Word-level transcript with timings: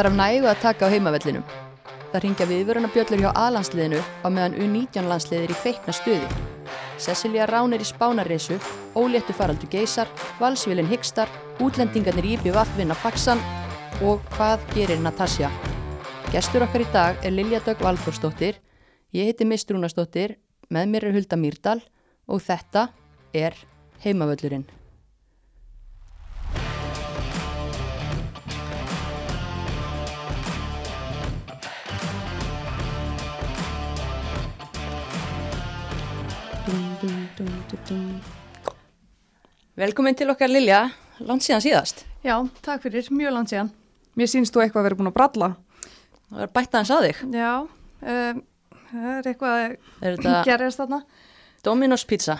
Það 0.00 0.06
er 0.06 0.12
af 0.14 0.16
nægu 0.16 0.46
að 0.48 0.60
taka 0.62 0.86
á 0.88 0.92
heimavellinum. 0.94 1.42
Það 2.08 2.22
ringja 2.24 2.44
viðvörunabjöllur 2.48 3.20
hjá 3.20 3.32
aðlandsliðinu 3.36 3.98
á 4.00 4.28
meðan 4.32 4.56
U19 4.56 5.10
landsliðir 5.10 5.52
í 5.52 5.56
feikna 5.60 5.92
stuði. 5.92 6.38
Cecilia 6.96 7.44
Rán 7.50 7.76
er 7.76 7.84
í 7.84 7.88
spánarreisu, 7.90 8.56
óléttu 8.96 9.36
faraldu 9.36 9.68
geysar, 9.68 10.08
valsvílinn 10.40 10.88
hyggstar, 10.88 11.28
útlendingarnir 11.60 12.30
íbjöf 12.32 12.56
allvinna 12.62 12.96
faxan 12.96 13.44
og 14.00 14.24
hvað 14.38 14.64
gerir 14.72 15.04
Natasja? 15.04 15.52
Gestur 16.32 16.64
okkar 16.64 16.88
í 16.88 16.90
dag 16.96 17.20
er 17.20 17.36
Lilja 17.36 17.60
Dögg 17.68 17.84
Valþórsdóttir, 17.84 18.56
ég 19.12 19.28
heiti 19.28 19.44
Mistrúnastóttir, 19.44 20.38
með 20.72 20.94
mér 20.96 21.10
er 21.10 21.20
Hulda 21.20 21.36
Mýrdal 21.36 21.80
og 22.24 22.40
þetta 22.48 22.88
er 23.36 23.52
Heimavöllurinn. 24.00 24.64
Velkomin 39.80 40.16
til 40.18 40.30
okkar 40.32 40.50
Lilja, 40.50 40.80
langt 41.24 41.44
síðan 41.46 41.62
síðast. 41.64 42.04
Já, 42.26 42.34
takk 42.64 42.82
fyrir, 42.84 43.06
mjög 43.14 43.32
langt 43.36 43.52
síðan. 43.52 43.70
Mér 44.18 44.28
sínst 44.28 44.52
þú 44.54 44.64
eitthvað 44.64 44.82
að 44.82 44.88
vera 44.88 44.98
búin 44.98 45.10
að 45.10 45.16
bralla. 45.16 45.48
Það 46.30 46.44
er 46.46 46.50
bætt 46.56 46.74
aðeins 46.76 46.92
að 46.94 47.04
þig. 47.06 47.20
Já, 47.38 47.52
um, 48.14 48.40
það 48.90 49.10
er 49.14 49.28
eitthvað 49.30 49.54
að 49.60 49.76
þetta 50.04 50.34
gerjast 50.48 50.82
þarna. 50.82 50.98
Dominos 51.64 52.04
pizza? 52.08 52.36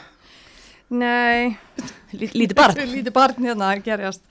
Nei, 0.91 1.55
Lí- 2.19 2.33
Lítið 2.35 2.57
barn? 2.59 2.81
lítið 2.97 3.15
barn 3.15 3.47
hérna 3.47 3.71
að 3.77 3.85
gerjast. 3.87 4.25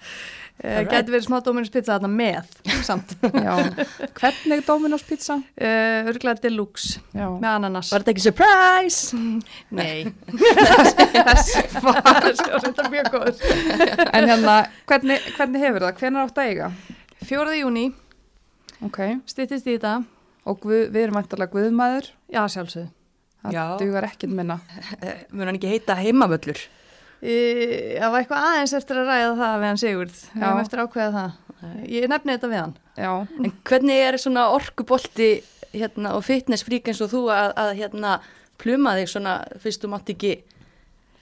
Uh, 0.60 0.68
Alright. 0.68 0.90
Gæti 0.92 1.14
verið 1.14 1.24
smá 1.24 1.38
Dominus 1.46 1.70
pizza 1.72 1.94
þarna 1.96 2.10
með, 2.12 2.50
samt. 2.84 3.14
Já. 3.46 3.54
Hvernig 4.20 4.66
Dominos 4.68 5.06
pizza? 5.08 5.38
Uh, 5.56 6.10
Örglega 6.12 6.42
deluxe 6.44 7.00
Já. 7.16 7.30
með 7.40 7.48
ananas. 7.54 7.92
Var 7.94 8.04
þetta 8.04 8.12
ekki 8.12 8.26
surprise? 8.26 9.20
Nei. 9.80 10.10
Þess 11.16 11.80
var 11.86 12.66
þetta 12.66 12.90
mjög 12.92 13.10
góður. 13.14 13.42
En 14.12 14.28
hérna, 14.30 14.58
hvernig, 14.90 15.30
hvernig 15.38 15.64
hefur 15.64 15.86
það? 15.88 15.96
Hvernig 16.04 16.24
átt 16.26 16.42
að 16.44 16.52
eiga? 16.52 16.70
4. 17.30 17.56
júni, 17.62 17.86
Ok. 18.86 19.00
styttist 19.28 19.68
í 19.68 19.78
þetta. 19.78 19.96
Og 20.50 20.60
guð, 20.64 20.86
við 20.92 21.06
erum 21.06 21.20
ættilega 21.20 21.52
guðmaður. 21.56 22.12
Já, 22.32 22.42
sjálfsögðu. 22.52 22.90
Það 23.48 23.74
dugar 23.80 24.08
ekkert 24.10 24.34
minna. 24.36 24.60
Eh, 25.00 25.24
Mun 25.32 25.48
hann 25.48 25.56
ekki 25.60 25.72
heita 25.72 25.96
heimavöllur? 26.00 26.60
Það 27.20 28.12
var 28.14 28.22
eitthvað 28.22 28.50
aðeins 28.50 28.74
eftir 28.78 29.00
að 29.02 29.10
ræða 29.12 29.32
það 29.40 29.56
við 29.60 29.70
hann 29.70 29.80
Sigurð. 29.82 30.20
Við 30.34 30.44
hefum 30.46 30.62
eftir 30.64 30.82
að 30.82 30.90
ákveða 30.90 31.14
það. 31.16 31.32
Ég 31.92 32.12
nefni 32.12 32.36
þetta 32.36 32.52
við 32.52 32.62
hann. 32.62 32.76
Já. 32.96 33.12
En 33.44 33.56
hvernig 33.68 34.04
er 34.06 34.18
svona 34.22 34.46
orkubolti 34.56 35.32
hérna, 35.74 36.14
og 36.16 36.24
fitnessfrík 36.26 36.88
eins 36.90 37.02
og 37.04 37.12
þú 37.12 37.26
að, 37.36 37.52
að 37.60 37.74
hérna, 37.82 38.14
pluma 38.60 38.96
þig 39.00 39.12
svona 39.12 39.36
fyrst 39.62 39.84
þú 39.84 39.92
mátt 39.92 40.14
ekki 40.16 40.38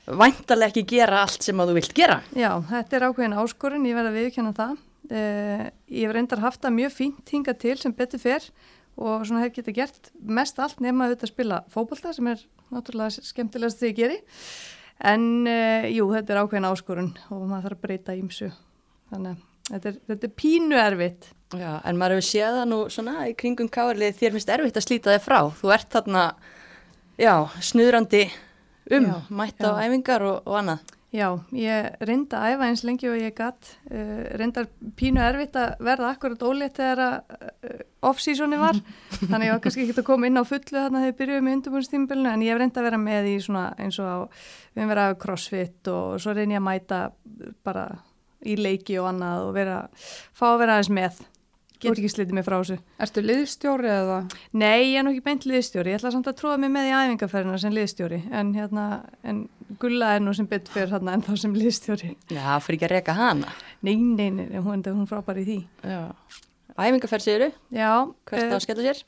væntalega 0.08 0.72
ekki 0.72 0.86
gera 0.88 1.23
allt 1.25 1.44
sem 1.44 1.59
að 1.59 1.72
þú 1.72 1.78
vilt 1.80 1.95
gera? 1.98 2.22
Já, 2.38 2.52
þetta 2.70 2.98
er 2.98 3.08
ákveðin 3.09 3.38
áskorun, 3.42 3.90
ég 3.90 3.98
verð 3.98 4.12
að 4.12 4.20
viðkjanna 4.22 4.53
það. 4.58 4.78
Uh, 5.08 5.66
ég 5.92 6.08
hef 6.08 6.16
reyndar 6.16 6.44
haft 6.44 6.64
það 6.64 6.78
mjög 6.78 6.95
fínt 6.95 7.31
hingað 7.31 7.59
til 7.64 7.75
sem 7.80 7.94
betur 7.95 8.20
fer 8.20 8.48
og 8.98 9.28
svona 9.28 9.44
hef 9.45 9.53
getið 9.56 9.78
gert 9.78 10.09
mest 10.20 10.58
allt 10.59 10.81
nema 10.84 11.06
auðvitað 11.06 11.28
að 11.30 11.31
spila 11.31 11.59
fótbolta 11.72 12.12
sem 12.16 12.28
er 12.31 12.42
náttúrulega 12.73 13.23
skemmtilegast 13.30 13.80
því 13.80 13.92
ég 13.92 14.00
geri. 14.02 14.18
En 15.06 15.23
uh, 15.45 15.86
jú, 15.94 16.08
þetta 16.16 16.34
er 16.34 16.42
ákveðin 16.42 16.70
áskorun 16.72 17.12
og 17.30 17.44
maður 17.45 17.67
þarf 17.67 17.78
að 17.78 17.84
breyta 17.86 18.16
ímsu. 18.17 18.50
Þannig 19.12 19.36
að 19.36 19.44
þetta 19.72 19.92
er, 19.92 20.00
þetta 20.12 20.28
er 20.30 20.36
pínu 20.42 20.80
erfitt. 20.81 21.30
Já, 21.56 21.70
en 21.88 22.00
maður 22.00 22.17
hefur 22.17 22.28
séð 22.28 22.58
það 22.58 22.66
nú 22.72 22.80
svona 22.92 23.28
í 23.30 23.36
kringum 23.40 23.70
káarlið 23.72 24.18
þér 24.20 24.34
finnst 24.36 24.50
erfitt 24.52 24.80
að 24.81 24.88
slíta 24.88 25.14
þig 25.14 25.23
frá. 25.23 25.40
Þú 25.62 25.72
ert 25.78 25.94
þarna, 25.94 26.23
já, 27.22 27.34
snuðrandi 27.70 28.25
um, 28.92 29.08
Já, 29.08 29.16
mætta 29.30 29.72
á 29.72 29.80
æfingar 29.86 30.25
og, 30.28 30.41
og 30.44 30.57
annað. 30.59 30.97
Já, 31.16 31.38
ég 31.56 31.94
reynda 32.03 32.41
að 32.44 32.53
æfa 32.57 32.66
eins 32.68 32.81
lengi 32.84 33.07
og 33.07 33.16
ég 33.16 33.35
gatt. 33.38 33.69
Uh, 33.88 34.25
reyndar 34.35 34.66
pínu 35.00 35.22
erfitt 35.23 35.56
að 35.56 35.78
verða 35.88 36.09
akkurat 36.12 36.44
ólétt 36.44 36.81
þegar 36.81 37.01
að 37.06 37.38
uh, 37.38 37.85
off-seasoni 38.09 38.59
var. 38.59 38.81
Þannig 39.29 39.47
ég 39.47 39.53
var 39.56 39.62
kannski 39.63 39.85
ekki 39.85 39.95
að 40.01 40.07
koma 40.09 40.28
inn 40.28 40.41
á 40.41 40.44
fullu 40.44 40.75
þarna 40.75 41.06
þegar 41.06 41.13
ég 41.13 41.18
byrjuði 41.22 41.45
með 41.45 41.57
undirbúinstímbilinu 41.57 42.34
en 42.34 42.44
ég 42.44 42.51
hef 42.51 42.59
reynda 42.59 42.84
að 42.84 42.90
vera 42.90 43.00
með 43.06 43.29
í 43.31 43.38
svona 43.45 43.63
eins 43.79 44.01
og 44.03 44.12
á, 44.12 44.18
við 44.75 44.84
höfum 44.84 44.91
verið 44.91 45.06
að 45.06 45.18
crossfit 45.23 45.91
og 45.94 46.19
svo 46.19 46.35
reyn 46.35 46.57
ég 46.57 46.59
að 46.59 46.68
mæta 46.68 47.01
bara 47.63 47.88
í 48.44 48.59
leiki 48.59 49.00
og 49.00 49.07
annað 49.13 49.47
og 49.47 49.56
vera, 49.56 49.79
fá 50.35 50.50
að 50.51 50.59
vera 50.66 50.75
aðeins 50.75 50.94
með. 51.00 51.24
Get 51.77 51.93
ekki 51.93 52.09
slitið 52.09 52.38
mig 52.38 52.45
frá 52.47 52.55
þessu. 52.57 52.77
Ertu 53.05 53.21
liðstjóri 53.21 53.89
eða? 53.93 54.17
Nei, 54.57 54.93
ég 54.93 54.99
er 54.99 55.05
nú 55.05 55.11
ekki 55.13 55.25
beint 55.27 55.45
liðstjóri. 55.45 55.93
Ég 55.93 55.99
ætla 55.99 56.11
samt 56.15 56.29
að 56.31 56.39
tróða 56.39 56.61
mig 56.63 56.71
með 56.73 56.89
í 56.89 56.93
æfingarferðina 56.97 57.59
sem 57.61 57.75
liðstjóri 57.75 58.21
en, 58.33 58.53
hérna, 58.57 58.85
en 59.27 59.43
Gulla 59.81 60.15
er 60.15 60.23
nú 60.25 60.33
sem 60.33 60.47
betur 60.49 60.73
fyrir 60.73 60.95
hérna 60.95 61.13
en 61.13 61.25
þá 61.27 61.33
sem 61.43 61.53
liðstjóri. 61.57 62.15
Já, 62.33 62.47
fyrir 62.65 62.79
ekki 62.79 62.89
að 62.89 62.95
reka 62.95 63.17
hana. 63.17 63.53
Nei, 63.85 63.93
nei, 63.95 64.31
nei, 64.31 64.47
nei, 64.47 64.57
hún, 64.57 64.81
hún 64.81 65.05
er 65.05 65.11
frábær 65.11 65.43
í 65.43 65.45
því. 65.45 65.59
Já. 65.85 66.01
Æfingarferð 66.77 67.25
segiru, 67.25 67.51
Já, 67.73 67.91
hvert 68.29 68.41
eh, 68.44 68.51
á 68.53 68.57
að 68.57 68.65
skella 68.65 68.89
sér? 68.89 69.05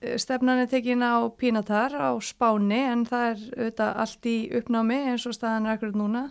stefnan 0.00 0.62
er 0.62 0.68
tekin 0.68 1.02
á 1.04 1.28
Pínatar 1.36 1.92
á 1.92 2.16
Spáni 2.24 2.80
en 2.88 3.04
það 3.04 3.24
er 3.26 3.40
auðvitað 3.58 3.98
allt 4.04 4.28
í 4.28 4.36
uppnámi 4.56 5.00
eins 5.12 5.26
og 5.28 5.36
staðan 5.36 5.68
er 5.68 5.76
akkurat 5.76 5.98
núna. 5.98 6.22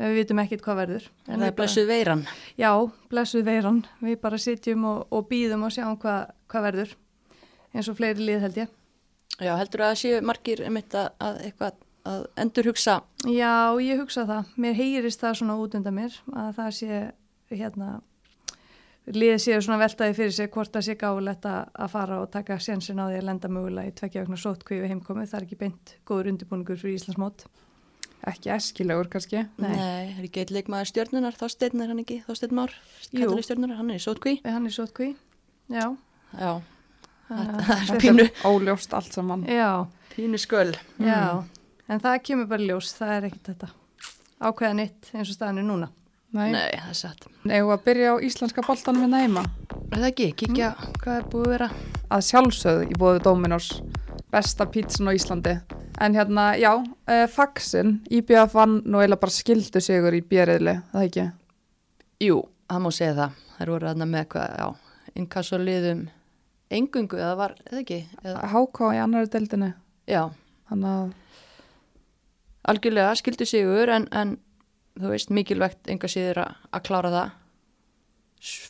Við 0.00 0.16
vitum 0.18 0.40
ekkit 0.42 0.62
hvað 0.64 0.80
verður. 0.82 1.08
En 1.28 1.38
Það 1.38 1.46
er 1.46 1.56
blessuð 1.58 1.90
veiran. 1.90 2.22
Já, 2.58 2.70
blessuð 3.12 3.44
veiran. 3.46 3.82
Við 4.02 4.16
bara 4.24 4.40
sitjum 4.42 4.86
og, 4.90 5.04
og 5.14 5.28
býðum 5.30 5.66
og 5.68 5.74
sjáum 5.74 5.98
hvað, 6.02 6.32
hvað 6.50 6.66
verður. 6.68 6.96
Eins 7.74 7.90
og 7.90 7.98
fleiri 7.98 8.26
lið 8.26 8.46
held 8.46 8.58
ég. 8.64 8.72
Já, 9.42 9.52
heldur 9.58 9.82
að 9.82 9.92
það 9.92 10.00
séu 10.02 10.22
margir 10.22 10.62
einmitt 10.66 10.94
að, 10.98 11.10
að 11.22 11.38
eitthvað 11.48 11.78
að 12.04 12.24
endur 12.38 12.68
hugsa 12.68 12.98
Já, 13.24 13.74
ég 13.80 14.00
hugsa 14.02 14.26
það. 14.28 14.50
Mér 14.60 14.74
heyrist 14.78 15.22
það 15.22 15.38
svona 15.40 15.56
út 15.60 15.76
undan 15.78 15.96
mér 15.96 16.18
að 16.34 16.50
það 16.58 16.74
sé 16.78 16.98
hérna 17.54 17.88
liðið 19.14 19.40
séu 19.44 19.60
svona 19.64 19.80
veltaði 19.82 20.16
fyrir 20.16 20.34
sig 20.36 20.50
hvort 20.52 20.72
það 20.72 20.86
sé 20.86 20.96
gáfulegt 21.00 21.48
að 21.48 21.90
fara 21.92 22.20
og 22.22 22.30
taka 22.32 22.56
sjensin 22.60 23.00
á 23.00 23.08
því 23.08 23.18
að 23.20 23.26
lenda 23.28 23.50
mögulega 23.52 23.90
í 23.90 23.96
tveggja 23.98 24.24
vegna 24.24 24.40
sótkví 24.40 24.80
við 24.80 24.94
heimkomið. 24.94 25.30
Það 25.30 25.40
er 25.40 25.46
ekki 25.48 25.60
beint 25.60 25.94
góður 26.08 26.30
undirbúningur 26.32 26.80
fyrir 26.80 27.00
Íslandsmót. 27.00 27.46
Ekki 28.24 28.50
eskilegur 28.54 29.08
kannski? 29.12 29.42
Nei. 29.60 29.74
Nei, 29.76 30.04
er 30.16 30.22
ekki 30.24 30.40
eitt 30.44 30.52
leikmaður 30.54 30.88
stjörnunar, 30.88 31.34
Þorsteinn 31.36 31.82
er 31.84 31.90
hann 31.92 31.98
ekki, 32.00 32.22
Þorsteinn 32.24 32.54
Már, 32.56 32.72
Jú. 33.10 33.18
kallar 33.26 33.42
í 33.42 33.44
stjörnunar, 33.44 33.76
hann 33.76 33.90
er 33.92 33.98
í 34.00 34.04
sótkví. 34.04 34.38
Hann 34.46 34.64
í 34.68 34.72
sótkví. 34.72 35.10
Já. 35.68 35.90
Já, 36.38 36.52
það 37.28 37.50
er 37.58 37.84
þetta- 37.90 38.00
pínu, 38.00 38.24
Óljóst 38.48 38.94
allt 38.96 39.12
saman. 39.12 39.44
Já, 39.46 39.86
pínu 40.16 40.38
sköl. 40.40 40.74
já. 40.98 41.44
En 41.88 42.00
það 42.00 42.22
kemur 42.24 42.46
bara 42.48 42.62
ljós. 42.64 42.94
Það 42.96 43.12
er 43.18 43.22
ekkit 43.28 43.42
þetta. 43.52 43.68
Ákveða 44.40 44.74
nýtt 44.74 45.10
eins 45.14 45.28
og 45.28 45.36
staðan 45.36 45.58
er 45.58 45.62
núna. 45.68 45.88
Nei. 46.32 46.50
Nei, 46.50 46.70
það 46.80 46.88
er 46.88 46.94
satt. 46.94 47.26
Egu 47.44 47.68
að 47.70 47.84
byrja 47.84 48.08
á 48.10 48.16
íslenska 48.24 48.62
boltanum 48.66 49.04
við 49.04 49.20
heima. 49.20 49.44
Er 49.92 49.98
það 49.98 50.08
ekki, 50.08 50.34
kíkja 50.34 50.74
hvað 50.98 51.16
er 51.18 51.22
búið 51.30 51.44
að 51.44 51.52
vera? 51.52 51.68
Að 52.10 52.24
sjálfsögðu 52.30 52.88
í 52.90 52.96
bóðu 52.98 53.22
Dominos. 53.22 53.68
Besta 54.32 54.64
pítsun 54.66 55.06
á 55.06 55.12
Íslandi. 55.14 55.60
En 56.00 56.14
hérna, 56.14 56.56
já, 56.58 56.72
uh, 56.74 57.26
faxin, 57.30 58.00
IBF 58.10 58.54
vann 58.54 58.80
nú 58.82 58.98
eiginlega 58.98 59.22
bara 59.22 59.34
skildu 59.34 59.80
sigur 59.80 60.16
í 60.16 60.24
bjeriðli, 60.26 60.74
það 60.90 61.06
ekki? 61.06 61.26
Jú, 62.24 62.40
það 62.70 62.82
má 62.82 62.90
segja 62.94 63.14
það. 63.20 63.36
Það 63.54 63.70
voru 63.70 63.88
þarna 63.90 64.08
með 64.10 64.24
hvað, 64.34 64.56
já, 64.58 65.12
inkassoliðum 65.22 66.00
engungu, 66.74 67.20
eða 67.20 67.36
var, 67.38 67.54
eða 67.68 67.82
ekki? 67.84 68.00
Eða, 68.24 68.48
HK 68.50 68.90
í 68.90 69.02
annari 69.04 69.30
deildinni. 69.30 69.70
já, 70.10 70.22
að, 70.74 71.14
algjörlega 72.64 73.14
skildu 73.20 73.46
sigur 73.46 73.92
en, 73.94 74.08
en 74.10 74.36
þú 74.98 75.10
veist 75.12 75.32
mikilvægt 75.34 75.90
enga 75.90 76.10
síður 76.10 76.44
að, 76.44 76.82
klára 76.86 77.10
það 77.14 77.40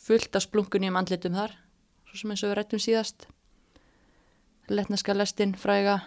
fullt 0.05 0.35
af 0.37 0.45
splunkunni 0.45 0.89
um 0.91 0.99
andlitum 0.99 1.35
þar 1.35 1.55
svo 2.07 2.19
sem 2.19 2.31
eins 2.31 2.43
og 2.43 2.51
við 2.51 2.57
rættum 2.59 2.81
síðast 2.81 3.25
letneska 4.71 5.15
lestin 5.15 5.55
fræga 5.59 5.99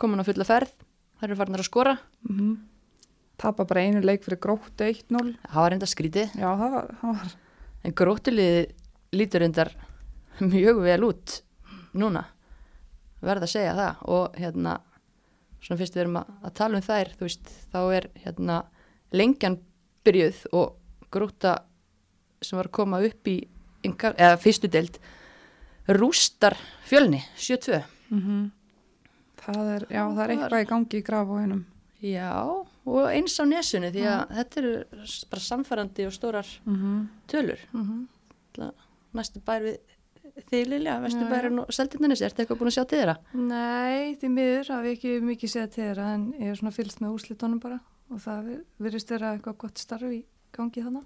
komin 0.00 0.22
á 0.22 0.28
fulla 0.28 0.46
ferð 0.48 0.74
þær 1.20 1.30
eru 1.30 1.38
farnar 1.38 1.62
að 1.62 1.70
skora. 1.70 1.96
Mm 2.28 2.60
tapa 3.42 3.66
bara 3.66 3.82
einu 3.82 4.02
leik 4.04 4.22
fyrir 4.24 4.40
gróttu 4.42 4.86
1-0. 4.86 5.34
það 5.48 5.64
var 5.64 5.76
enda 5.76 5.88
skrítið. 5.88 6.36
Já, 6.38 6.48
það 6.58 6.76
var, 6.76 6.92
það 7.00 7.16
var, 7.18 7.32
en 7.82 7.96
grótuliði 7.98 8.62
lítur 9.16 9.46
endar 9.46 9.72
mjög 10.52 10.82
vel 10.84 11.00
út 11.08 11.38
núna 11.98 12.26
verð 13.22 13.46
að 13.46 13.54
segja 13.54 13.74
það. 13.78 14.04
Og 14.14 14.38
hérna 14.38 14.76
svona 15.62 15.80
fyrst 15.80 15.96
við 15.96 16.04
erum 16.04 16.20
að, 16.22 16.30
að 16.42 16.54
tala 16.60 16.78
um 16.78 16.86
þær 16.86 17.12
þú 17.16 17.28
veist, 17.28 17.52
þá 17.72 17.80
er 17.98 18.08
hérna 18.24 18.60
lengjan 19.14 19.58
byrjuð 20.06 20.46
og 20.58 21.10
gróta 21.12 21.56
sem 22.42 22.58
var 22.58 22.70
að 22.70 22.78
koma 22.78 23.02
upp 23.06 23.28
í 23.30 23.36
eða 23.82 24.38
fyrstu 24.42 24.70
deild 24.70 24.98
rústar 25.90 26.56
fjölni 26.86 27.20
72 27.34 27.82
mm 28.10 28.61
það 29.46 29.70
er, 29.76 29.86
já, 29.90 30.02
það 30.08 30.22
er 30.24 30.34
eitthvað 30.36 30.64
í 30.64 30.68
gangi 30.72 30.98
í 31.00 31.06
grafóinum. 31.06 31.64
já, 32.02 32.30
og 32.86 33.04
eins 33.12 33.38
á 33.38 33.44
nesunu 33.46 33.90
því 33.94 34.02
að 34.10 34.36
þetta 34.38 34.60
eru 34.62 34.72
bara 35.30 35.40
samfærandi 35.48 36.06
og 36.06 36.12
stórar 36.16 36.46
Mm 36.66 37.08
tölur 37.28 37.58
Mhm. 37.72 38.06
Það- 38.54 38.74
næstu 39.14 39.40
bær 39.44 39.62
við 39.62 39.78
þig 40.50 40.66
Lilja, 40.68 41.00
vestu 41.02 41.24
bærin 41.28 41.58
og 41.60 41.66
seldindanis, 41.72 42.20
ertu 42.22 42.40
eitthvað 42.42 42.58
búin 42.58 42.70
að 42.70 42.76
sjá 42.78 42.84
til 42.88 42.98
þeirra? 42.98 43.16
Nei, 43.34 44.14
því 44.16 44.28
miður 44.32 44.68
hafi 44.72 44.92
ekki 44.96 45.20
mikið 45.20 45.50
séð 45.52 45.70
til 45.72 45.84
þeirra 45.84 46.14
en 46.14 46.32
ég 46.32 46.48
hef 46.48 46.58
svona 46.60 46.72
fylgst 46.72 47.00
með 47.00 47.12
úrslitónum 47.16 47.60
bara 47.60 47.80
og 48.10 48.18
það 48.18 48.62
virðist 48.80 49.08
vera 49.10 49.34
eitthvað 49.36 49.58
gott 49.58 49.78
starf 49.78 50.02
í 50.08 50.24
gangi 50.52 50.82
þannig. 50.84 51.04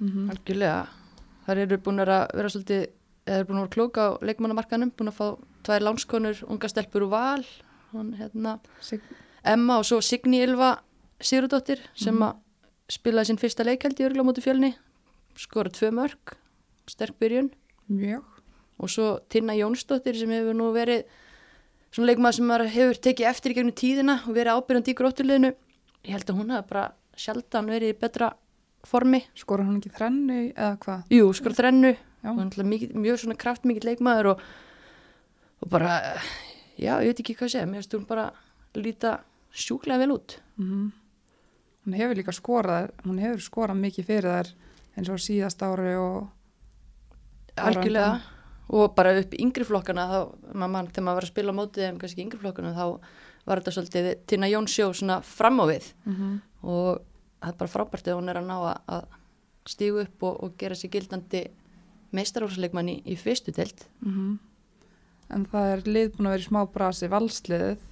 Mhm. 0.00 0.30
Algjörlega, 0.30 0.86
þar 1.46 1.56
eru 1.58 1.78
búin 1.78 2.00
að 2.04 2.06
vera 2.34 2.48
svolítið, 2.48 2.86
eða 3.26 3.38
eru 3.40 3.44
búin 3.44 3.56
að 3.56 3.64
vera 3.64 3.76
klóka 3.76 4.00
á 4.04 4.18
leikmannamarkanum, 4.20 4.92
búin 4.92 5.08
að 5.08 5.16
fá 5.20 5.38
tvær 5.64 5.80
lánskonur, 5.80 6.44
unga 6.48 6.68
stelpur 6.68 7.02
úr 7.02 7.08
val, 7.10 7.44
hún 7.96 8.14
hérna, 8.18 8.58
Emma 9.46 9.78
og 9.80 9.86
svo 9.86 10.00
Signý 10.02 10.42
Ylva 10.44 10.76
Sigurðardóttir 11.20 11.80
sem 11.96 12.18
að 12.22 12.40
spilaði 12.92 13.30
sinn 13.30 13.40
fyrsta 13.40 13.64
leikhaldi 13.66 14.04
í 14.04 14.06
örgla 14.08 14.24
mútu 14.26 14.42
fjölni, 14.44 14.74
skora 15.38 15.72
tvö 15.72 15.90
mörg, 15.96 16.34
sterk 16.90 17.16
byrjun 17.22 17.50
Mjög. 17.88 18.24
og 18.78 18.90
svo 18.92 19.06
Tinna 19.32 19.56
Jónsdóttir 19.56 20.18
sem 20.18 20.30
hefur 20.30 20.54
nú 20.54 20.70
verið 20.74 21.06
svona 21.90 22.12
leikmaður 22.12 22.36
sem 22.36 22.50
hefur 22.76 23.00
tekið 23.08 23.30
eftir 23.30 23.54
í 23.54 23.58
gegnum 23.58 23.76
tíðina 23.76 24.18
og 24.26 24.36
verið 24.36 24.58
ábyrjandi 24.58 24.92
í 24.92 24.98
gróttuleginu. 24.98 25.52
Ég 26.04 26.12
held 26.12 26.30
að 26.30 26.40
hún 26.40 26.52
hafi 26.52 26.68
bara 26.68 26.84
sjaldan 27.16 27.70
verið 27.72 27.94
í 27.94 27.98
betra 28.00 28.34
formi. 28.86 29.22
Skora 29.38 29.64
hann 29.66 29.80
ekki 29.80 29.94
þrennu 29.96 30.40
eða 30.52 30.74
hvað? 30.82 31.06
Jú, 31.16 31.30
skor 31.34 31.56
þrennu 31.56 31.94
Já. 31.96 32.32
mjög 32.94 33.22
svona 33.22 33.38
kraftmikið 33.40 33.88
leikmaður 33.90 34.34
og, 34.34 34.44
og 35.62 35.70
bara, 35.72 35.96
já, 36.78 36.92
ég 37.02 37.10
veit 37.10 37.20
ekki 37.22 37.34
hvað 37.36 37.48
að 37.48 37.52
segja, 37.56 37.66
mér 37.70 37.82
finnst 37.82 37.96
hún 37.96 38.06
bara 38.08 38.28
líta 38.76 39.18
sjúklega 39.56 40.04
vel 40.04 40.14
út. 40.16 40.38
Mm 40.60 40.92
Hún 41.86 41.94
hefur 41.94 42.18
líka 42.18 42.32
skorað, 42.34 42.88
hún 43.06 43.20
hefur 43.22 43.42
skorað 43.44 43.76
mikið 43.78 44.06
fyrir 44.08 44.24
þær 44.26 44.48
eins 44.98 45.10
og 45.12 45.20
síðast 45.22 45.60
ári 45.62 45.92
og 45.94 46.32
Algjörlega 47.62 48.16
og 48.74 48.96
bara 48.96 49.12
upp 49.20 49.36
í 49.36 49.38
yngri 49.44 49.64
flokkana 49.64 50.06
þá, 50.10 50.18
mann, 50.58 50.88
þegar 50.90 51.04
maður 51.06 51.20
var 51.20 51.26
að 51.28 51.30
spila 51.30 51.54
á 51.54 51.58
mótið 51.60 51.84
en 51.86 52.00
kannski 52.00 52.24
yngri 52.24 52.40
flokkana 52.42 52.72
þá 52.74 52.86
var 53.46 53.60
þetta 53.62 53.74
svolítið 53.76 54.08
Tina 54.26 54.48
Jónsjó 54.50 54.88
svona 54.98 55.20
fram 55.22 55.62
á 55.62 55.64
við 55.70 55.92
mm 56.08 56.34
og 56.66 56.98
það 57.38 57.52
er 57.52 57.58
bara 57.60 57.70
frábært 57.70 58.08
ef 58.10 58.16
hún 58.18 58.30
er 58.32 58.40
að 58.40 58.46
ná 58.48 58.54
að, 58.90 59.04
stígu 59.70 60.00
upp 60.02 60.24
og, 60.26 60.38
og 60.42 60.54
gera 60.58 60.74
sér 60.74 60.90
gildandi 60.90 61.44
meistarhúsleikmann 62.16 62.88
í, 62.90 62.96
í 63.06 63.14
fyrstu 63.14 63.52
deild. 63.54 63.84
Mhm. 64.00 64.32
En 65.34 65.46
það 65.50 65.72
er 65.72 65.84
lið 65.90 66.12
búin 66.14 66.28
að 66.28 66.36
vera 66.36 66.44
í 66.44 66.46
smá 66.46 66.60
brasi 66.70 67.10
valsliðið. 67.10 67.84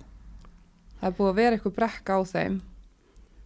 Það 1.00 1.08
er 1.08 1.16
búið 1.19 1.31
að 1.31 1.38
vera 1.40 1.56
eitthvað 1.56 1.76
brekka 1.78 2.19
á 2.19 2.20
þeim. 2.31 2.58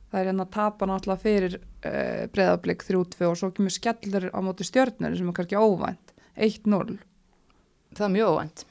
Það 0.09 0.21
er 0.21 0.31
hérna 0.31 0.45
að 0.47 0.55
tapa 0.57 0.89
náttúrulega 0.89 1.25
fyrir 1.25 1.59
uh, 1.59 2.25
breyðablík 2.33 2.85
3-2 2.85 3.29
og 3.29 3.37
svo 3.41 3.51
kemur 3.57 3.75
skellur 3.75 4.29
á 4.33 4.39
móti 4.45 4.67
stjörnur 4.69 5.17
sem 5.17 5.31
er 5.31 5.37
kannski 5.37 5.61
óvænt. 5.61 6.13
1-0. 6.37 6.99
Það 7.97 8.05
er 8.07 8.15
mjög 8.15 8.35
óvænt. 8.35 8.65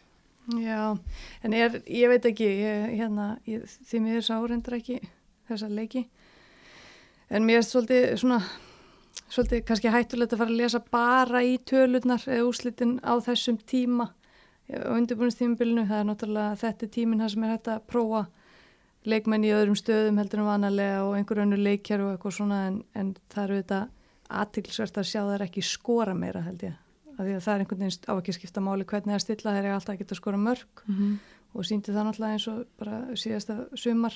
Já, 0.56 0.96
en 1.44 1.54
er, 1.54 1.82
ég 1.92 2.08
veit 2.08 2.26
ekki, 2.30 2.46
ég, 2.62 2.86
hérna, 2.96 3.34
ég, 3.50 3.66
því 3.90 4.00
miður 4.06 4.24
sá 4.30 4.36
reyndar 4.40 4.78
ekki 4.78 5.02
þessa 5.50 5.68
leiki. 5.68 6.06
En 7.28 7.44
mér 7.44 7.60
er 7.60 7.68
svolítið 7.68 8.14
svona, 8.22 8.38
svolítið 9.28 9.66
kannski 9.68 9.92
hættulegt 9.92 10.38
að 10.38 10.44
fara 10.46 10.54
að 10.54 10.62
lesa 10.62 10.82
bara 10.94 11.42
í 11.44 11.58
tölurnar 11.68 12.24
eða 12.30 12.46
úrslitin 12.48 12.96
á 13.04 13.20
þessum 13.26 13.60
tíma 13.68 14.08
á 14.68 14.92
undirbúinistímabilinu. 14.96 15.86
Það 15.88 16.00
er 16.00 16.08
náttúrulega 16.10 16.56
þetta 16.64 16.86
er 16.86 16.92
tíminn 16.92 17.22
það 17.24 17.34
sem 17.34 17.44
er 17.44 17.54
hægt 17.54 17.70
að 17.72 17.86
prófa 17.88 18.26
leikmenn 19.08 19.46
í 19.48 19.54
öðrum 19.56 19.78
stöðum 19.80 20.18
heldur 20.20 20.42
en 20.44 20.50
vanalega 20.50 21.04
og 21.06 21.14
einhver 21.16 21.44
önnu 21.46 21.60
leikjar 21.60 22.04
og 22.04 22.16
eitthvað 22.16 22.36
svona 22.40 22.60
en, 22.68 22.82
en 22.98 23.14
það 23.32 23.44
eru 23.44 23.62
þetta 23.62 23.80
aðtilsvert 24.42 25.00
að 25.00 25.08
sjá 25.08 25.22
þær 25.24 25.46
ekki 25.48 25.64
skora 25.64 26.16
meira 26.18 26.44
held 26.44 26.66
ég. 26.68 26.76
Af 27.18 27.24
því 27.24 27.36
að 27.38 27.46
það 27.46 27.54
er 27.54 27.64
einhvern 27.64 27.84
veginn 27.86 28.10
á 28.12 28.14
ekki 28.18 28.34
að 28.34 28.40
skipta 28.40 28.64
máli 28.66 28.88
hvernig 28.90 29.16
það 29.16 29.24
stilla 29.24 29.54
þeir 29.56 29.64
eru 29.64 29.78
alltaf 29.78 29.94
að 29.94 30.02
geta 30.02 30.20
skora 30.20 30.38
mörg 30.42 30.84
Mm 30.88 30.96
-hmm. 30.96 31.14
og 31.54 31.66
síndi 31.66 31.94
það 31.94 32.06
náttúrulega 32.06 32.34
eins 32.34 32.48
og 32.48 32.66
bara 32.78 32.98
síðasta 33.16 33.56
sumar 33.76 34.14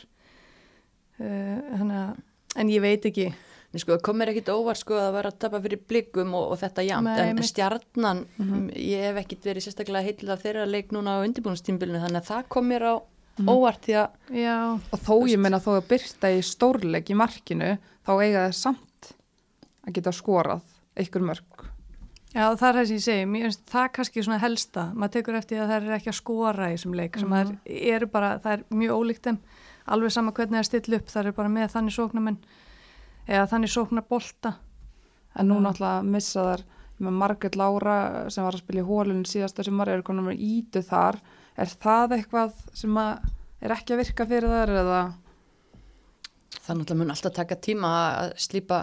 uh, 1.20 1.78
hana, 1.78 2.16
en 2.56 2.70
ég 2.70 2.82
veit 2.82 3.06
ekki 3.06 3.34
Nei, 3.72 3.80
sko, 3.80 3.94
það 3.96 4.02
komir 4.04 4.28
ekkit 4.34 4.50
óvart 4.52 4.78
sko 4.82 4.98
að 5.00 5.14
vera 5.16 5.30
að 5.32 5.38
tapa 5.40 5.60
fyrir 5.64 5.80
blikum 5.88 6.34
og, 6.36 6.50
og 6.52 6.58
þetta 6.60 6.84
jamt, 6.84 7.08
Nei, 7.08 7.20
en, 7.22 7.30
en 7.30 7.36
mitt- 7.38 7.48
stjarnan, 7.48 8.26
Mhm. 8.38 8.66
ég 8.76 9.06
hef 9.08 9.16
ekkit 9.24 9.46
verið 9.48 9.64
sérstaklega 9.64 10.04
heitlega 10.04 10.38
þeirra 10.44 10.66
leik 10.68 10.92
núna 10.92 11.16
á 11.16 11.24
undirbúinistímbilinu 11.24 12.02
þannig 12.04 12.20
að 12.20 12.28
það 12.34 12.50
komir 12.50 12.84
á 12.84 12.94
óvart 13.48 13.82
því 13.88 13.96
að 13.96 14.10
já, 14.36 14.58
Og 14.92 15.00
þó 15.00 15.14
ég 15.32 15.40
meina 15.40 15.60
þó 15.64 15.72
að 15.80 15.88
byrta 15.88 16.28
í 16.36 16.42
stórleik 16.44 17.10
í 17.10 17.16
markinu 17.16 17.78
þá 18.06 18.12
eiga 18.20 18.44
það 18.50 18.54
samt 18.60 19.14
að 19.88 19.94
geta 19.94 20.12
skorað 20.12 20.62
einhver 20.98 21.24
mörg. 21.24 21.70
já 22.36 22.44
það 22.56 22.68
er 22.68 22.76
það 22.76 22.86
sem 22.88 22.96
ég 22.98 23.06
segi. 23.08 23.26
Mér 23.26 23.42
finnst 23.48 23.66
það 23.72 23.88
kannski 23.94 24.24
svona 24.24 24.40
helsta. 24.40 24.84
Maður 24.94 25.12
tekur 25.16 25.36
eftir 25.40 25.60
að 25.64 25.70
það 25.72 25.88
er 25.88 25.96
ekki 25.98 26.12
að 26.12 26.20
skora 26.20 26.68
í 26.68 26.76
þessum 26.76 26.94
leik 26.96 27.18
sem 27.18 27.30
Mhm. 27.30 27.34
það 27.34 27.58
er, 27.66 27.96
eru 27.96 28.08
bara, 28.08 28.40
það 28.40 28.52
er 28.54 28.64
mjög 28.70 28.92
ólíkt 29.00 29.24
þeim. 29.24 29.38
Alveg 29.88 30.12
sama 30.12 30.32
hvernig 30.32 30.52
það 30.56 30.60
er 30.60 30.64
still 30.70 30.96
upp 30.96 31.08
það 31.08 31.26
er 31.26 31.32
bara 31.32 31.50
með 31.50 31.72
þannig 31.72 31.96
sóknarmenn 31.96 32.38
eða 33.28 33.48
þannig 33.48 33.74
sóknar 33.74 34.08
bolta 34.10 34.56
En 35.40 35.48
nú 35.48 35.60
náttúrulega 35.64 36.04
missa 36.04 36.44
þar 36.46 36.64
með 37.02 37.18
Margrét 37.18 37.58
Lára 37.58 37.98
sem 38.34 38.46
var 38.46 38.58
að 38.58 38.64
spila 38.66 38.84
í 38.84 38.88
hólunum 38.88 39.28
síðasta 39.28 39.66
sem 39.66 39.84
konar 40.06 40.26
með 40.28 40.44
ítu 40.44 40.84
þar. 40.86 41.20
Er 41.56 41.72
það 41.72 42.18
eitthvað 42.18 42.58
sem 42.78 42.98
er 43.00 43.76
ekki 43.76 43.96
að 43.96 44.02
virka 44.04 44.28
fyrir 44.28 44.52
þar 44.52 44.74
eða? 44.84 45.02
það 46.62 46.78
náttúrulega 46.78 47.00
mun 47.00 47.14
alltaf 47.14 47.34
taka 47.34 47.56
tíma 47.56 47.92
að 48.22 48.34
slípa 48.44 48.82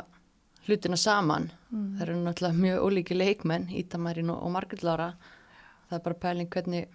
hlutina 0.67 0.97
saman. 0.97 1.51
Það 1.71 2.05
eru 2.07 2.17
náttúrulega 2.25 2.63
mjög 2.65 2.87
ólíki 2.89 3.17
leikmenn, 3.17 3.69
Ítamærin 3.77 4.33
og, 4.33 4.49
Margrét 4.53 4.83
Lára. 4.83 5.13
Það 5.89 5.99
er 5.99 6.05
bara 6.05 6.21
pæling 6.25 6.51
hvernig 6.53 6.89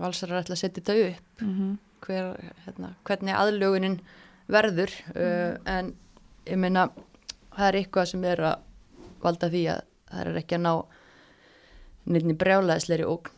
valsarar 0.00 0.40
ætla 0.40 0.56
að 0.56 0.62
setja 0.64 0.82
þetta 0.82 1.10
upp. 1.10 1.42
Mm 1.42 1.54
-hmm. 1.54 1.76
hver, 2.06 2.54
hérna, 2.64 2.94
hvernig 3.04 3.34
aðlögunin 3.36 4.00
verður 4.48 4.90
uh, 5.14 5.56
en 5.68 5.94
ég 6.46 6.56
meina 6.58 6.88
það 7.56 7.66
er 7.68 7.80
eitthvað 7.82 8.10
sem 8.12 8.24
er 8.24 8.40
að 8.52 8.66
valda 9.22 9.48
því 9.52 9.64
að 9.74 9.80
það 10.10 10.20
er 10.26 10.38
ekki 10.42 10.56
að 10.58 10.64
ná 10.66 10.72
nefnir 12.10 12.38
brjálaðisleiri 12.40 13.04
ógn 13.06 13.34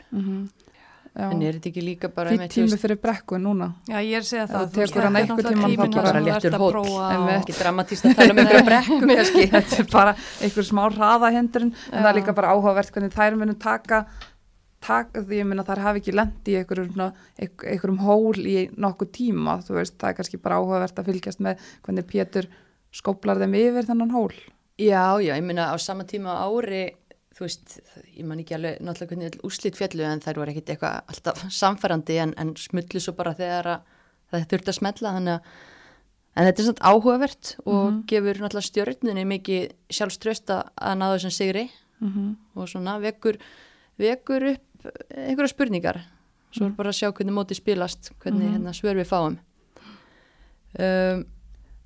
en 1.13 1.43
er 1.45 1.59
þetta 1.59 1.69
ekki 1.69 1.83
líka 1.85 2.09
bara 2.09 2.31
Því 2.33 2.47
tími 2.55 2.71
veist, 2.71 2.81
fyrir 2.81 2.97
brekku 3.03 3.37
núna. 3.37 3.67
já 3.85 3.99
ég 4.01 4.15
er 4.17 4.23
að 4.23 4.29
segja 4.31 4.47
það 4.49 4.63
þú 4.63 4.73
þú 4.73 4.81
veist, 4.81 4.93
tekur 4.95 5.05
hann 5.05 5.17
þetta 5.19 5.35
er 5.35 5.59
náttúrulega 5.61 5.89
bara 5.93 6.13
þar 6.13 6.25
léttur 6.25 6.55
prófa 6.63 7.09
Einmitt. 7.13 7.35
og- 7.35 7.43
ekki 7.43 7.57
dramatíst 7.59 8.07
að 8.09 8.15
tala 8.17 8.33
með 8.39 8.47
einhverja 8.47 8.67
brekku 8.71 9.17
Þetta 9.53 9.81
er 9.83 9.89
bara 9.93 10.15
einhver 10.41 10.69
smá 10.71 10.83
hraðahindrun 10.95 11.69
en 11.75 11.99
það 11.99 12.09
er 12.13 12.17
líka 12.21 12.35
bara 12.39 12.55
áhugavert 12.57 12.95
hvernig 12.95 13.13
þær 13.19 13.37
munum 13.43 13.59
taka, 13.61 13.99
taka 14.81 15.21
því 15.27 15.43
ég 15.43 15.51
minna 15.53 15.67
þær 15.69 15.83
hafi 15.85 16.01
ekki 16.01 16.17
lendi 16.17 16.55
í 16.55 16.59
einhverjum, 16.63 17.13
einhverjum 17.45 18.01
hól 18.07 18.41
í 18.49 18.57
nokkuð 18.73 19.13
tíma. 19.21 19.59
Þú 19.69 19.77
veist, 19.83 19.99
það 20.01 20.09
er 20.15 20.17
kannski 20.23 20.41
bara 20.41 20.63
áhugavert 20.63 20.97
að 21.03 21.13
fylgjast 21.13 21.45
með 21.45 21.61
hvernig 21.85 22.09
Pétur 22.09 22.49
skóplar 22.93 23.39
þeim 23.41 23.55
yfir 23.55 23.87
þennan 23.89 24.11
hól. 24.15 24.33
já, 24.79 25.19
já, 25.23 25.35
ég 25.37 25.43
meina 25.45 25.71
á 25.73 25.77
sama 25.81 26.05
tíma 26.05 26.35
á 26.37 26.47
ári 26.49 26.95
þú 27.33 27.41
veist, 27.47 27.81
ég 28.17 28.25
man 28.29 28.39
ekki 28.43 28.55
alveg 28.55 28.81
náttúrulega 28.85 29.09
hvernig 29.17 29.37
úrslit 29.45 29.77
fjallu 29.77 30.05
en 30.05 30.21
þær 30.21 30.37
voru 30.41 30.51
ekkit 30.53 30.69
eitthvað 30.75 31.03
alltaf 31.09 31.45
samfærandi 31.51 32.19
en, 32.21 32.35
en 32.37 32.55
smullu 32.57 33.01
svo 33.01 33.13
bara 33.17 33.33
þegar 33.35 33.67
að 33.67 33.81
það 34.33 34.49
þurfti 34.53 34.69
að 34.73 34.79
smetla 34.81 35.13
þannig 35.17 35.33
að 35.39 35.41
en 36.37 36.47
þetta 36.49 36.63
er 36.63 36.67
svona 36.67 36.91
áhugavert 36.93 37.55
og 37.67 37.87
Mhm. 37.93 38.03
gefur 38.09 38.39
náttúrulega 38.41 38.69
stjörnunni 38.71 39.25
mikið 39.29 39.73
sjálfströsta 39.91 40.59
að 40.81 40.99
náðu 40.99 41.17
þessum 41.19 41.31
sigri 41.39 41.71
Mm 42.03 42.09
-hmm. 42.13 42.37
og 42.57 42.69
svona 42.69 42.99
vekur, 43.01 43.37
vekur 43.99 44.43
upp 44.53 44.87
einhverja 45.17 45.49
spurningar 45.49 46.01
svo 46.51 46.67
er 46.67 46.71
bara 46.73 46.89
að 46.91 46.99
sjá 46.99 47.13
hvernig 47.13 47.33
móti 47.33 47.55
spilast 47.55 48.11
hvernig 48.21 48.43
Mhm. 48.51 48.53
hérna, 48.55 48.73
svör 48.73 48.97
við 48.97 49.07
fáum 49.07 49.39
um, 50.79 51.25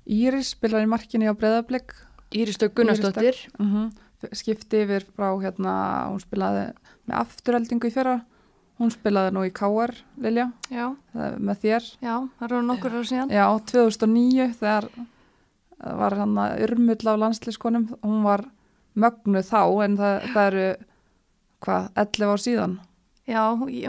Íris 0.07 0.53
spilar 0.55 0.85
í 0.85 0.89
markinu 0.89 1.27
á 1.27 1.35
Breiðablík 1.35 1.93
Íris 2.35 2.57
Dögg 2.59 2.75
Gunnarsdóttir. 2.75 3.35
Mm 3.59 3.73
-hmm. 3.73 3.91
skipti 4.33 4.81
yfir 4.83 5.05
frá 5.15 5.29
hérna, 5.41 6.09
hún 6.09 6.19
spilaði 6.19 6.73
með 7.05 7.15
afturöldingu 7.21 7.87
í 7.87 7.93
fyrra. 7.93 8.21
Hún 8.79 8.91
spilaði 8.91 9.31
nú 9.33 9.43
í 9.45 9.51
KR 9.51 9.93
Lilja, 10.21 10.51
með 11.37 11.57
þér. 11.61 11.83
Já, 12.01 12.29
það 12.39 12.45
eru 12.45 12.61
nokkur 12.61 12.91
ára 12.91 13.03
síðan. 13.03 13.29
Já, 13.29 13.45
2009 13.59 14.53
þegar 14.59 14.89
var 15.77 16.15
hann 16.17 16.37
að 16.37 16.61
urmull 16.65 17.07
af 17.07 17.19
landslískonum 17.19 17.87
hún 18.01 18.23
var 18.23 18.45
mögnu 18.93 19.41
þá 19.45 19.63
en 19.85 19.97
það, 19.97 20.27
það 20.33 20.47
eru 20.47 20.67
hvað, 21.65 21.89
11 21.95 22.31
ár 22.31 22.43
síðan. 22.43 22.79
Já, 23.27 23.41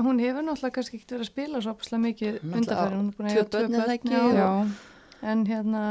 hún 0.03 0.19
hefur 0.19 0.43
náttúrulega 0.43 0.75
kannski 0.75 0.99
ekkert 0.99 1.13
verið 1.15 1.27
að 1.27 1.33
spila 1.33 1.61
svo 1.63 1.99
mikið 2.03 2.39
undarfæri, 2.43 2.97
hún 2.97 3.09
er 3.09 3.17
búin 3.17 3.29
að 3.29 3.37
eiga 3.37 3.45
tvö 3.53 3.69
börn, 3.69 4.01
já, 4.11 4.23
já, 4.35 4.49
en 5.23 5.45
hérna, 5.47 5.83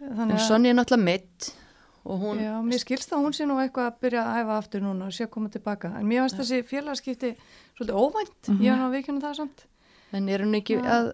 en 0.00 0.38
Sonja 0.38 0.70
er 0.70 0.74
náttúrulega 0.78 1.04
mitt 1.04 1.54
hún 2.08 2.38
já, 2.40 2.54
mér 2.64 2.80
skilst 2.80 3.10
að 3.12 3.20
hún 3.26 3.34
sé 3.36 3.44
nú 3.44 3.58
eitthvað 3.60 3.90
að 3.90 3.98
byrja 4.00 4.22
að 4.24 4.36
æfa 4.42 4.58
aftur 4.58 4.80
núna 4.80 5.06
og 5.06 5.12
sé 5.12 5.24
að 5.26 5.30
koma 5.34 5.48
tilbaka, 5.52 5.90
en 5.98 6.06
mér 6.08 6.22
finnst 6.24 6.38
þessi 6.40 6.62
félagskipti 6.64 7.34
svolítið 7.76 7.98
óvænt, 8.00 8.48
Mhm. 8.48 8.62
ég 8.64 8.72
er 8.72 8.76
nú 8.78 8.86
að 8.88 8.94
vikina 8.96 9.20
það 9.20 9.34
samt. 9.36 9.64
en 10.12 10.28
er 10.28 10.38
hún 10.40 10.54
ekki 10.56 10.80
Já. 10.80 10.88
að 10.88 11.12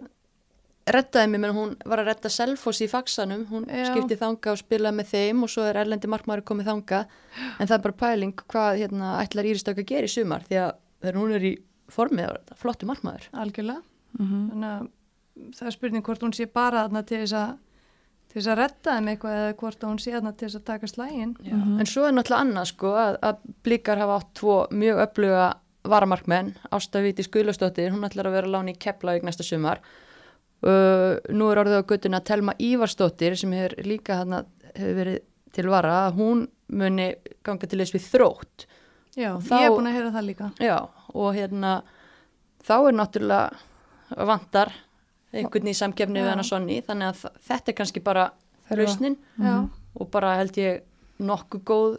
rettaði 0.87 1.31
mig, 1.31 1.41
menn 1.41 1.55
hún 1.57 1.77
var 1.85 1.99
að 1.99 2.07
retta 2.07 2.29
Selfoss 2.29 2.81
í 2.85 2.89
faksanum, 2.89 3.47
hún 3.47 3.67
Já. 3.67 3.87
skipti 3.91 4.17
þanga 4.21 4.53
og 4.53 4.59
spilaði 4.59 4.95
með 5.01 5.07
þeim 5.15 5.43
og 5.43 5.49
svo 5.49 5.63
er 5.69 5.75
erlendi 5.85 6.07
markmaður 6.07 6.43
komið 6.45 6.65
þanga, 6.69 7.07
en 7.59 7.67
það 7.67 7.75
er 7.75 7.79
bara 7.79 7.93
pæling 8.05 8.35
hvað 8.37 8.79
hérna, 8.79 9.19
ætlar 9.25 9.45
Íristak 9.49 9.79
að 9.79 9.87
gera 9.87 10.07
í 10.07 10.13
sumar 10.13 10.43
því 10.45 10.61
að 11.03 11.15
hún 11.15 11.33
er 11.35 11.41
í 11.41 11.59
formið 11.91 12.37
flottu 12.55 12.87
markmaður. 12.87 13.29
algjörlega 13.33 13.83
Mhm. 14.21 14.51
þannig 14.51 14.71
að 14.81 14.89
það 15.55 15.67
er 15.71 15.75
spurning 15.77 16.05
hvort 16.07 16.23
hún 16.23 16.35
sé 16.37 16.47
bara 16.53 16.85
þarna 16.87 17.05
til 17.07 17.21
þess 17.25 17.33
að 17.41 17.57
til 18.35 18.41
þess 18.43 18.51
að 18.51 18.59
retta 18.59 18.95
þeim 18.97 19.09
eitthvað 19.13 19.35
eða 19.41 19.57
hvort 19.61 19.85
hún 19.87 19.99
sé 20.03 20.13
þarna 20.15 20.33
til 20.37 20.49
þess 20.49 20.59
að 20.61 20.65
taka 20.71 20.87
slægin 20.91 21.35
Mhm. 21.41 21.81
En 21.81 21.87
svo 21.87 22.07
er 22.09 22.13
náttúrulega 22.17 22.41
annað 22.45 22.67
sko 22.73 22.95
að, 22.99 23.19
að 23.23 23.37
blíkar 23.65 23.99
hafa 23.99 24.17
átt 24.21 24.33
tvo 24.35 24.57
mjög 24.71 25.03
öfluga 25.09 25.45
varamarkmenn, 25.85 26.55
Ásta 26.73 27.03
Víti 27.05 27.23
Skuðlastóttir, 27.27 27.91
hún 27.93 28.07
ætlar 28.09 28.27
að 28.31 28.33
vera 28.39 28.47
láni 28.49 28.73
í 28.73 28.79
Keflavík 28.81 29.23
næsta 29.23 29.45
sumar. 29.45 29.81
Uh, 30.65 31.19
nú 31.29 31.51
er 31.53 31.59
orðið 31.61 31.83
á 31.85 31.89
göttuna 31.91 32.21
Telma 32.25 32.55
Ívarsdóttir 32.57 33.35
sem 33.37 33.53
hefur 33.53 33.75
líka 33.85 34.17
hana, 34.23 34.45
hefur 34.75 34.95
verið 34.97 35.19
til 35.53 35.69
vara, 35.69 36.07
að 36.09 36.15
hún 36.17 36.47
muni 36.73 37.11
ganga 37.45 37.69
til 37.69 37.79
þess 37.83 37.93
við 37.93 38.07
þrótt. 38.15 38.65
já, 39.15 39.37
Þá- 39.45 39.61
ég 39.61 39.67
er 39.67 39.71
búin 39.77 39.91
að 39.91 39.97
heyra 39.99 40.11
það 40.15 40.25
líka 40.31 40.49
Já, 40.65 40.79
og 41.15 41.35
hérna 41.37 41.83
þá 42.65 42.73
er 42.89 42.97
náttúrulega 42.97 43.53
vantar 44.27 44.73
einhvern 45.35 45.71
í 45.71 45.77
samkefni 45.77 46.21
við 46.21 46.29
Já. 46.29 46.33
hana 46.35 46.47
Sonni, 46.47 46.81
þannig 46.87 47.13
að 47.13 47.41
þetta 47.49 47.73
er 47.73 47.79
kannski 47.81 48.03
bara 48.05 48.29
lausnin. 48.71 49.17
Já, 49.39 49.57
og 49.95 50.11
bara 50.15 50.37
held 50.41 50.59
ég 50.61 50.85
nokkuð 51.23 51.65
góð 51.69 51.99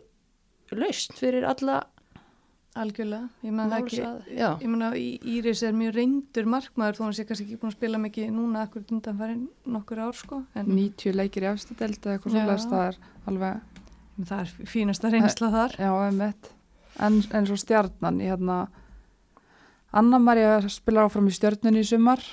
lausn 0.76 1.20
fyrir 1.20 1.46
alla 1.48 1.84
algjörlega. 2.76 3.30
Ég 3.46 3.54
menn 3.56 3.72
það 3.72 3.84
ekki 3.84 4.00
ég 4.36 4.68
menna 4.68 4.90
Íris 5.00 5.62
er 5.64 5.76
mjög 5.78 5.96
reyndur 5.96 6.50
markmaður 6.52 6.98
þó 6.98 7.04
hann 7.06 7.16
sé 7.16 7.26
kannski 7.28 7.46
ekki 7.48 7.60
búin 7.62 7.72
að 7.72 7.78
spila 7.78 8.02
mikið 8.04 8.32
núna 8.36 8.66
akkur 8.66 8.84
undanfærin 8.92 9.46
nokkur 9.72 10.02
ár 10.04 10.18
sko 10.18 10.42
en 10.58 10.72
90 10.74 11.16
leikir 11.16 11.46
í 11.46 11.52
efstadeld 11.54 12.02
eða 12.02 12.18
eitthvað 12.18 12.36
svolítið 12.36 12.74
það 12.74 12.88
er 12.90 13.00
alveg, 13.32 13.84
það 14.24 14.42
er 14.42 14.72
fínasta 14.74 15.14
reynsla 15.14 15.52
þar. 15.56 15.78
Já, 15.80 15.92
en 17.06 17.22
eins 17.40 17.54
og 17.54 17.62
stjarnan 17.62 18.20
í 18.20 18.32
hérna. 18.32 18.66
Anna 19.96 20.20
Maria 20.20 20.58
spilar 20.68 21.08
áfram 21.08 21.30
í 21.32 21.36
stjörnunni 21.36 21.86
í 21.86 21.88
sumar 21.88 22.24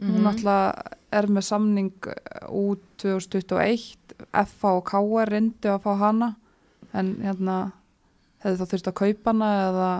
hún 0.00 0.18
Mhm. 0.20 0.26
alltaf 0.26 0.92
er 1.12 1.26
með 1.26 1.44
samning 1.46 1.92
uh, 2.06 2.48
út 2.50 2.82
2021 2.98 3.96
FH 4.32 4.64
og 4.74 4.84
KR 4.90 5.30
reyndu 5.32 5.68
að 5.72 5.82
fá 5.86 5.92
hana 5.98 6.34
en 6.92 7.14
hérna 7.22 7.72
hefði 8.44 8.58
þá 8.60 8.66
þurft 8.72 8.88
að 8.92 8.94
kaupa 9.00 9.32
hana 9.32 9.50
eða 9.70 9.90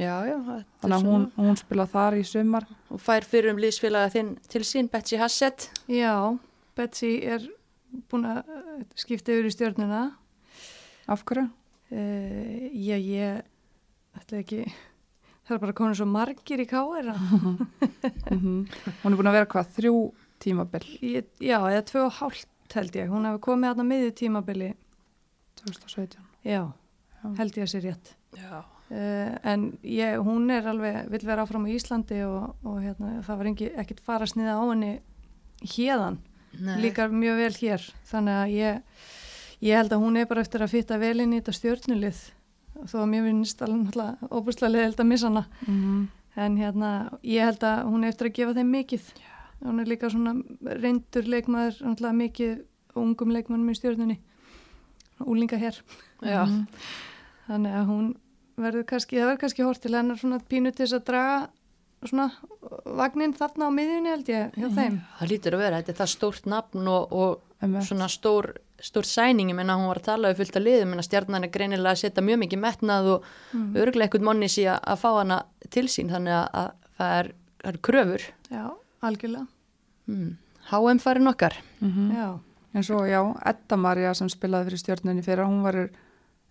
Já, 0.00 0.14
já, 0.24 0.36
þannig 0.80 0.94
að 0.96 1.02
hún, 1.04 1.24
hún 1.36 1.56
spila 1.60 1.84
þar 1.90 2.14
í 2.16 2.22
sumar 2.24 2.64
og 2.88 3.00
fær 3.04 3.26
fyrir 3.28 3.50
um 3.52 3.58
liðsfélaga 3.60 4.08
þinn 4.14 4.30
til 4.48 4.62
sín, 4.64 4.86
Betsy 4.88 5.18
Hassett. 5.20 5.66
já, 5.92 6.14
Betsy 6.78 7.18
er 7.26 7.44
búin 8.08 8.24
að 8.30 8.38
eh, 8.48 8.84
skipta 8.96 9.34
yfir 9.34 9.50
í 9.50 9.52
stjórnuna 9.52 10.00
af 11.10 11.24
hverju? 11.28 11.50
uh, 11.90 12.70
já, 12.72 12.96
ég 12.96 13.42
ætla 14.16 14.40
ekki 14.40 14.62
það 15.50 15.56
er 15.58 15.62
bara 15.66 15.76
konur 15.82 15.98
svo 15.98 16.06
margir 16.08 16.62
í 16.62 16.68
káera 16.70 17.16
Mm 18.30 18.64
hún 19.02 19.12
er 19.12 19.18
búin 19.18 19.30
að 19.30 19.36
vera 19.40 19.48
hvað, 19.50 19.70
þrjú 19.76 19.94
tímabil 20.40 20.86
Ég, 21.04 21.28
já, 21.42 21.58
eða 21.58 21.84
tvö 21.90 22.06
og 22.06 22.16
hálft 22.20 22.48
held 22.76 22.94
ég. 22.96 23.08
Hún 23.10 23.26
hefði 23.26 23.40
komið 23.44 23.70
aðna 23.72 23.84
miðju 23.88 24.10
tímabili, 24.20 24.68
2017 25.60 26.20
já, 26.46 26.60
Já. 26.70 27.30
held 27.40 27.56
ég 27.58 27.64
að 27.66 27.72
sé 27.72 27.80
rétt. 27.84 28.12
Já. 28.38 28.60
Uh, 28.90 29.34
en 29.46 29.64
ég, 29.86 30.16
hún 30.26 30.50
er 30.50 30.66
alveg, 30.70 31.04
vill 31.12 31.22
vera 31.26 31.44
áfram 31.44 31.66
á 31.66 31.70
Íslandi 31.70 32.20
og, 32.26 32.56
og 32.66 32.80
hérna, 32.82 33.20
það 33.26 33.40
var 33.40 33.50
engi, 33.50 33.68
ekkit 33.82 34.00
fara 34.06 34.26
sniða 34.26 34.56
á 34.58 34.64
henni 34.70 34.92
hérðan, 35.74 36.18
líkar 36.82 37.12
mjög 37.14 37.42
vel 37.44 37.52
hér. 37.60 37.86
Þannig 38.10 38.38
að 38.40 38.54
ég, 38.56 39.04
ég 39.68 39.78
held 39.78 39.94
að 39.94 40.02
hún 40.06 40.18
er 40.18 40.30
bara 40.30 40.42
eftir 40.46 40.64
að 40.66 40.72
fitta 40.74 40.98
vel 41.02 41.16
inn 41.22 41.34
í 41.36 41.42
þetta 41.42 41.54
stjórnulið 41.58 42.22
þó 42.88 42.96
að 43.02 43.10
mér 43.12 43.26
finnst 43.28 43.62
alveg 43.64 43.82
náttúrulega 43.84 44.30
óbúslega 44.30 44.72
leðild 44.74 45.02
að 45.02 45.10
missa 45.12 45.30
hana. 45.30 45.44
mm 45.66 46.08
En 46.38 46.56
hérna, 46.56 47.10
ég 47.26 47.42
held 47.42 47.64
að 47.66 47.80
hún 47.90 48.04
er 48.04 48.12
eftir 48.12 48.28
að 48.28 48.36
gefa 48.36 48.54
þeim 48.54 48.68
mikið. 48.70 49.06
Hún 49.64 49.80
er 49.82 49.88
líka 49.90 50.08
svona 50.12 50.34
reyndur 50.78 51.26
leikmaður, 51.26 51.80
náttúrulega 51.82 52.18
mikið 52.20 52.52
ungum 53.02 53.32
leikmannum 53.34 53.72
í 53.72 53.76
stjórnunni. 53.76 54.16
Úlinga 55.26 55.58
hér. 55.60 55.80
Mhm. 56.22 56.66
Þannig 57.48 57.74
að 57.74 57.86
hún 57.90 58.06
verður 58.56 58.86
kannski, 58.86 59.18
það 59.18 59.26
verður 59.26 59.40
kannski 59.40 59.66
hort 59.66 59.82
til 59.82 59.94
hennar 59.96 60.20
svona 60.20 60.38
pínu 60.38 60.72
til 60.72 60.86
þess 60.86 61.00
að 61.00 61.04
draga 61.10 61.48
svona 62.08 62.30
vagnin 63.00 63.34
þarna 63.36 63.68
á 63.68 63.70
miðjunni 63.74 64.12
held 64.14 64.28
ég 64.32 64.54
hjá 64.56 64.68
þeim. 64.76 64.98
Það 65.18 65.32
lítur 65.32 65.56
að 65.56 65.62
vera, 65.64 65.80
þetta 65.80 65.92
er 65.92 66.00
það 66.00 66.12
stórt 66.14 66.46
nafn 66.46 66.88
og, 66.88 67.12
og 67.12 67.82
svona 67.84 68.08
stór, 68.08 68.54
stór 68.84 69.06
sæning, 69.08 69.52
ég 69.52 69.56
menna 69.58 69.78
hún 69.78 69.90
var 69.90 70.00
að 70.00 70.08
tala 70.10 70.32
við 70.32 70.42
fullt 70.42 70.58
af 70.60 70.64
liðum, 70.66 70.92
menna 70.92 71.06
stjarnan 71.06 71.46
er 71.46 71.54
greinilega 71.54 71.94
að 71.94 72.02
setja 72.02 72.24
mjög 72.24 72.42
mikið 72.44 72.62
metnað 72.64 73.08
og 73.14 73.30
mm. 73.52 73.70
örglega 73.82 74.08
eitthvað 74.08 74.28
monnis 74.28 74.58
í 74.60 74.66
að, 74.66 74.78
að 74.92 75.00
fá 75.02 75.08
hana 75.20 75.40
til 75.70 75.86
sín, 75.92 76.12
þannig 76.12 76.36
að, 76.36 76.46
að 76.60 76.92
það 77.00 77.16
er, 77.18 77.32
það 77.62 77.72
er 77.72 77.80
kröfur. 77.88 78.28
Já, 78.50 78.64
algjörlega. 79.08 79.46
Hmm. 80.10 80.30
HM 80.70 81.02
farin 81.02 81.30
okkar. 81.30 81.56
Mhm. 81.80 82.14
Já, 82.16 82.28
En 82.74 82.84
svo, 82.86 83.02
já, 83.06 83.18
Edda 83.50 83.76
Maria 83.76 84.12
sem 84.14 84.28
spilaði 84.30 84.68
fyrir 84.68 84.82
stjörnunni 84.84 85.24
fyrir, 85.26 85.42
hún 85.42 85.64
var 85.64 85.78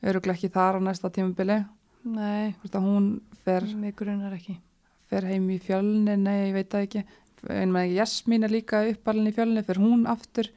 öruglega 0.03 0.35
ekki 0.35 0.51
þar 0.51 0.79
á 0.79 0.79
næsta 0.83 1.11
tímabili. 1.15 1.61
nei, 2.03 2.55
að 2.63 2.83
hún 2.83 3.21
fer, 3.45 3.63
fer 5.09 5.25
heim 5.25 5.49
í 5.49 5.59
fjölni, 5.59 6.17
nei, 6.17 6.49
ég 6.49 6.53
veit 6.53 6.69
það 6.69 6.85
ekki. 6.87 7.03
En 7.49 7.71
með 7.71 7.85
ekki, 7.85 7.95
Jasmín 8.01 8.43
er 8.43 8.51
líka 8.51 8.83
uppalinn 8.89 9.31
í 9.31 9.35
fjölni, 9.35 9.63
fyrir 9.63 9.79
hún 9.79 10.05
aftur 10.11 10.51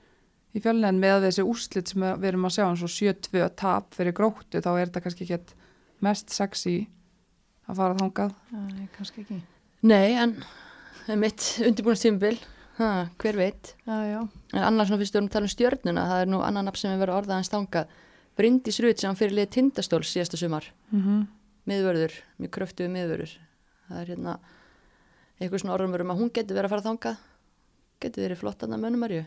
í 0.53 0.63
fjölni, 0.63 0.87
en 0.89 1.01
með 1.03 1.27
þessi 1.27 1.45
úrslit 1.49 1.93
sem 1.93 2.05
við 2.07 2.29
erum 2.33 2.49
að 2.49 2.57
sjá, 2.57 2.65
eins 2.69 2.85
og 2.85 2.93
7-2 2.93 3.49
tap 3.59 3.97
fyrir 3.97 4.17
gróttu, 4.17 4.61
þá 4.61 4.71
er 4.73 4.87
þetta 4.87 5.05
kannski 5.05 5.27
ekki 5.27 5.59
mest 6.03 6.35
sexy 6.35 6.77
að 7.69 7.83
fara 7.83 7.99
þangað. 8.01 8.35
Nei, 8.53 8.89
kannski 8.97 9.25
ekki. 9.25 9.39
Nei, 9.89 10.17
en 10.19 10.35
mitt 11.19 11.47
undirbúinnstímabil, 11.67 12.41
ha, 12.79 12.91
hver 13.23 13.39
veit. 13.39 13.75
Já, 13.87 13.97
já, 14.11 14.21
En 14.53 14.67
annars 14.67 14.91
svona 14.91 15.03
fyrst 15.03 15.17
við 15.17 15.23
að 15.25 15.31
tala 15.37 15.49
um 15.49 15.55
stjörnuna, 15.55 16.09
það 16.11 16.25
er 16.25 16.35
nú 16.35 16.43
annan 16.47 16.69
nafn 16.69 16.83
sem 16.83 16.93
er 16.95 17.01
verið 17.01 17.23
orðaðan 17.23 17.49
stangað. 17.49 17.95
Bryndís 18.37 18.81
Rut 18.81 19.01
sem 19.01 19.17
fyrir 19.17 19.37
liðið 19.37 19.55
tindastól 19.57 20.03
síðasta 20.09 20.39
sumar. 20.41 20.65
Mm 20.91 21.03
-hmm. 21.03 21.25
miðvörður, 21.69 22.15
mjög 22.41 22.51
kröftuðu 22.57 22.89
miðvörður 22.93 23.39
það 23.93 24.01
er 24.03 24.13
hérna 24.15 24.39
eitthvað 25.39 25.63
svona 25.63 25.77
orðumur 25.77 26.05
um 26.05 26.15
að 26.15 26.23
hún 26.23 26.33
getur 26.35 26.59
verið 26.59 26.69
að 26.69 26.75
fara 26.75 26.87
þangað 26.87 27.23
getur 28.03 28.27
verið 28.27 28.43
flott 28.43 28.65
annað 28.65 28.85
mönumarju 28.85 29.23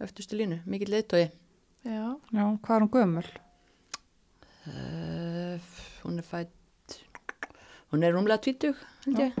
öftustu 0.00 0.36
línu, 0.38 0.60
mikill 0.66 0.90
leiðtói 0.94 1.26
já, 1.84 2.16
Já, 2.32 2.44
hvað 2.62 2.76
er 2.76 2.84
hún 2.84 2.92
gömul? 2.94 3.26
uh, 4.66 5.58
hún 6.04 6.18
er 6.20 6.26
fætt 6.26 6.98
hún 7.92 8.04
er 8.06 8.14
rúmlega 8.14 8.40
20 8.44 8.74
held 9.06 9.18
ég 9.24 9.38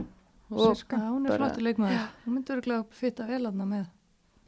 og 0.50 0.76
Sirka. 0.76 0.96
já, 0.98 1.08
hún 1.14 1.26
er 1.26 1.30
bara- 1.30 1.38
flottur 1.46 1.62
leikmaður. 1.62 2.08
Hún 2.26 2.34
myndur 2.34 2.56
örglega 2.58 2.84
fitta 2.90 3.26
vel 3.26 3.44
aðna 3.46 3.66
með. 3.70 3.86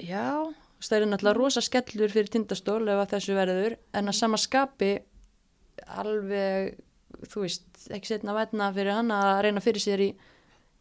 já, 0.03 0.53
það 0.83 0.97
er 0.97 1.07
náttúrulega 1.07 1.37
rosa 1.39 1.61
skellur 1.63 2.11
fyrir 2.11 2.29
tindastól 2.31 2.83
ef 2.89 2.99
að 3.05 3.13
þessu 3.15 3.35
verður 3.39 3.77
en 3.95 4.09
að 4.11 4.15
sama 4.19 4.37
skapi 4.37 4.99
alveg 5.87 6.75
þú 7.29 7.41
veist, 7.45 7.63
ekki 7.91 8.07
setna 8.09 8.35
vætna 8.35 8.73
fyrir 8.75 8.93
hann 8.97 9.11
að 9.15 9.43
reyna 9.47 9.61
fyrir 9.61 9.81
sér 9.81 10.01
í 10.01 10.17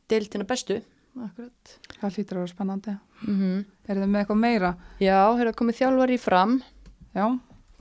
deildina 0.09 0.43
bestu 0.47 0.81
Akkurat. 1.19 1.73
Það 1.99 2.15
hlýtur 2.15 2.37
að 2.37 2.41
vera 2.45 2.51
spennandi. 2.53 2.93
mm 3.27 3.65
Er 3.91 3.97
þið 3.99 4.07
með 4.07 4.19
eitthvað 4.21 4.39
meira? 4.39 4.69
já, 5.03 5.17
hefur 5.37 5.53
komið 5.59 5.79
þjálfar 5.81 6.11
í 6.15 6.17
fram 6.21 6.53
Já, 7.15 7.25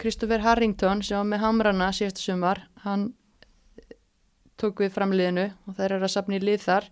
Kristoffer 0.00 0.40
Harrington 0.42 1.02
sem 1.06 1.16
var 1.20 1.28
með 1.30 1.40
Hamrana 1.44 1.90
síðasta 1.94 2.20
sumar, 2.24 2.64
hann 2.82 3.12
tók 4.60 4.80
við 4.82 4.90
framliðinu 4.96 5.44
og 5.68 5.76
þær 5.78 5.94
eru 5.96 6.04
að 6.08 6.12
sapna 6.16 6.36
í 6.36 6.42
lið 6.42 6.64
þar 6.64 6.88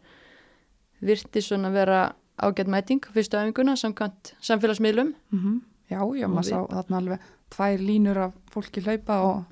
virti 1.04 1.42
svona 1.44 1.70
vera 1.74 1.98
ágætt 2.38 2.70
mæting 2.70 3.02
fyrstu 3.12 3.36
æfinguna 3.40 3.74
samkvæmt 3.76 4.34
samfélagsmiðlum 4.40 5.14
mm 5.34 5.58
já, 5.90 5.98
já, 6.20 6.26
Og 6.28 6.34
maður 6.36 6.48
sá 6.52 6.58
þarna 6.76 7.00
alveg 7.02 7.26
tvær 7.50 7.78
línur 7.80 8.18
af 8.28 8.32
fólki 8.52 8.82
hlaupa 8.84 9.18
og 9.24 9.44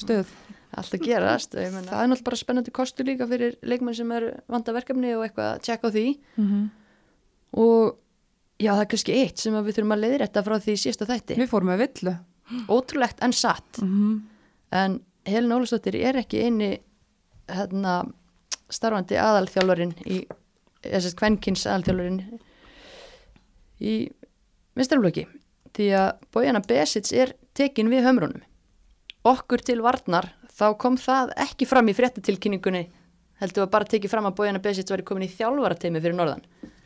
stöð. 0.00 0.26
Allt 0.80 0.96
að 0.96 1.04
gerast, 1.06 1.54
það 1.54 1.64
er 1.66 1.74
náttúrulega 1.84 2.24
bara 2.28 2.40
spennandi 2.40 2.74
kostu 2.74 3.06
líka 3.06 3.28
fyrir 3.30 3.56
leikmenn 3.62 3.96
sem 3.96 4.12
er 4.16 4.30
vanda 4.50 4.74
verkefni 4.76 5.14
og 5.16 5.24
eitthvað 5.26 5.50
að 5.52 5.64
tjekka 5.68 5.90
á 5.90 5.94
því. 5.94 6.06
Mm 6.36 6.46
-hmm. 6.50 6.68
og 7.64 7.96
já, 8.58 8.72
það 8.72 8.84
er 8.84 8.92
kannski 8.92 9.18
eitt 9.22 9.38
sem 9.38 9.54
við 9.54 9.74
þurfum 9.74 9.96
að 9.96 10.04
leiðrætta 10.04 10.44
frá 10.44 10.58
því 10.58 10.72
í 10.72 10.82
síðasta 10.82 11.10
þætti. 11.10 11.38
Við 11.38 11.50
fórum 11.50 11.68
með 11.72 11.82
villu. 11.86 12.16
ótrúlegt 12.68 13.22
en 13.24 13.32
satt. 13.32 13.82
Mm 13.82 14.34
en 14.74 14.98
Helin 15.26 15.54
Ólastóttir 15.54 15.96
er 16.02 16.18
ekki 16.20 16.42
eini 16.44 16.70
hérna, 17.50 18.02
starfandi 18.72 19.16
aðalþjálfarinn 19.20 19.94
í 20.04 20.22
þessast 20.84 21.18
kvenkins 21.20 21.64
aðalþjálfarinn 21.68 22.40
í 23.84 23.94
minnstæðumlöki 24.74 25.26
því 25.74 25.88
að 25.98 26.10
Bójana 26.34 26.62
Besits 26.64 27.14
er 27.14 27.34
tekin 27.56 27.90
við 27.92 28.06
hömrunum. 28.08 28.42
Okkur 29.24 29.62
til 29.64 29.80
varnar 29.84 30.32
þá 30.54 30.66
kom 30.80 30.98
það 31.00 31.34
ekki 31.46 31.68
fram 31.68 31.90
í 31.90 31.96
fréttatilkynningunni 31.96 32.84
heldur 33.42 33.66
að 33.66 33.72
bara 33.74 33.90
tekið 33.90 34.12
fram 34.12 34.28
að 34.30 34.36
Bójana 34.38 34.62
Besits 34.62 34.92
var 34.92 35.02
komin 35.06 35.26
í 35.26 35.32
þjálfarateimi 35.34 36.02
fyrir 36.02 36.16
norðan 36.18 36.44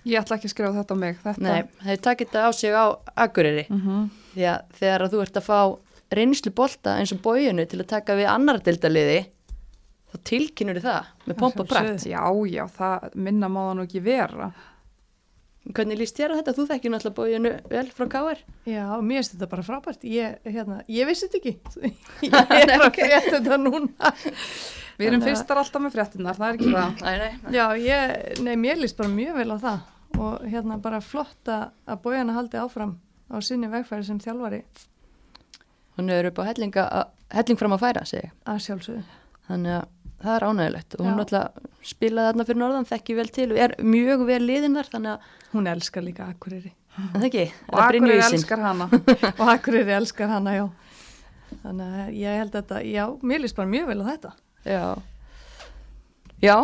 Ég 0.09 0.23
ætla 0.23 0.39
ekki 0.39 0.49
að 0.49 0.53
skrifa 0.55 0.77
þetta 0.77 0.95
á 0.95 0.99
mig. 0.99 1.17
Þetta. 1.21 1.43
Nei, 1.45 1.63
þeir 1.85 1.99
takk 2.07 2.23
þetta 2.23 2.45
á 2.47 2.51
sig 2.57 2.73
á 2.73 2.85
Akureyri 3.19 3.67
Mm 3.69 4.09
því 4.39 4.45
að 4.47 4.77
þegar 4.79 5.03
að 5.03 5.13
þú 5.13 5.21
ert 5.25 5.39
að 5.41 5.47
fá 5.49 5.61
reynslu 6.15 6.53
bolta 6.55 6.93
eins 7.01 7.13
og 7.13 7.21
bójunu 7.25 7.65
til 7.67 7.81
að 7.83 7.89
taka 7.91 8.15
við 8.15 8.29
annar 8.31 8.61
dildaliði 8.63 9.17
þá 10.13 10.17
tilkynur 10.31 10.81
það 10.85 11.09
með 11.27 11.39
pompa 11.41 11.65
prakt 11.69 12.07
Já, 12.07 12.23
já, 12.47 12.65
það 12.79 13.09
minna 13.15 13.49
má 13.51 13.61
það 13.65 13.75
nú 13.75 13.87
ekki 13.89 14.03
vera. 14.05 14.51
Hvernig 15.77 15.99
líst 16.01 16.17
þér 16.17 16.33
á 16.33 16.39
þetta? 16.39 16.55
Þú 16.57 16.67
þekkir 16.71 16.93
náttúrulega 16.95 17.19
bójunu 17.19 17.51
vel 17.69 17.85
frá 17.93 18.07
KR 18.15 18.39
Já, 18.69 18.85
mér 19.05 19.21
finnst 19.21 19.35
þetta 19.35 19.49
bara 19.53 19.65
frábært. 19.67 20.07
Ég, 20.09 20.39
hérna, 20.49 20.79
ég 20.89 21.09
vissi 21.11 21.29
þetta 21.29 21.39
ekki. 21.43 21.55
Ég 22.29 22.35
er 22.63 22.75
að 22.79 22.89
frétta 22.97 23.35
þetta 23.37 23.61
núna. 23.61 24.13
Við 24.99 25.11
erum 25.11 25.23
fyrstar 25.27 25.61
alltaf 25.61 25.85
með 25.85 25.95
fréttinar, 25.99 26.39
það 26.39 26.49
er 26.49 26.59
ekki 26.59 26.73
það. 26.73 27.01
Nei, 27.07 27.17
nei, 27.23 27.55
Já, 27.55 27.65
ég, 27.79 28.17
nei, 28.47 28.55
mér 28.59 28.81
líst 28.81 28.99
bara 28.99 29.13
mjög 29.13 29.41
vel 29.43 29.51
á 29.55 29.59
það 29.67 29.95
og 30.19 30.47
hérna 30.49 30.79
bara 30.83 31.01
flott 31.05 31.51
að 31.53 32.01
bójana 32.03 32.35
haldi 32.35 32.59
áfram 32.59 32.97
á 33.29 33.37
sinni 33.45 33.69
vegfæri 33.71 34.07
sem 34.07 34.19
þjálfari 34.23 34.63
hún 35.99 36.11
er 36.15 36.31
upp 36.31 36.39
á 36.39 36.49
hellinga, 36.49 36.85
helling 37.35 37.59
fram 37.59 37.75
að 37.77 37.83
færa 37.85 38.05
segi 38.09 38.29
ég. 38.29 38.35
að 38.47 38.61
sjálfsögðu. 38.67 39.05
þannig 39.49 39.77
að 39.81 39.87
það 40.23 40.35
er 40.35 40.47
ánægilegt 40.49 40.97
og 40.99 41.07
hún 41.07 41.17
náttúrulega 41.19 41.69
spilaði 41.89 42.31
þarna 42.33 42.47
fyrir 42.49 42.61
norðan, 42.63 42.89
þekki 42.89 43.17
vel 43.19 43.29
til 43.35 43.49
og 43.53 43.63
er 43.65 43.75
mjög 43.85 44.27
vel 44.29 44.43
liðin 44.45 44.79
þar, 44.79 44.91
þannig 44.95 45.15
að 45.15 45.35
Hún 45.49 45.71
elskar 45.71 46.05
líka 46.05 46.27
Akureyri 46.29 46.75
en 46.99 47.15
það 47.15 47.27
ekki, 47.29 47.45
Og 47.71 47.81
Akureyri 47.85 48.25
elskar 48.27 48.63
hana. 48.65 48.89
og 49.39 49.47
Akureyri 49.53 49.95
elskar 49.95 50.33
hana, 50.33 50.55
já. 50.57 50.67
Þannig 51.63 51.97
að 52.03 52.11
ég 52.19 52.41
held 52.43 52.51
að 52.53 52.59
þetta, 52.59 52.81
já, 52.91 53.05
mér 53.31 53.43
líst 53.45 53.57
bara 53.57 53.71
mjög 53.71 53.89
vel 53.93 53.99
á 54.03 54.07
þetta. 54.11 54.33
Já, 54.69 54.83
já, 56.43 56.57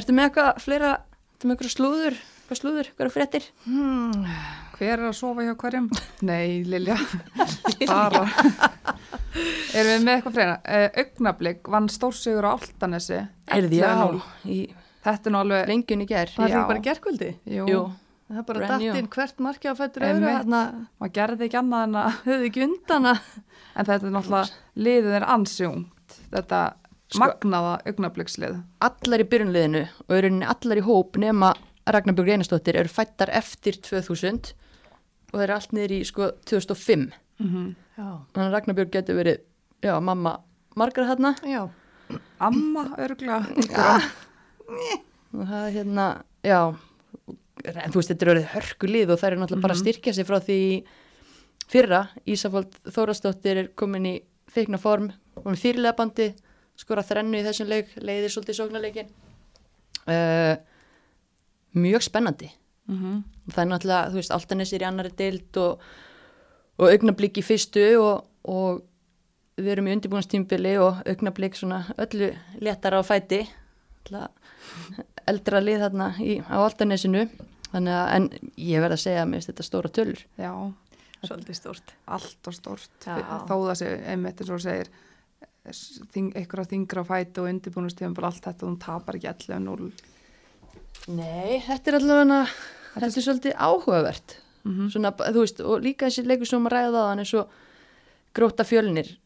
ertu 0.00 0.16
með 0.16 0.28
eitthvað 0.28 0.62
fleira, 0.64 0.92
ertu 1.36 1.50
með 1.50 1.54
eitthvað 1.56 1.74
slúður, 1.76 2.18
eitthvað 2.40 2.60
slúður, 2.62 2.90
eitthvað 2.90 3.14
fréttir? 3.14 3.48
Hmm. 3.66 4.26
Hver 4.78 4.96
er 4.96 5.06
að 5.10 5.18
sofa 5.20 5.46
hjá 5.46 5.52
hverjum? 5.60 5.90
Nei, 6.30 6.62
Lilja, 6.66 6.96
bara. 7.92 8.24
Erum 9.32 9.90
við 9.92 10.04
með 10.06 10.14
eitthvað 10.18 10.36
fleira? 10.36 10.54
Uh, 10.66 10.86
augnablík 11.02 11.68
vann 11.72 11.88
stórsigur 11.92 12.44
á 12.48 12.52
Altanesi. 12.52 13.20
Erði, 13.56 13.80
já, 13.80 13.88
11-0. 13.96 14.22
í 14.52 14.58
Þetta 15.02 15.26
er 15.28 15.34
nú 15.34 15.38
alveg, 15.42 15.64
lengjun 15.72 16.02
í 16.04 16.06
ger. 16.06 16.30
Það 16.36 16.52
er 16.54 16.66
bara 16.68 16.82
Jú, 17.50 17.80
Það 18.32 18.38
er 18.38 18.44
bara 18.48 18.68
dattinn 18.70 19.08
hvert 19.12 19.40
marki 19.44 19.68
á 19.68 19.74
fættur 19.76 20.04
öðru, 20.06 20.28
þarna 20.30 20.60
maður 21.02 21.14
gerði 21.18 21.48
ekki 21.48 21.58
annað 21.58 21.82
en 21.88 21.96
að, 22.00 22.14
höfðu 22.28 22.46
ekki 22.48 22.62
undana. 22.68 23.14
en 23.74 23.88
þetta 23.88 24.06
er 24.08 24.14
náttúrulega 24.14 24.84
liðið 24.86 25.16
er 25.18 25.26
ansjúmt. 25.34 26.16
Þetta 26.32 26.60
Sko- 27.12 27.20
magnaða 27.20 27.72
augnablíkslið. 27.90 28.54
allar 28.88 29.20
í 29.24 29.28
byrjunliðinu 29.34 29.82
og 30.06 30.14
eru 30.16 30.30
henni 30.30 30.48
allar 30.48 30.80
í 30.80 30.84
hóp 30.86 31.18
nema 31.20 31.50
Ragnar 31.92 32.14
Björg 32.16 32.30
Einarsdóttir 32.36 32.78
eru 32.78 32.88
fættar 32.88 33.28
eftir 33.36 33.76
2000 33.84 34.54
og 35.32 35.34
þeir 35.34 35.44
eru 35.48 35.56
allt 35.58 35.72
niður 35.76 35.92
í 35.98 36.00
sko 36.08 36.30
2005. 36.48 37.08
Mm 37.38 37.74
Já, 37.92 38.24
Þannig 38.32 38.46
að 38.46 38.52
Ragnar 38.52 38.76
Björg 38.76 38.92
getur 38.92 39.16
verið, 39.18 39.40
já, 39.84 40.00
mamma 40.00 40.38
margar 40.76 41.04
þarna 41.04 41.34
já, 41.44 41.68
Amma, 42.40 42.86
örgla. 42.98 43.42
og 45.32 45.46
það 45.46 45.66
er 45.66 45.74
hérna, 45.76 46.06
já, 46.44 46.60
en 47.64 47.92
þú 47.92 48.00
veist, 48.00 48.10
þetta 48.10 48.24
er 48.24 48.32
orðið 48.32 48.50
hörkulið 48.54 49.12
og 49.12 49.20
það 49.20 49.28
er 49.28 49.38
náttúrulega 49.42 49.66
bara 49.66 49.76
að 49.76 49.82
styrkja 49.82 50.14
sig 50.16 50.26
frá 50.28 50.38
því 50.42 50.58
fyrra. 51.72 52.00
Ísafald 52.28 52.78
Þórastóttir 52.88 53.60
er 53.62 53.70
komin 53.78 54.08
í 54.08 54.14
feikna 54.52 54.80
form 54.80 55.10
og 55.38 55.46
með 55.48 55.62
fyrirlega 55.62 55.98
bandi, 55.98 56.30
skora 56.78 57.04
þrennu 57.06 57.40
í 57.40 57.44
þessum 57.46 57.70
leik, 57.70 57.92
leiðir 58.00 58.32
svolítið 58.34 58.58
sóknarleikin. 58.58 59.12
Uh, 60.02 60.56
mjög 61.78 62.08
spennandi. 62.08 62.50
Mm 62.90 62.98
-hmm. 62.98 63.22
það 63.52 63.62
er 63.62 63.68
náttúrulega, 63.70 64.10
þú 64.10 64.18
veist, 64.18 64.34
Altanes 64.34 64.72
er 64.72 64.82
í 64.82 64.88
annari 64.88 65.12
deild 65.16 65.56
og, 65.56 65.82
og 66.82 66.90
augnablík 66.90 67.38
í 67.38 67.44
fyrstu 67.46 67.84
og, 68.02 68.24
og 68.50 68.82
við 69.60 69.74
erum 69.76 69.88
í 69.88 69.94
undirbúinastímbili 69.96 70.76
og 70.82 71.02
augnablík 71.06 71.56
svona 71.58 71.84
öllu 72.00 72.32
léttar 72.62 72.96
á 72.98 73.02
fæti 73.06 73.44
eldra 75.30 75.62
lið 75.62 75.84
þarna 75.86 76.08
í, 76.22 76.40
á 76.42 76.58
Altanesinu 76.58 77.26
þannig 77.70 77.94
að, 77.94 78.06
en 78.16 78.28
ég 78.58 78.82
verð 78.82 78.96
að 78.96 79.04
segja 79.04 79.22
að 79.22 79.30
mér 79.30 79.40
finnst 79.40 79.52
þetta 79.52 79.66
stóra 79.68 79.92
tölur 79.94 80.22
Já, 80.40 80.52
svolítið 81.22 81.58
stort. 81.60 81.94
allt 82.04 82.50
og 82.50 82.56
stort. 82.56 83.06
Já. 83.06 83.22
Þó 83.46 83.54
það 83.54 83.74
sé 83.80 83.90
einmitt 84.12 84.42
eins 84.42 84.50
og 84.50 84.58
þú 84.58 84.64
segir, 84.66 84.92
þing, 86.12 86.32
einhverja 86.40 86.70
þingra 86.74 87.06
á 87.06 87.10
fæti 87.12 87.42
og 87.42 87.50
undirbúinustíðum 87.52 88.16
bara 88.18 88.32
allt 88.32 88.48
þetta, 88.48 88.68
hún 88.68 88.80
tapar 88.82 89.18
ekki 89.20 89.30
11-0. 89.30 89.92
Nei, 91.12 91.62
þetta 91.64 91.92
er 91.92 91.98
allavega 92.00 92.40
þetta 92.96 93.12
er 93.12 93.26
svolítið 93.28 93.56
áhugavert 93.56 94.36
Mm 94.64 94.90
svona, 94.90 95.10
þú 95.10 95.40
veist, 95.42 95.60
og 95.60 95.82
líka 95.82 96.06
þessi 96.06 96.26
leikur 96.26 96.46
sem 96.46 96.62
maður 96.62 96.76
ræða 96.76 97.00
á 97.02 97.08
hann 97.10 97.18
eins 97.18 97.34
og 97.34 97.48
gróta 98.34 98.64
fjölnir. 98.64 99.18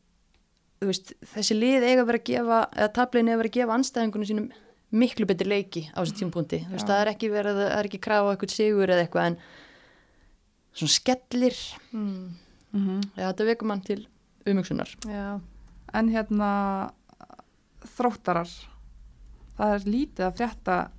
Þú 0.81 0.87
veist, 0.91 1.13
þessi 1.35 1.57
lið 1.57 1.85
eiga 1.85 2.03
að 2.03 2.07
vera 2.07 2.19
að 2.19 2.29
gefa 2.31 2.61
eða 2.77 2.93
tablegin 2.93 3.29
eiga 3.29 3.37
að 3.37 3.43
vera 3.43 3.51
að 3.51 3.59
gefa 3.59 3.77
anstæðingunum 3.77 4.29
sínum 4.31 4.49
miklu 4.91 5.27
betri 5.27 5.49
leiki 5.49 5.83
á 5.93 5.99
þessi 6.01 6.19
tímpúnti 6.21 6.63
þú 6.65 6.73
veist, 6.73 6.87
Já. 6.87 6.91
það 6.91 7.01
er 7.01 7.11
ekki 7.13 7.31
verið, 7.33 7.61
það 7.61 7.79
er 7.79 7.89
ekki 7.89 8.01
krafa 8.07 8.33
eitthvað 8.33 8.55
sigur 8.55 8.93
eða 8.93 9.05
eitthvað 9.05 9.27
en 9.27 9.39
svona 10.77 10.95
skellir. 10.95 11.57
Mm. 11.93 12.35
-hmm. 12.73 13.01
ja, 13.17 13.33
þetta 13.33 13.45
vekur 13.45 13.67
mann 13.67 13.81
til 13.81 14.07
umhugsunar. 14.47 14.97
Já, 15.05 15.41
En 15.95 16.09
hérna 16.09 16.91
þróttarar 17.97 18.51
það 19.57 19.75
er 19.75 19.87
lítið 19.87 20.25
að 20.27 20.37
frétta. 20.37 20.91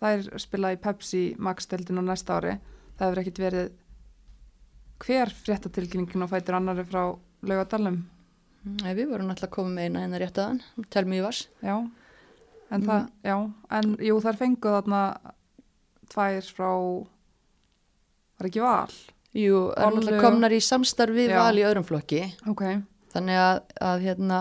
Það 0.00 0.12
er 0.12 0.38
spilað 0.38 0.72
í 0.76 0.80
Pepsi 0.80 1.22
Max-deldin 1.38 2.00
á 2.00 2.02
næsta 2.02 2.36
ári 2.38 2.58
það 3.00 3.08
hefur 3.08 3.22
ekkit 3.24 3.42
verið 3.42 3.70
hver 5.00 5.32
fréttatilkynningin 5.40 6.26
og 6.26 6.32
fætur 6.34 6.58
annari 6.60 6.84
frá 6.84 7.02
laugadalum 7.48 8.02
við 8.84 9.06
vorum 9.08 9.32
alltaf 9.32 9.50
koma 9.54 9.72
með 9.72 9.88
eina 9.88 10.04
hennar 10.04 10.20
rétt 10.20 10.38
aðan 10.42 10.60
tel 10.92 11.06
mjög 11.08 11.30
vars 11.30 11.46
já 11.64 11.74
en 12.70 12.84
það, 12.86 13.06
já, 13.26 13.36
en 13.80 13.96
jú 14.04 14.18
þær 14.22 14.38
fenguð 14.38 14.76
þarna 14.76 15.00
tvær 16.10 16.52
frá 16.54 16.70
var 18.40 18.48
ekki 18.48 18.62
val? 18.64 18.94
Jú, 19.36 19.66
það 19.76 20.08
er 20.10 20.22
komnar 20.24 20.54
í 20.54 20.62
samstarf 20.64 21.14
við 21.14 21.34
Já. 21.34 21.42
val 21.44 21.58
í 21.60 21.66
öðrum 21.66 21.86
flokki. 21.86 22.24
Ok, 22.50 22.64
þannig 23.14 23.38
að, 23.38 23.60
að 23.90 24.06
hérna 24.08 24.40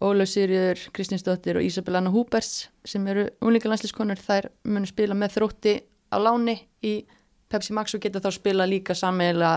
Ólaf 0.00 0.30
Sýriður, 0.32 0.82
Kristinsdóttir 0.96 1.58
og 1.60 1.66
Isabel 1.66 1.98
Anna 1.98 2.12
Húbers 2.14 2.68
sem 2.88 3.04
eru 3.10 3.26
unlingalandsliskonur 3.44 4.20
þær 4.22 4.48
munu 4.64 4.88
spila 4.88 5.16
með 5.18 5.34
þrótti 5.34 5.74
á 6.08 6.16
láni 6.22 6.56
í 6.86 6.94
Pepsi 7.50 7.74
Max 7.76 7.96
og 7.96 8.02
geta 8.04 8.22
þá 8.22 8.30
spila 8.36 8.66
líka 8.68 8.94
sammeila 8.96 9.52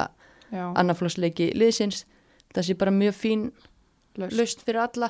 já, 0.49 0.65
annarflósleiki 0.71 1.51
liðsins. 1.57 2.03
Það 2.53 2.67
sé 2.67 2.77
bara 2.79 2.93
mjög 2.93 3.17
fín 3.17 3.45
laust 4.21 4.61
fyrir 4.65 4.83
alla 4.83 5.09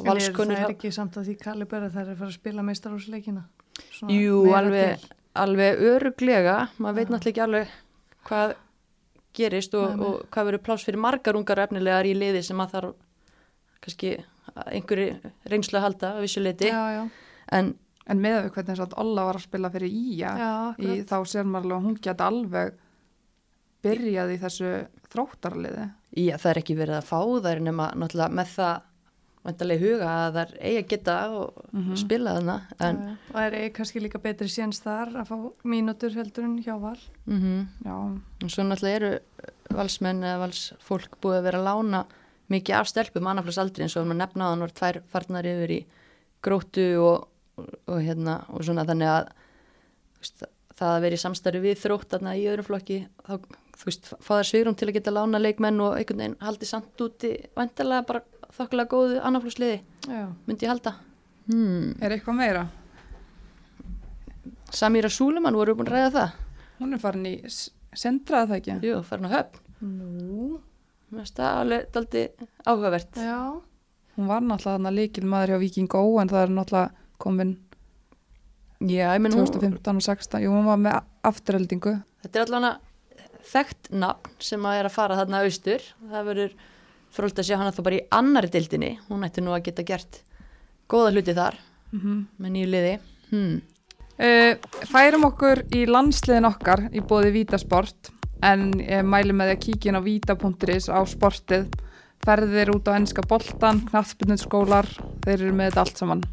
og 0.00 0.06
en 0.08 0.16
er, 0.16 0.32
það 0.32 0.52
er 0.56 0.72
ekki 0.72 0.92
samt 0.94 1.16
að 1.20 1.28
því 1.28 1.38
kalibera 1.42 1.90
þær 1.92 2.04
er 2.06 2.12
að 2.14 2.20
fara 2.22 2.30
að 2.30 2.38
spila 2.38 2.64
meistarhúsleikina. 2.64 3.44
Jú, 4.08 4.42
alveg, 4.56 5.04
alveg 5.38 5.82
öruglega 5.92 6.56
maður 6.78 6.98
veit 6.98 7.08
Já. 7.08 7.12
náttúrulega 7.14 7.32
ekki 7.32 7.44
alveg 7.46 7.74
hvað 8.28 8.54
gerist 9.36 9.74
og, 9.76 9.96
Nei, 9.96 10.04
og 10.06 10.26
hvað 10.32 10.48
verður 10.48 10.64
pláss 10.68 10.86
fyrir 10.86 11.00
margar 11.00 11.38
ungar 11.38 11.64
efnilegar 11.64 12.08
í 12.08 12.12
liði 12.16 12.42
sem 12.44 12.60
að 12.60 12.74
þarf 12.76 12.94
kannski 13.82 14.12
einhverju 14.52 15.32
reynslu 15.48 15.78
að 15.78 15.86
halda 15.86 16.10
að 16.16 16.24
vissu 16.26 16.42
já, 16.42 17.08
en 17.56 17.72
en 18.06 18.20
með 18.22 18.38
við 18.44 18.52
hvernig 18.56 18.70
þess 18.72 18.84
að 18.86 18.96
Olla 19.02 19.24
var 19.28 19.38
að 19.38 19.46
spila 19.46 19.70
fyrir 19.70 19.92
Ía 19.94 20.32
já, 20.38 20.52
í, 20.78 21.02
þá 21.06 21.16
sér 21.32 21.44
maður 21.46 21.64
alveg 21.66 21.76
að 21.78 21.84
hún 21.86 21.98
geta 22.02 22.26
alveg 22.30 22.72
byrjað 23.82 24.32
í 24.36 24.38
þessu 24.42 24.70
þróttarliði 25.12 25.84
já, 26.22 26.36
það 26.38 26.50
er 26.52 26.60
ekki 26.62 26.76
verið 26.78 26.98
að 27.00 27.08
fá 27.10 27.20
þær 27.46 27.60
nema 27.66 27.90
náttúrulega 27.98 28.36
með 28.38 28.50
það 28.56 28.88
vantarlega 29.42 29.82
huga 29.82 30.10
að 30.22 30.36
þær 30.38 30.50
eigi 30.62 30.78
að 30.82 30.88
geta 30.92 31.14
og 31.34 31.62
Mhm. 31.72 31.96
spila 31.98 32.34
þarna 32.36 32.56
já. 32.78 32.90
Og 33.32 33.34
það 33.34 33.56
er 33.58 33.70
kannski 33.74 34.00
líka 34.04 34.20
betri 34.22 34.46
séns 34.48 34.78
þar 34.84 35.08
að 35.18 35.26
fá 35.32 35.36
mínútur 35.64 36.14
heldur 36.14 36.44
en 36.44 36.58
hjá 36.62 36.76
val. 36.80 36.98
mm 37.26 37.68
já, 37.84 37.94
og 38.44 38.50
svo 38.50 38.62
náttúrulega 38.62 38.96
eru 39.00 39.18
valsmenn 39.74 40.22
eða 40.22 40.38
valsfólk 40.46 41.18
búið 41.20 41.38
að 41.40 41.42
vera 41.48 41.58
að 41.58 41.66
lána 41.66 42.04
mikið 42.50 42.74
af 42.78 42.86
stelpum 42.86 43.26
annarflas 43.26 43.58
aldrei 43.58 43.82
eins 43.86 43.96
og 43.96 44.06
maður 44.06 44.20
nefna 44.22 44.44
að 44.46 44.50
hann 44.50 44.60
var 44.60 44.74
tvær 44.78 45.02
farnar 45.10 45.44
yfir 45.44 45.70
í 45.70 45.84
grótu 46.42 46.86
og, 47.02 47.28
og, 47.58 47.68
og 47.88 48.00
hérna 48.02 48.38
og 48.52 48.64
svona 48.66 48.84
þannig 48.88 49.10
að 49.12 49.30
veist, 50.22 50.44
það 50.78 50.92
að 50.96 51.02
vera 51.06 51.18
í 51.18 51.22
samstarfi 51.24 51.60
við 51.66 51.80
þrótt 51.82 52.10
þarna 52.14 52.36
í 52.40 52.46
öðru 52.52 52.64
flokki 52.68 52.98
þá 53.26 53.32
þú 53.82 53.88
veist, 53.88 54.10
fá 54.22 54.32
þær 54.38 54.48
svigrum 54.50 54.76
til 54.78 54.88
að 54.88 54.94
geta 54.98 55.14
lána 55.14 55.40
leikmenn 55.42 55.80
og 55.84 55.96
einhvern 55.98 56.22
veginn 56.22 56.36
haldi 56.44 56.68
samt 56.68 57.02
úti 57.04 57.32
vantarlega 57.58 58.06
bara 58.08 58.22
þokkulega 58.52 58.90
góðu 58.92 59.20
annarflásliði 59.24 59.80
Já, 60.08 60.26
myndi 60.46 60.66
ég 60.66 60.72
halda. 60.72 60.92
Hmm. 61.48 61.92
er 62.02 62.14
eitthvað 62.16 62.36
meira? 62.38 62.64
Samíra 64.72 65.10
Súleman 65.12 65.56
voru 65.56 65.74
búin 65.76 65.88
að 65.90 65.96
ræða 65.98 66.10
það? 66.16 66.36
Hún 66.80 66.94
er 66.96 67.00
farin 67.02 67.26
í 67.28 67.34
s- 67.48 67.70
sendraða 67.94 68.48
það 68.52 68.58
ekki? 68.60 68.76
Jú, 68.88 69.00
farin 69.04 69.28
á 69.28 69.32
höfn. 69.36 69.58
Nú, 69.82 70.60
Mér 71.12 71.20
finnst 71.26 71.36
það 71.36 71.58
alveg 71.60 71.88
daldi 71.92 72.22
áhugavert. 72.64 73.18
Já, 73.20 73.60
hún 74.16 74.26
var 74.30 74.40
náttúrulega 74.40 74.78
þarna 74.78 74.92
líkil 74.96 75.24
maður 75.28 75.52
hjá 75.52 75.58
Viking 75.60 75.90
Ó 75.92 76.02
en 76.22 76.30
það 76.32 76.42
er 76.46 76.54
náttúrulega 76.56 76.90
komin 77.22 77.56
Já, 78.82 79.12
ég 79.14 79.22
hún, 79.22 79.46
2015 79.46 79.94
og 79.94 80.02
16, 80.02 80.40
jú, 80.42 80.50
hún 80.50 80.66
var 80.66 80.80
með 80.80 80.96
afturheldingu. 81.22 82.00
þetta 82.24 82.38
er 82.40 82.48
allavega 82.48 82.72
þekkt 83.52 83.90
nafn 83.94 84.32
sem 84.42 84.66
að 84.66 84.78
er 84.78 84.88
að 84.88 84.94
fara 84.96 85.18
þarna 85.20 85.42
austur. 85.46 85.84
Það 86.10 86.28
verður 86.30 86.56
fróld 87.12 87.38
að 87.38 87.46
sjá 87.46 87.56
hana 87.60 87.74
þá 87.74 87.82
bara 87.86 87.98
í 87.98 88.06
annari 88.18 88.50
dildinni. 88.50 88.92
Hún 89.08 89.26
ætti 89.26 89.44
nú 89.44 89.54
að 89.54 89.68
geta 89.68 89.86
gert 89.86 90.22
góða 90.90 91.12
hluti 91.14 91.36
þar 91.36 91.60
Mm 91.92 92.26
með 92.40 92.52
nýju 92.54 92.68
liði. 92.72 92.92
Hmm. 93.30 93.56
Uh, 94.16 94.54
færum 94.88 95.26
okkur 95.28 95.60
í 95.76 95.84
landsliðin 95.86 96.48
okkar 96.48 96.86
í 96.88 97.02
bóði 97.04 97.32
Vítasport 97.36 98.10
en 98.42 98.70
ég 98.80 99.04
mæli 99.04 99.36
með 99.36 99.50
því 99.50 99.56
að 99.56 99.64
kíkja 99.66 99.92
inn 99.92 100.00
á 100.00 100.06
víta.is 100.06 100.88
á 100.88 101.00
sportið 101.04 101.68
ferðir 102.24 102.72
út 102.72 102.88
á 102.88 102.96
ennska 102.96 103.24
boltan, 103.28 103.84
knattspyrnusskólar 103.90 104.88
þeir 105.24 105.36
eru 105.36 105.52
með 105.52 105.70
þetta 105.70 105.84
allt 105.84 106.00
saman 106.00 106.24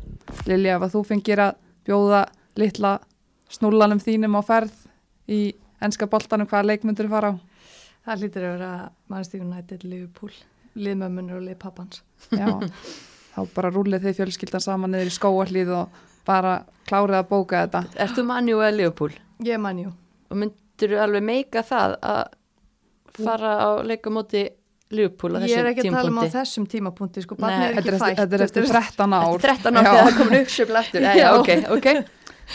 Lilja, 0.50 0.78
ef 0.78 0.86
að 0.88 0.94
þú 0.96 1.04
fengir 1.08 1.42
að 1.44 1.58
bjóða 1.88 2.24
litla 2.60 2.94
snúlanum 3.50 4.02
þínum 4.04 4.38
á 4.38 4.42
ferð 4.46 4.76
í 5.30 5.42
ennska 5.84 6.10
boltanum, 6.12 6.50
hvaða 6.50 6.72
leikmyndur 6.72 7.10
fara 7.12 7.34
á? 7.34 7.36
Það 8.06 8.24
hlýtur 8.24 8.46
að 8.48 8.54
vera 8.56 8.72
Manchester 9.12 9.44
United, 9.44 9.86
Liverpool, 9.86 10.34
liðmömmunur 10.80 11.40
og 11.40 11.48
liðpappans. 11.48 12.04
Já, 12.34 12.48
þá 13.34 13.40
bara 13.56 13.72
rúlið 13.74 14.08
þið 14.08 14.20
fjölskyldan 14.22 14.66
saman 14.66 14.94
niður 14.96 15.12
í 15.12 15.16
skóarlíð 15.18 15.74
og 15.78 16.04
bara 16.28 16.60
klárið 16.90 17.20
að 17.20 17.30
bóka 17.30 17.64
þetta 17.64 17.84
Ert 18.04 18.18
þú 18.18 18.26
manni 18.28 18.54
eða 18.56 18.72
Leopold? 18.76 19.18
Ég 19.46 19.62
man 19.62 19.80
jú. 19.82 19.94
Og 20.30 20.40
myndir 20.42 20.94
þú 20.94 21.02
alveg 21.04 21.26
meika 21.26 21.64
það 21.66 21.96
að 22.06 22.22
fara 23.20 23.54
á 23.60 23.70
leikamóti 23.86 24.46
Leopold 24.90 25.38
á 25.38 25.40
Ég 25.46 25.54
er 25.54 25.68
þessum 25.68 25.70
ekki 25.70 25.84
að 25.84 25.94
tala 25.94 26.10
um 26.10 26.18
á 26.18 26.24
tímapunkti? 26.26 26.36
þessum 26.40 26.66
tímapunkti, 26.72 27.22
sko, 27.26 27.36
barnið 27.38 27.66
er 27.68 27.78
ekki 27.82 27.92
fætt. 27.94 28.18
þetta 28.18 28.38
er 28.40 28.44
eftir 28.48 28.66
13 28.66 29.14
ár 29.14 29.36
Eftir 29.36 29.54
13 29.54 29.78
átt 29.78 29.86
Já. 29.86 29.92
eða 29.94 30.06
það 30.10 30.18
komin 30.18 30.40
uppsjöfla 30.40 30.80
aftur. 30.84 31.02
Já, 31.06 31.14
já, 31.20 31.28
ok, 31.38 31.50
ok. 31.78 31.88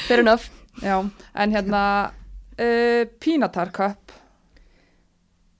Fair 0.08 0.22
enough. 0.24 0.48
Já, 0.82 0.96
en 1.44 1.54
hérna 1.54 1.82
uh, 2.58 3.04
Pínatar 3.22 3.70
Cup 3.76 4.12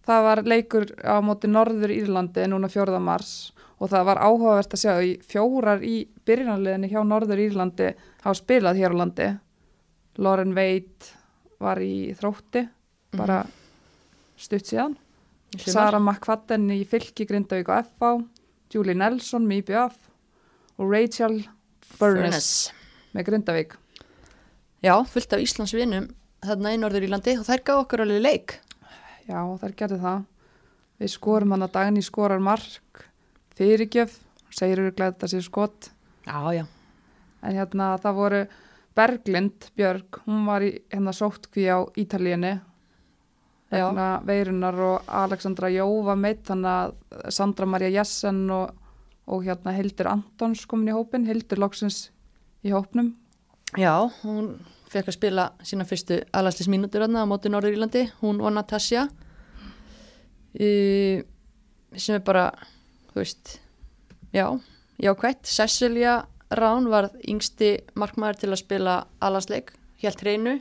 það 0.05 0.23
var 0.27 0.43
leikur 0.45 0.89
á 1.07 1.17
móti 1.25 1.49
Norður 1.49 1.95
Írlandi 1.95 2.49
núna 2.51 2.69
4. 2.69 2.99
mars 3.01 3.53
og 3.79 3.89
það 3.93 4.05
var 4.11 4.19
áhugavert 4.27 4.75
að 4.75 4.83
sjá 4.83 4.93
í 5.07 5.15
fjórar 5.25 5.81
í 5.87 5.95
byrjunarliðinni 6.27 6.91
hjá 6.91 7.01
Norður 7.07 7.41
Írlandi 7.47 7.93
hafa 8.25 8.35
spilað 8.39 8.83
hér 8.83 8.93
á 8.93 9.01
landi 9.01 9.31
Lauren 10.19 10.53
Veit 10.55 11.13
var 11.63 11.79
í 11.83 12.11
þrótti 12.19 12.67
bara 13.15 13.45
stutt 14.37 14.67
síðan. 14.67 14.97
Sara 15.61 16.01
McFadden 16.01 16.67
í 16.75 16.83
fylki 16.88 17.29
Grindavík 17.29 17.71
og 17.71 17.87
FH 17.87 18.75
Julie 18.75 18.97
Nelson 18.99 19.47
með 19.47 19.64
IBF 19.64 19.97
og 20.81 20.90
Rachel 20.90 21.40
Furness 21.95 22.73
með 23.14 23.31
Grindavík 23.31 23.79
Já, 24.85 24.99
fullt 25.09 25.33
af 25.33 25.40
Íslands 25.40 25.73
vinum 25.73 26.11
þarna 26.45 26.75
í 26.75 26.81
Norður 26.81 27.07
Írlandi 27.07 27.35
og 27.38 27.47
þær 27.47 27.62
gaf 27.64 27.83
okkur 27.85 28.05
alveg 28.05 28.21
leik. 28.21 28.55
Já, 29.25 29.40
þær 29.61 29.77
gerði 29.79 30.01
það. 30.03 30.27
Við 31.01 31.12
skorum 31.14 31.55
hann 31.55 31.67
að 31.67 31.73
daginn 31.75 32.01
í 32.01 32.05
skorar 32.05 32.43
mark, 32.45 33.05
fyrirgjöf, 33.57 34.19
segir 34.53 34.83
öruglega 34.83 35.14
þetta 35.14 35.31
sé 35.33 35.40
skot. 35.45 35.90
Já, 36.27 36.38
já. 36.55 36.64
En 37.45 37.57
hérna 37.57 37.88
það 38.03 38.21
voru 38.21 38.43
Berglind 38.95 39.71
Björg, 39.77 40.21
hún 40.29 40.45
var 40.49 40.64
í 40.64 40.71
hérna 40.93 41.14
sóttkví 41.17 41.67
á 41.67 41.81
Ítalíunni. 43.70 43.81
Já. 43.81 43.88
Vegna 43.88 44.09
veirunar 44.27 44.81
og 44.81 45.03
Alexandra 45.09 45.70
Jó 45.72 45.88
var 46.05 46.16
meitt, 46.16 46.44
þannig 46.46 46.70
að 46.70 47.31
Sandra 47.33 47.66
Maria 47.66 47.88
Jessen 47.88 48.50
og, 48.50 48.74
og 49.27 49.44
hérna 49.44 49.72
Hildur 49.72 50.11
Antons 50.12 50.66
komin 50.66 50.92
í 50.92 50.96
hópin, 50.96 51.27
Hildur 51.27 51.59
loksins 51.59 52.11
í 52.64 52.72
hópnum. 52.72 53.14
Já, 53.77 54.07
hún 54.22 54.55
fekk 54.92 55.11
að 55.11 55.16
spila 55.16 55.44
sína 55.66 55.87
fyrstu 55.88 56.20
alanslismínútur 56.37 57.03
þarna 57.03 57.24
á 57.27 57.31
móti 57.31 57.50
Norður 57.50 57.74
Írlandi, 57.74 58.05
hún 58.20 58.40
og 58.44 58.53
Natasja 58.55 59.09
í, 60.55 61.22
sem 61.96 62.18
er 62.18 62.22
bara, 62.27 62.50
þú 63.11 63.22
veist, 63.22 63.57
já, 64.35 64.46
jákvætt. 65.03 65.48
Cecilia 65.50 66.20
Rán 66.55 66.87
var 66.92 67.11
yngsti 67.27 67.72
markmaður 67.98 68.44
til 68.44 68.53
að 68.53 68.62
spila 68.62 68.94
alansleik, 69.24 69.74
helt 70.05 70.22
hreinu. 70.22 70.61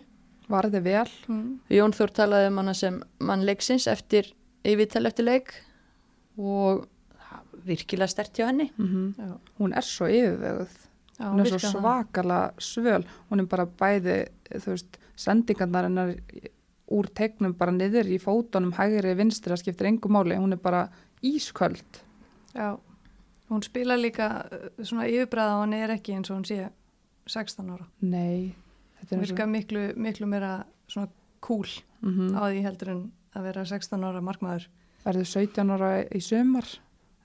Varði 0.51 0.81
vel. 0.83 1.09
Mm. 1.27 1.59
Jón 1.71 1.93
Þór 1.95 2.15
talaði 2.15 2.49
um 2.51 2.57
hana 2.61 2.73
sem 2.77 3.01
mann 3.23 3.45
leiksins 3.47 3.87
eftir 3.87 4.33
yfirtel 4.63 5.07
eftir 5.07 5.27
leik 5.27 5.53
og 6.37 6.87
virkilega 7.63 8.11
stert 8.11 8.35
hjá 8.35 8.49
henni. 8.49 8.71
Mm 8.77 9.13
Já. 9.17 9.37
Hún 9.59 9.77
er 9.77 9.87
svo 9.87 10.09
yfirveguð. 10.11 10.81
Já, 11.19 11.29
hún 11.29 11.43
er 11.43 11.51
svo 11.51 11.59
svakala 11.59 12.39
svöl 12.57 13.05
hún 13.29 13.43
er 13.43 13.47
bara 13.49 13.65
bæði 13.65 14.15
þú 14.49 14.71
veist, 14.73 14.97
sendingarnar 15.15 15.85
hennar 15.85 16.15
úr 16.93 17.09
tegnum 17.13 17.53
bara 17.57 17.73
niður 17.73 18.09
í 18.09 18.17
fótunum 18.21 18.73
hægri 18.77 19.13
vinstri, 19.17 19.53
það 19.53 19.61
skiptir 19.61 19.89
engu 19.91 20.09
máli 20.09 20.39
hún 20.39 20.55
er 20.55 20.61
bara 20.61 20.87
ísköld 21.21 22.01
Já, 22.53 22.79
hún 23.49 23.63
spila 23.65 23.97
líka 23.97 24.29
uh, 24.49 24.65
svona 24.81 25.05
yfirbræða 25.09 25.59
og 25.59 25.63
hann 25.67 25.77
er 25.77 25.93
ekki 25.93 26.17
eins 26.17 26.31
og 26.31 26.41
hún 26.41 26.49
sé 26.49 26.71
16 27.29 27.69
ára. 27.69 27.85
nei 28.01 28.55
virka 29.09 29.45
miklu, 29.49 29.83
miklu 29.95 30.27
meira 30.27 30.65
svona 30.87 31.09
cool 31.41 31.67
mm 32.01 32.35
á 32.35 32.41
því 32.51 32.63
heldur 32.63 32.89
en 32.93 33.01
að 33.35 33.43
vera 33.47 33.65
16 33.65 34.03
ára 34.03 34.21
markmaður. 34.21 34.67
verður 35.05 35.25
17 35.27 35.71
ára 35.71 35.91
í 36.15 36.19
sumar? 36.21 36.67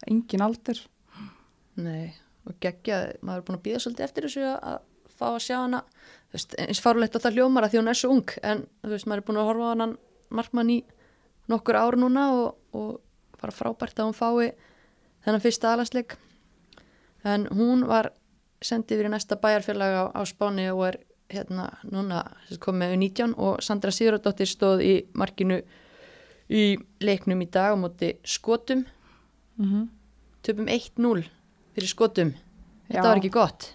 Engin 0.06 0.40
aldur? 0.42 0.78
Nei, 1.78 2.14
og 2.46 2.54
geggja, 2.60 3.12
maður 3.22 3.38
er 3.38 3.44
búin 3.46 3.58
að 3.58 3.64
býða 3.66 3.80
svolítið 3.84 4.04
eftir 4.06 4.24
þessu 4.26 4.44
að- 4.46 4.62
að 4.62 4.78
fá 5.18 5.26
að 5.34 5.42
sjá 5.46 5.56
hana. 5.62 5.80
Þú 6.28 6.32
veist, 6.32 6.54
eins 6.58 6.80
farulegt 6.80 7.14
að 7.16 7.22
það 7.26 7.34
hljómar 7.36 7.64
að 7.64 7.70
því 7.72 7.78
hún 7.80 7.88
er 7.88 7.94
svo 7.98 8.10
ung 8.14 8.28
en 8.42 8.66
þú 8.82 8.88
veist, 8.94 9.06
maður 9.06 9.18
er 9.22 9.26
búin 9.28 9.38
að 9.42 9.48
horfa 9.48 9.66
á 9.66 9.70
hann 9.74 9.96
markmann 10.30 10.70
í 10.70 10.78
nokkur 11.48 11.74
ár 11.76 11.96
núna 11.96 12.24
og, 12.32 12.56
og 12.74 13.00
bara 13.40 13.52
frábært 13.52 13.98
að 13.98 14.08
hún 14.10 14.18
fái 14.18 14.52
þennan 15.24 15.40
fyrsta 15.42 15.72
alansleik 15.72 16.16
en 17.24 17.46
hún 17.46 17.86
var 17.86 18.10
sendið 18.62 18.98
yfir 18.98 19.06
í 19.08 19.12
næsta 19.14 19.36
bæjarfélag 19.40 19.92
á, 19.94 20.04
á 20.14 20.20
Spáni 20.26 20.68
og 20.72 20.82
er 20.88 20.98
hérna 21.32 21.68
núna 21.84 22.22
komið 22.62 22.80
með 22.80 22.94
19 22.96 23.34
og 23.36 23.62
Sandra 23.64 23.92
Sigurðardóttir 23.92 24.48
stóð 24.48 24.84
í 24.84 24.92
markinu 25.18 25.60
í 26.48 26.62
leiknum 27.04 27.42
í 27.44 27.48
dag 27.52 27.76
á 27.76 27.76
móti 27.76 28.14
skotum 28.24 28.84
mm 29.58 29.66
-hmm. 29.66 29.88
töpum 30.42 30.66
1-0 30.66 31.24
fyrir 31.74 31.88
skotum 31.88 32.30
Já. 32.32 32.94
þetta 32.94 33.08
var 33.08 33.20
ekki 33.20 33.34
gott 33.34 33.74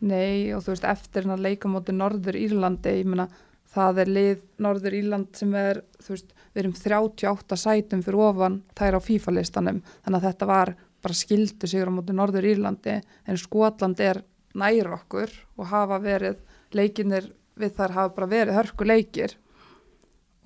nei 0.00 0.52
og 0.54 0.62
þú 0.64 0.74
veist 0.74 0.84
eftir 0.84 1.24
hann 1.24 1.38
að 1.38 1.46
leika 1.48 1.68
móti 1.68 1.92
Norður 1.92 2.36
Írlandi 2.36 3.00
ég 3.00 3.06
meina 3.06 3.28
það 3.74 3.98
er 3.98 4.08
lið 4.08 4.38
Norður 4.58 4.94
Írland 4.94 5.36
sem 5.36 5.54
er 5.54 5.82
þú 6.02 6.14
veist 6.14 6.34
við 6.54 6.62
erum 6.62 6.74
38 6.74 7.56
sætum 7.56 8.02
fyrir 8.02 8.20
ofan 8.20 8.62
þær 8.76 8.98
á 8.98 9.00
FIFA 9.00 9.30
listanum 9.30 9.82
þannig 10.04 10.18
að 10.18 10.26
þetta 10.28 10.46
var 10.46 10.74
bara 11.00 11.14
skildu 11.14 11.66
sigur 11.66 11.88
á 11.88 11.96
móti 11.96 12.12
Norður 12.12 12.44
Írlandi 12.44 13.00
en 13.26 13.36
Skotland 13.36 14.00
er 14.00 14.22
nær 14.54 14.92
okkur 14.98 15.30
og 15.56 15.66
hafa 15.66 15.98
verið 16.02 16.36
leikinir 16.76 17.32
við 17.60 17.74
þar 17.76 17.96
hafa 17.96 18.14
bara 18.16 18.30
verið 18.30 18.58
hörku 18.58 18.86
leikir. 18.86 19.36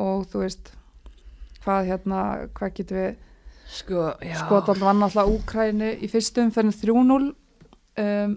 Og 0.03 0.25
þú 0.31 0.43
veist 0.45 0.73
hvað 1.65 1.87
hérna, 1.93 2.25
hvað 2.57 2.75
getur 2.79 3.01
við 3.01 3.13
sko, 3.75 4.09
já. 4.21 4.37
Skotland 4.43 4.85
vann 4.85 5.07
alltaf 5.07 5.31
Úkræni 5.31 5.95
í 6.05 6.11
fyrstum 6.13 6.51
fyrir 6.55 6.75
3-0 6.77 7.31
um, 8.03 8.35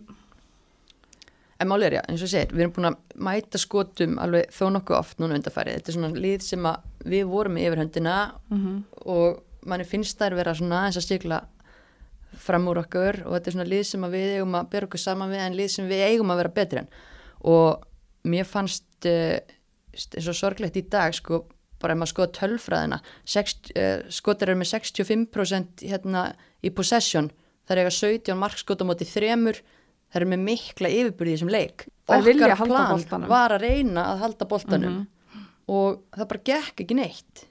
en 1.58 1.70
máli 1.70 1.88
er 1.88 1.98
já, 1.98 2.04
eins 2.06 2.24
og 2.24 2.32
segir, 2.32 2.54
við 2.54 2.68
erum 2.68 2.76
búin 2.76 2.90
að 2.92 2.98
mæta 3.28 3.62
skotum 3.62 4.18
alveg 4.22 4.52
þó 4.54 4.68
nokkuð 4.76 5.00
oft 5.00 5.22
núna 5.22 5.38
undarfærið 5.40 5.80
þetta 5.80 5.92
er 5.92 5.98
svona 5.98 6.24
lið 6.26 6.46
sem 6.46 6.70
við 7.08 7.28
vorum 7.32 7.58
með 7.58 7.70
yfirhöndina 7.70 8.18
mm 8.54 8.80
og 9.08 9.44
manni 9.68 9.86
finnst 9.88 10.20
þær 10.20 10.36
vera 10.38 10.54
svona 10.56 10.86
eins 10.88 10.98
að 11.00 11.06
stikla 11.06 11.38
fram 12.40 12.68
úr 12.72 12.82
okkur 12.82 13.22
og 13.26 13.34
þetta 13.34 13.50
er 13.50 13.56
svona 13.56 13.68
lið 13.68 13.84
sem 13.88 14.06
við 14.12 14.34
eigum 14.38 14.56
að 14.60 14.70
bera 14.72 14.88
okkur 14.88 15.02
saman 15.02 15.32
við 15.32 15.44
en 15.44 15.58
lið 15.58 15.70
sem 15.74 15.88
við 15.90 16.04
eigum 16.08 16.32
að 16.32 16.42
vera 16.42 16.52
betri 16.58 16.82
en 16.82 16.90
og 17.46 17.84
mér 18.28 18.48
fannst 18.48 19.08
uh, 19.10 19.38
eins 19.94 20.30
og 20.30 20.38
sorglegt 20.38 20.78
í 20.80 20.86
dag 20.90 21.16
sko 21.16 21.46
bara 21.82 21.94
ef 21.94 22.02
maður 22.02 22.14
skoða 22.14 22.34
tölfræðina 22.38 23.00
uh, 23.02 24.08
skotar 24.14 24.52
eru 24.52 24.62
með 24.62 24.72
65% 24.74 25.84
hérna 25.86 26.24
í 26.66 26.72
possession. 26.74 27.30
Það 27.68 27.76
er 27.76 27.82
eiga 27.84 27.94
17 27.94 28.40
markskot 28.40 28.82
á 28.82 28.86
móti 28.88 29.08
þremur. 29.08 29.60
Það 30.08 30.22
eru 30.22 30.30
með 30.32 30.44
mikla 30.48 30.92
yfirbyrði 30.94 31.36
þessum 31.36 31.52
leik. 31.52 31.86
Okkar 32.08 32.56
plan 32.64 33.28
var 33.28 33.58
að 33.58 33.66
reyna 33.68 34.08
að 34.14 34.24
halda 34.24 34.48
boltanum. 34.50 34.98
Og 35.68 36.02
það 36.16 36.30
bara 36.32 36.46
gekk 36.50 36.84
ekki 36.86 36.98
neitt. 36.98 37.44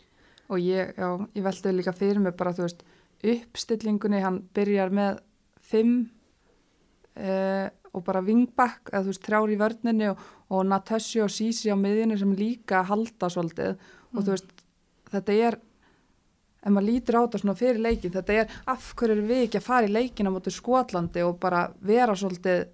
Og 0.48 0.62
ég, 0.62 0.94
já, 0.96 1.08
ég 1.36 1.44
veldi 1.44 1.74
líka 1.74 1.92
fyrir 1.94 2.22
mig 2.22 2.36
bara, 2.38 2.54
þú 2.56 2.64
veist, 2.64 2.84
uppstillingunni 3.26 4.22
hann 4.22 4.40
byrjar 4.56 4.92
með 4.94 5.20
fimm 5.66 5.94
uh, 7.18 7.68
og 7.96 8.04
bara 8.06 8.24
vingbakk, 8.24 8.90
eða 8.92 9.04
þú 9.04 9.12
veist, 9.12 9.24
þrjár 9.26 9.52
í 9.52 9.60
vörninni 9.60 10.10
og, 10.12 10.24
og 10.52 10.66
Natasja 10.68 11.24
og 11.24 11.32
Sisi 11.32 11.72
á 11.72 11.76
miðjunni 11.80 12.18
sem 12.20 12.34
líka 12.36 12.84
halda 12.86 13.30
svolítið. 13.32 13.80
Og 14.14 14.20
þú 14.20 14.34
veist, 14.34 14.52
þetta 15.12 15.38
er 15.48 15.58
ef 16.66 16.72
maður 16.74 16.88
lítur 16.88 17.18
á 17.18 17.24
þetta 17.24 17.40
svona 17.42 17.58
fyrir 17.58 17.82
leikin 17.82 18.14
þetta 18.14 18.40
er, 18.40 18.56
af 18.72 18.88
hverju 18.98 19.26
við 19.26 19.44
ekki 19.44 19.60
að 19.60 19.68
fara 19.68 19.86
í 19.86 19.92
leikin 19.92 20.26
á 20.26 20.34
móti 20.34 20.52
Skotlandi 20.54 21.22
og 21.22 21.38
bara 21.42 21.68
vera 21.86 22.16
svolítið 22.18 22.66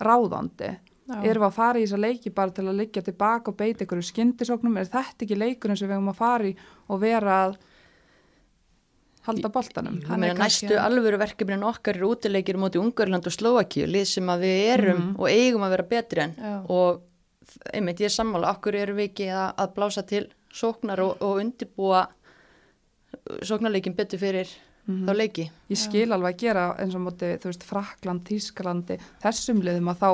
ráðandi? 0.00 0.76
Já. 1.10 1.16
erum 1.26 1.42
við 1.42 1.48
að 1.48 1.56
fara 1.56 1.80
í 1.80 1.86
þessa 1.86 1.98
leiki 1.98 2.30
bara 2.30 2.54
til 2.54 2.64
að 2.68 2.76
liggja 2.78 3.02
tilbaka 3.02 3.50
og 3.50 3.56
beita 3.58 3.82
ykkur 3.82 4.02
skyndisóknum, 4.06 4.76
er 4.78 4.86
þetta 4.92 5.26
ekki 5.26 5.38
leikurinn 5.38 5.78
sem 5.78 5.88
við 5.90 5.96
höfum 5.96 6.12
að 6.12 6.20
fara 6.20 6.46
í 6.46 6.52
og 6.86 7.00
vera 7.02 7.38
að 7.46 7.56
halda 9.26 9.48
boltanum? 9.52 9.98
Meina, 10.08 10.34
kannski- 10.38 10.68
næstu 10.70 10.78
alvöru 10.80 11.18
verkefnin 11.20 11.62
okkar 11.68 11.96
eru 11.98 12.14
útileikir 12.14 12.56
móti 12.56 12.80
Ungarland 12.80 13.26
og 13.26 13.32
Slovakíu, 13.36 13.86
lið 13.86 14.06
sem 14.14 14.26
að 14.32 14.46
við 14.46 14.60
erum 14.74 15.02
og 15.18 15.28
eigum 15.28 15.62
að 15.66 15.74
vera 15.76 15.88
betri 15.90 16.22
en 16.24 16.34
Já. 16.38 16.54
og 16.68 17.02
einmitt 17.74 18.00
ég 18.00 18.08
er 18.08 18.14
sammála, 18.14 18.54
okkur 18.56 18.74
erum 18.78 18.96
við 18.96 19.10
ekki 19.10 19.28
að, 19.34 19.52
að 19.58 19.74
blása 19.76 20.02
til 20.06 20.24
sóknar 20.54 21.00
og, 21.04 21.16
og 21.20 21.40
undirbúa 21.42 22.06
sóknarleikin 23.46 23.94
betur 23.98 24.20
fyrir 24.22 24.50
þá 24.90 25.12
leiki. 25.14 25.44
Ég 25.70 25.78
skil 25.78 26.08
alveg 26.14 26.34
að 26.34 26.40
gera 26.40 26.64
eins 26.82 26.94
og 26.98 27.02
móti, 27.04 27.28
þú 27.38 27.50
veist, 27.50 27.64
Frakland, 27.68 28.24
Tískalandi, 28.26 28.96
þessum 29.22 29.60
liðum 29.62 29.90
að 29.92 30.00
þá 30.00 30.10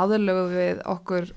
aðlögu 0.00 0.44
við 0.54 0.82
okkur 0.88 1.30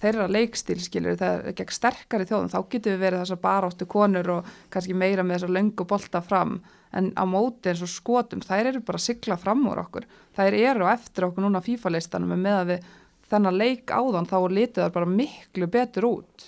þeirra 0.00 0.26
leikstíl 0.30 0.78
skilur 0.82 1.18
þegar 1.20 1.56
gegn 1.58 1.74
sterkari 1.76 2.26
þjóðum 2.28 2.50
þá 2.52 2.58
getur 2.72 2.94
við 2.94 3.04
verið 3.04 3.22
þessar 3.24 3.40
baráttu 3.42 3.86
konur 3.90 4.30
og 4.36 4.50
kannski 4.72 4.96
meira 4.96 5.24
með 5.26 5.38
þessar 5.38 5.54
löngu 5.58 5.86
bolta 5.88 6.22
fram. 6.24 6.58
En 6.94 7.10
á 7.18 7.24
móti 7.26 7.72
eins 7.72 7.82
og 7.82 7.90
skotum 7.90 8.42
þær 8.44 8.70
eru 8.70 8.82
bara 8.86 9.00
að 9.00 9.06
sigla 9.08 9.38
fram 9.40 9.64
úr 9.70 9.80
okkur. 9.82 10.06
Þær 10.36 10.58
eru 10.58 10.90
eftir 10.92 11.26
okkur 11.28 11.46
núna 11.46 11.62
FIFA-leistanum 11.64 12.34
með 12.38 12.58
að 12.58 12.70
við 12.72 12.90
þennan 13.30 13.58
leik 13.58 13.90
áðan 13.90 14.28
þá 14.30 14.36
litið 14.52 14.82
þær 14.84 14.94
bara 14.98 15.10
miklu 15.10 15.70
betur 15.72 16.08
út. 16.10 16.46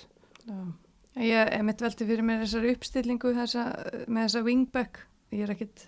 Ég 1.17 1.51
er 1.57 1.65
mitt 1.65 1.81
velti 1.81 2.05
fyrir 2.05 2.25
mér 2.25 2.43
þessari 2.43 2.75
uppstillingu 2.75 3.33
þessa, 3.35 3.65
með 4.05 4.27
þessa 4.27 4.43
wingback. 4.45 5.01
Ég 5.33 5.43
er 5.43 5.53
ekkit, 5.55 5.87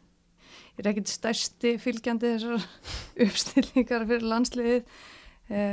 ég 0.76 0.84
er 0.84 0.92
ekkit 0.92 1.14
stærsti 1.14 1.76
fylgjandi 1.80 2.34
þessar 2.36 2.68
uppstillingar 3.28 4.08
fyrir 4.10 4.28
landsliðið 4.34 5.00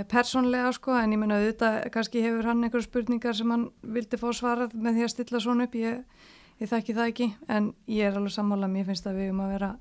persónlega 0.09 0.71
sko 0.73 0.95
en 0.97 1.12
ég 1.12 1.21
menna 1.21 1.41
auðvitað 1.41 1.91
kannski 1.93 2.23
hefur 2.25 2.49
hann 2.49 2.65
einhverju 2.65 2.87
spurningar 2.89 3.37
sem 3.37 3.51
hann 3.53 3.67
vildi 3.83 4.21
fá 4.21 4.31
svarað 4.33 4.73
með 4.73 4.97
því 4.97 5.07
að 5.07 5.12
stilla 5.12 5.41
svona 5.45 5.67
upp. 5.69 5.75
Ég, 5.77 5.99
ég 6.62 6.71
þekki 6.71 6.97
það 6.97 7.11
ekki 7.12 7.27
en 7.53 7.73
ég 7.93 8.09
er 8.09 8.17
alveg 8.17 8.33
sammála, 8.39 8.71
mér 8.73 8.89
finnst 8.89 9.11
að 9.11 9.21
við 9.21 9.35
um 9.35 9.43
að 9.45 9.53
vera 9.57 9.75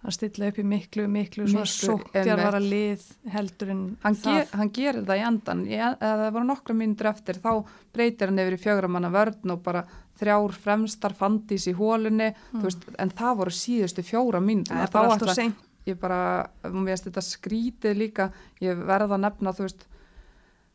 að 0.00 0.14
stilla 0.16 0.48
upp 0.48 0.58
í 0.58 0.64
miklu, 0.64 1.04
miklu, 1.12 1.44
miklu 1.44 1.66
sókjarvara 1.68 2.60
lið 2.64 3.02
heldur 3.34 3.72
en 3.74 3.80
hann, 4.00 4.16
það. 4.16 4.36
ger, 4.38 4.52
hann 4.56 4.70
gerir 4.76 5.02
það 5.04 5.20
í 5.20 5.24
endan 5.28 5.64
ég, 5.68 5.96
eða 6.00 6.12
það 6.22 6.36
voru 6.36 6.48
nokkra 6.48 6.76
mínútur 6.78 7.10
eftir 7.10 7.40
þá 7.42 7.50
breytir 7.92 8.32
hann 8.32 8.40
yfir 8.40 8.56
í 8.56 8.60
fjögramanna 8.62 9.10
vörn 9.12 9.52
og 9.52 9.60
bara 9.66 9.84
þrjár 10.20 10.56
fremstar 10.64 11.16
fandís 11.16 11.68
í 11.68 11.74
hólunni 11.76 12.30
veist, 12.62 12.86
en 12.96 13.12
það 13.16 13.42
voru 13.42 13.56
síðustu 13.56 14.04
fjóra 14.06 14.40
mínútur 14.44 14.78
Það 14.78 14.86
er 14.86 14.94
bara 14.96 15.12
allt 15.12 15.26
og 15.26 15.36
seint. 15.36 15.66
Ég 15.88 16.00
bara, 16.00 16.48
mér 16.66 16.92
finnst 16.92 17.08
þetta 17.08 17.24
skrítið 17.24 17.96
líka. 17.96 18.30
Ég 18.60 18.82
verða 18.88 19.16
að 19.16 19.24
nefna 19.26 19.54
þú 19.56 19.68
veist 19.68 19.86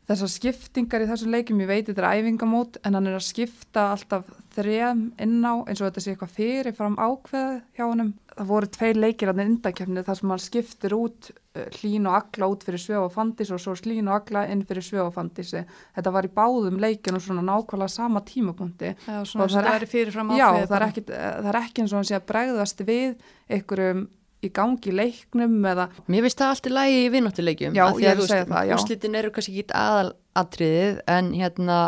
þessar 0.06 0.30
skiptingar 0.30 1.04
í 1.04 1.08
þessum 1.10 1.34
leikum, 1.34 1.62
ég 1.64 1.70
veit 1.70 1.88
þetta 1.88 2.04
er 2.04 2.20
æfingamót 2.20 2.78
en 2.86 2.98
hann 2.98 3.08
er 3.10 3.18
að 3.18 3.26
skipta 3.26 3.88
alltaf 3.96 4.28
þrem 4.54 5.08
inn 5.22 5.40
á 5.42 5.66
eins 5.66 5.82
og 5.82 5.88
þetta 5.88 6.04
sé 6.04 6.14
eitthvað 6.14 6.36
fyrirfram 6.36 6.98
ákveð 7.00 7.56
hjá 7.76 7.86
honum. 7.88 8.12
Það 8.36 8.50
voru 8.52 8.70
tveir 8.76 9.00
leikir 9.00 9.32
að 9.32 9.42
indakefni 9.46 10.04
þar 10.06 10.20
sem 10.20 10.34
hann 10.34 10.44
skiptir 10.44 10.96
út 10.98 11.30
uh, 11.32 11.64
hlín 11.80 12.10
og 12.10 12.18
agla 12.20 12.50
út 12.52 12.66
fyrir 12.68 12.84
svöf 12.84 13.08
og 13.08 13.14
fandis 13.16 13.54
og 13.56 13.62
svo 13.64 13.74
hlín 13.80 14.12
og 14.12 14.20
agla 14.20 14.44
inn 14.52 14.62
fyrir 14.68 14.86
svöf 14.86 15.08
og 15.08 15.16
fandisi 15.16 15.64
þetta 15.96 16.14
var 16.14 16.28
í 16.28 16.34
báðum 16.36 16.78
leikinu 16.84 17.22
svona 17.24 17.46
nákvæmlega 17.48 17.96
sama 17.96 18.22
tímapunkti. 18.28 18.94
Já, 19.08 19.24
svona 19.24 19.48
Og 19.48 19.56
það 19.56 19.62
er 19.64 19.72
það 19.72 19.80
er 19.80 19.88
fyrirfram 19.96 20.36
Já, 20.36 20.50
það 20.68 20.78
er, 20.78 20.88
ekki, 20.92 21.06
það 21.10 21.50
er 21.54 21.60
ekki 21.64 21.82
eins 21.82 21.96
og 21.96 22.02
hann 22.02 22.12
sé 22.12 22.20
að 22.20 22.30
bregðast 22.34 22.86
við 22.86 23.18
einhverjum 23.50 24.06
í 24.48 24.54
gangi 24.56 24.94
leiknum 24.96 25.68
eða 25.72 25.90
Mér 26.12 26.26
finnst 26.26 26.42
það 26.42 26.54
allt 26.54 26.70
í 26.70 26.74
lagi 26.74 26.98
í 27.04 27.12
vinnáttuleikjum. 27.14 27.78
Já, 27.78 27.86
ég 28.02 28.10
er 28.10 28.20
að 28.22 28.32
segja 28.32 28.48
það, 28.50 28.66
já. 28.70 28.74
Úrslitin 28.78 29.20
eru 29.20 29.32
kannski 29.36 29.54
ekki 29.54 29.78
aðalatriðið 29.82 31.00
en 31.16 31.32
hérna, 31.36 31.80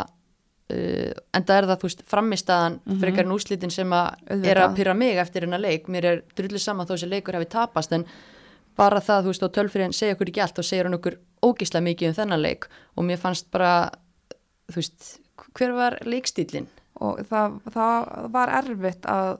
uh, 0.72 1.12
en 1.38 1.46
það 1.50 1.54
er 1.56 1.68
það, 1.70 1.76
þú 1.82 1.90
veist, 1.90 2.02
framistaðan 2.14 2.80
frekar 3.04 3.28
en 3.28 3.36
úrslitin 3.36 3.74
sem 3.74 3.94
að 3.98 4.34
er 4.38 4.62
að 4.64 4.80
pyrra 4.80 4.96
mig 4.98 5.22
eftir 5.22 5.46
hennar 5.46 5.62
leik. 5.64 5.88
Mér 5.92 6.10
er 6.12 6.24
drullu 6.38 6.62
saman 6.62 6.88
þó 6.88 6.96
sem 6.96 7.12
leikur 7.12 7.38
hafi 7.38 7.50
tapast 7.54 7.94
en 7.96 8.08
bara 8.78 9.02
það, 9.02 9.24
þú 9.26 9.34
veist, 9.34 9.46
og 9.46 9.54
tölfriðin 9.56 9.96
segja 9.96 10.14
okkur 10.14 10.32
ekki 10.32 10.44
allt 10.44 10.60
og 10.62 10.66
segir 10.66 10.86
hann 10.86 10.98
okkur 10.98 11.18
ógislega 11.42 11.86
mikið 11.86 12.12
um 12.12 12.18
þennan 12.18 12.44
leik 12.44 12.68
og 12.94 13.06
mér 13.06 13.18
fannst 13.18 13.48
bara, 13.54 13.88
þú 14.70 14.78
veist, 14.78 15.16
hver 15.58 15.74
var 15.74 15.98
leikstílinn? 16.06 16.68
og 17.04 17.20
það, 17.28 17.58
það 17.74 18.08
var 18.34 18.54
erfitt 18.60 19.08
að 19.08 19.30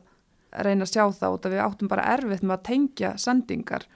reyna 0.67 0.87
að 0.87 0.93
sjá 0.93 1.05
það 1.21 1.37
út 1.37 1.47
að 1.47 1.55
við 1.55 1.65
áttum 1.65 1.91
bara 1.93 2.09
erfitt 2.15 2.45
með 2.45 2.57
að 2.57 2.67
tengja 2.69 3.13
sendingar 3.21 3.87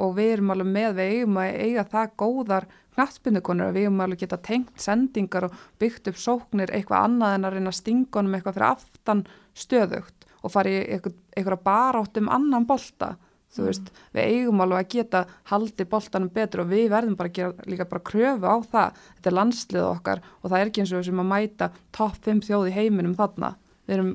og 0.00 0.14
við 0.16 0.32
erum 0.34 0.52
alveg 0.54 0.70
með, 0.70 0.90
við 0.96 1.14
eigum 1.14 1.40
að 1.40 1.58
eiga 1.64 1.84
það 1.94 2.12
góðar 2.22 2.68
knattspinnukonur 2.94 3.70
að 3.70 3.76
við 3.76 3.86
eigum 3.86 4.04
alveg 4.04 4.22
geta 4.24 4.40
tengt 4.44 4.82
sendingar 4.82 5.48
og 5.48 5.64
byggt 5.82 6.10
upp 6.10 6.20
sóknir 6.20 6.72
eitthvað 6.74 7.06
annað 7.08 7.36
en 7.36 7.48
að 7.48 7.56
reyna 7.56 7.72
að 7.72 7.80
stinga 7.80 8.20
honum 8.20 8.36
eitthvað 8.38 8.58
fyrir 8.58 8.68
aftan 8.70 9.24
stöðugt 9.56 10.28
og 10.40 10.54
fara 10.54 10.72
í 10.72 10.78
eitthvað, 10.96 11.58
barátt 11.64 12.20
um 12.20 12.30
annan 12.32 12.66
bolta 12.68 13.14
þú 13.54 13.66
veist, 13.66 13.88
við 14.14 14.34
eigum 14.34 14.62
alveg 14.62 14.84
að 14.84 14.92
geta 14.94 15.22
haldi 15.50 15.86
boltanum 15.90 16.30
betur 16.34 16.64
og 16.64 16.70
við 16.70 16.90
verðum 16.92 17.16
bara 17.18 17.30
að 17.30 17.38
gera 17.38 17.68
líka 17.70 17.86
bara 17.90 18.04
kröfu 18.06 18.46
á 18.46 18.56
það. 18.70 19.00
Þetta 19.16 19.30
er 19.30 19.36
landslið 19.38 19.86
okkar 19.88 20.22
og 20.38 20.44
það 20.46 20.58
er 20.60 20.70
ekki 20.70 20.84
eins 20.84 20.92
og 20.94 21.06
sem 21.08 21.22
að 21.22 21.30
mæta 21.32 21.70
topp 21.96 22.20
5 22.28 22.44
þjóð 22.46 22.70
í 22.70 22.76
heiminum 22.76 23.16
þarna. 23.18 23.54
Við 23.88 23.96
erum 23.96 24.12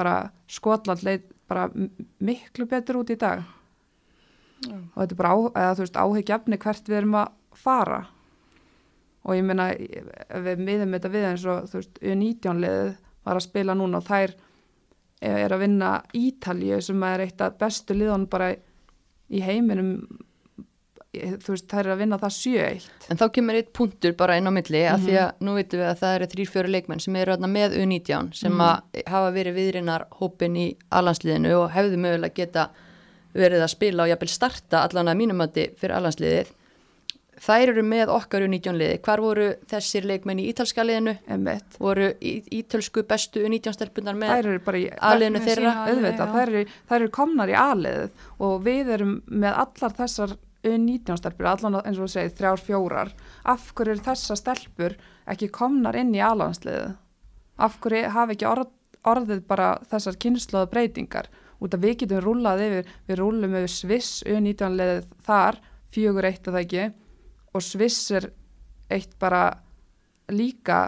bara 0.00 0.16
Skotland 0.50 1.04
leit 1.06 1.28
bara 1.50 1.68
miklu 2.22 2.66
betur 2.70 3.02
út 3.02 3.12
í 3.12 3.18
dag. 3.20 3.44
Og 4.68 4.96
þetta 4.96 5.14
er 5.14 5.18
bara 5.18 5.34
á, 5.34 5.38
eða, 5.48 5.76
þú 5.76 5.84
veist, 5.84 6.00
áhyggjafni 6.00 6.58
hvert 6.60 6.90
við 6.90 6.98
erum 7.00 7.18
að 7.20 7.30
fara. 7.60 8.00
Og 9.24 9.36
ég 9.36 9.44
meina 9.44 9.70
ef 9.74 10.44
við 10.46 10.62
miðum 10.64 10.96
þetta 10.96 11.12
við 11.12 11.26
eins 11.30 11.46
og 11.48 11.68
þú 11.70 11.80
veist, 11.80 12.00
U19 12.00 12.62
liðið 12.64 12.90
var 13.28 13.36
að 13.36 13.46
spila 13.46 13.76
núna 13.76 14.00
og 14.00 14.08
þær 14.08 14.34
er 15.20 15.52
að 15.52 15.62
vinna 15.66 15.90
Ítalju 16.16 16.80
sem 16.84 17.02
er 17.04 17.26
eitt 17.26 17.42
af 17.44 17.58
bestu 17.60 17.96
liðan 17.96 18.24
bara 18.32 18.54
í 19.30 19.42
heiminum 19.44 19.92
þú 21.10 21.54
veist, 21.54 21.66
þær 21.70 21.80
er 21.88 21.92
að 21.94 22.02
vinna 22.04 22.18
það 22.22 22.34
7-1 22.36 22.84
En 23.10 23.18
þá 23.18 23.24
kemur 23.34 23.56
eitt 23.58 23.72
punktur 23.74 24.12
bara 24.18 24.36
inn 24.38 24.46
á 24.46 24.52
milli 24.54 24.82
af 24.86 25.00
því 25.02 25.16
að 25.18 25.40
nú 25.42 25.54
veitum 25.56 25.80
við 25.82 25.88
að 25.90 25.98
það 26.04 26.14
eru 26.18 26.28
þrýr 26.34 26.50
fjóri 26.52 26.70
leikmenn 26.76 27.02
sem 27.02 27.16
eru 27.18 27.36
með 27.50 27.74
U19 27.80 28.30
sem 28.38 28.62
að 28.62 29.02
hafa 29.10 29.32
verið 29.34 29.58
viðrinnar 29.58 30.06
hópin 30.20 30.54
í 30.56 30.68
alansliðinu 30.94 31.56
og 31.58 31.68
hefðu 31.74 31.98
mögulega 32.04 32.36
geta 32.38 32.68
verið 33.34 33.62
að 33.66 33.72
spila 33.74 34.06
og 34.06 34.12
jafnvel 34.12 34.30
starta 34.30 34.84
allan 34.86 35.10
að 35.10 35.18
mínumati 35.20 35.66
fyrir 35.78 35.96
alansliðið. 35.98 36.48
Þær 37.40 37.70
eru 37.72 37.82
með 37.88 38.10
okkar 38.12 38.42
U19 38.44 38.74
liði. 38.76 38.96
Hvar 39.06 39.20
voru 39.24 39.46
þessir 39.70 40.04
leikmenn 40.04 40.42
í 40.42 40.48
ítalska 40.50 40.82
liðinu? 40.84 41.14
emitt 41.30 41.78
Voru 41.80 42.10
í, 42.20 42.32
ítölsku 42.58 43.02
bestu 43.08 43.40
U19 43.46 43.72
stelpunar 43.78 44.18
með 44.18 44.34
þær 44.34 44.48
eru 44.50 44.62
bara 44.66 44.78
í 44.82 44.88
aliðinu 44.92 45.38
með 45.38 45.46
þeirra? 45.48 45.72
sína- 45.72 45.86
auðvitað, 45.88 46.34
þær 46.34 46.42
eru, 46.52 46.64
þær 46.90 46.98
eru 47.00 47.10
komnar 47.16 47.48
í 47.54 47.56
aliðið 47.62 48.26
og 48.46 48.60
við 48.66 48.92
erum 48.98 49.14
með 49.26 49.60
allar 49.64 49.96
þessar 50.02 50.36
19 50.64 51.16
stelpur, 51.16 51.48
allan 51.50 51.78
eins 51.80 51.98
og 51.98 52.06
þú 52.06 52.12
segir 52.12 52.34
þrjár 52.36 52.64
fjórar, 52.64 53.12
af 53.48 53.70
hverju 53.74 53.94
eru 53.96 54.04
þessar 54.04 54.40
stelpur 54.40 54.96
ekki 55.30 55.48
komnar 55.54 55.96
inn 55.96 56.12
í 56.14 56.20
alansliðið 56.24 56.98
af 57.60 57.78
hverju 57.84 58.10
hafa 58.14 58.34
ekki 58.34 58.48
orð, 58.48 58.70
orðið 59.08 59.42
bara 59.48 59.70
þessar 59.90 60.18
kynnslóða 60.20 60.70
breytingar? 60.72 61.28
Út 61.60 61.76
að 61.76 61.84
við 61.84 61.96
getum 62.02 62.22
rúlað 62.24 62.62
yfir, 62.64 62.92
við 63.08 63.20
rúlum 63.20 63.56
yfir 63.58 63.72
Sviss 63.72 64.22
U19 64.24 64.78
liðið 64.78 65.10
þar, 65.26 65.60
fjögur 65.92 66.28
eitt 66.28 66.48
að 66.48 66.56
það 66.56 66.64
ekki? 66.64 66.86
Og 67.52 67.64
Sviss 67.64 68.10
er 68.16 68.30
eitt 68.90 69.12
bara 69.20 69.44
líka 70.32 70.80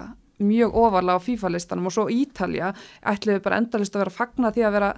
mjög 0.43 0.75
ofarlega 0.81 1.21
á 1.21 1.27
FIFA-listanum 1.27 1.87
og 1.87 1.95
svo 1.95 2.07
Ítalja 2.11 2.73
ætluðu 3.13 3.43
bara 3.45 3.61
endalist 3.61 3.95
að 3.95 4.07
vera 4.07 4.15
fagna 4.17 4.51
því 4.55 4.65
að 4.67 4.77
vera 4.79 4.91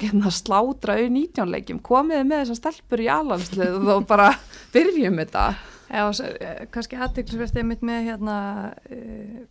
hérna, 0.00 0.30
slátra 0.32 0.96
auð 0.96 1.10
19 1.12 1.52
leikjum 1.52 1.82
komiði 1.84 2.24
með 2.24 2.44
þessar 2.44 2.60
stelpur 2.60 3.02
í 3.04 3.10
alanslið 3.12 3.92
og 3.92 4.06
bara 4.08 4.30
byrjum 4.72 5.20
þetta 5.20 5.50
Já, 5.92 6.08
eh, 6.24 6.66
kannski 6.72 6.96
aðteklisvert 6.96 7.58
einmitt 7.60 7.82
með 7.84 8.06
hérna 8.06 8.36
eh, 8.88 9.42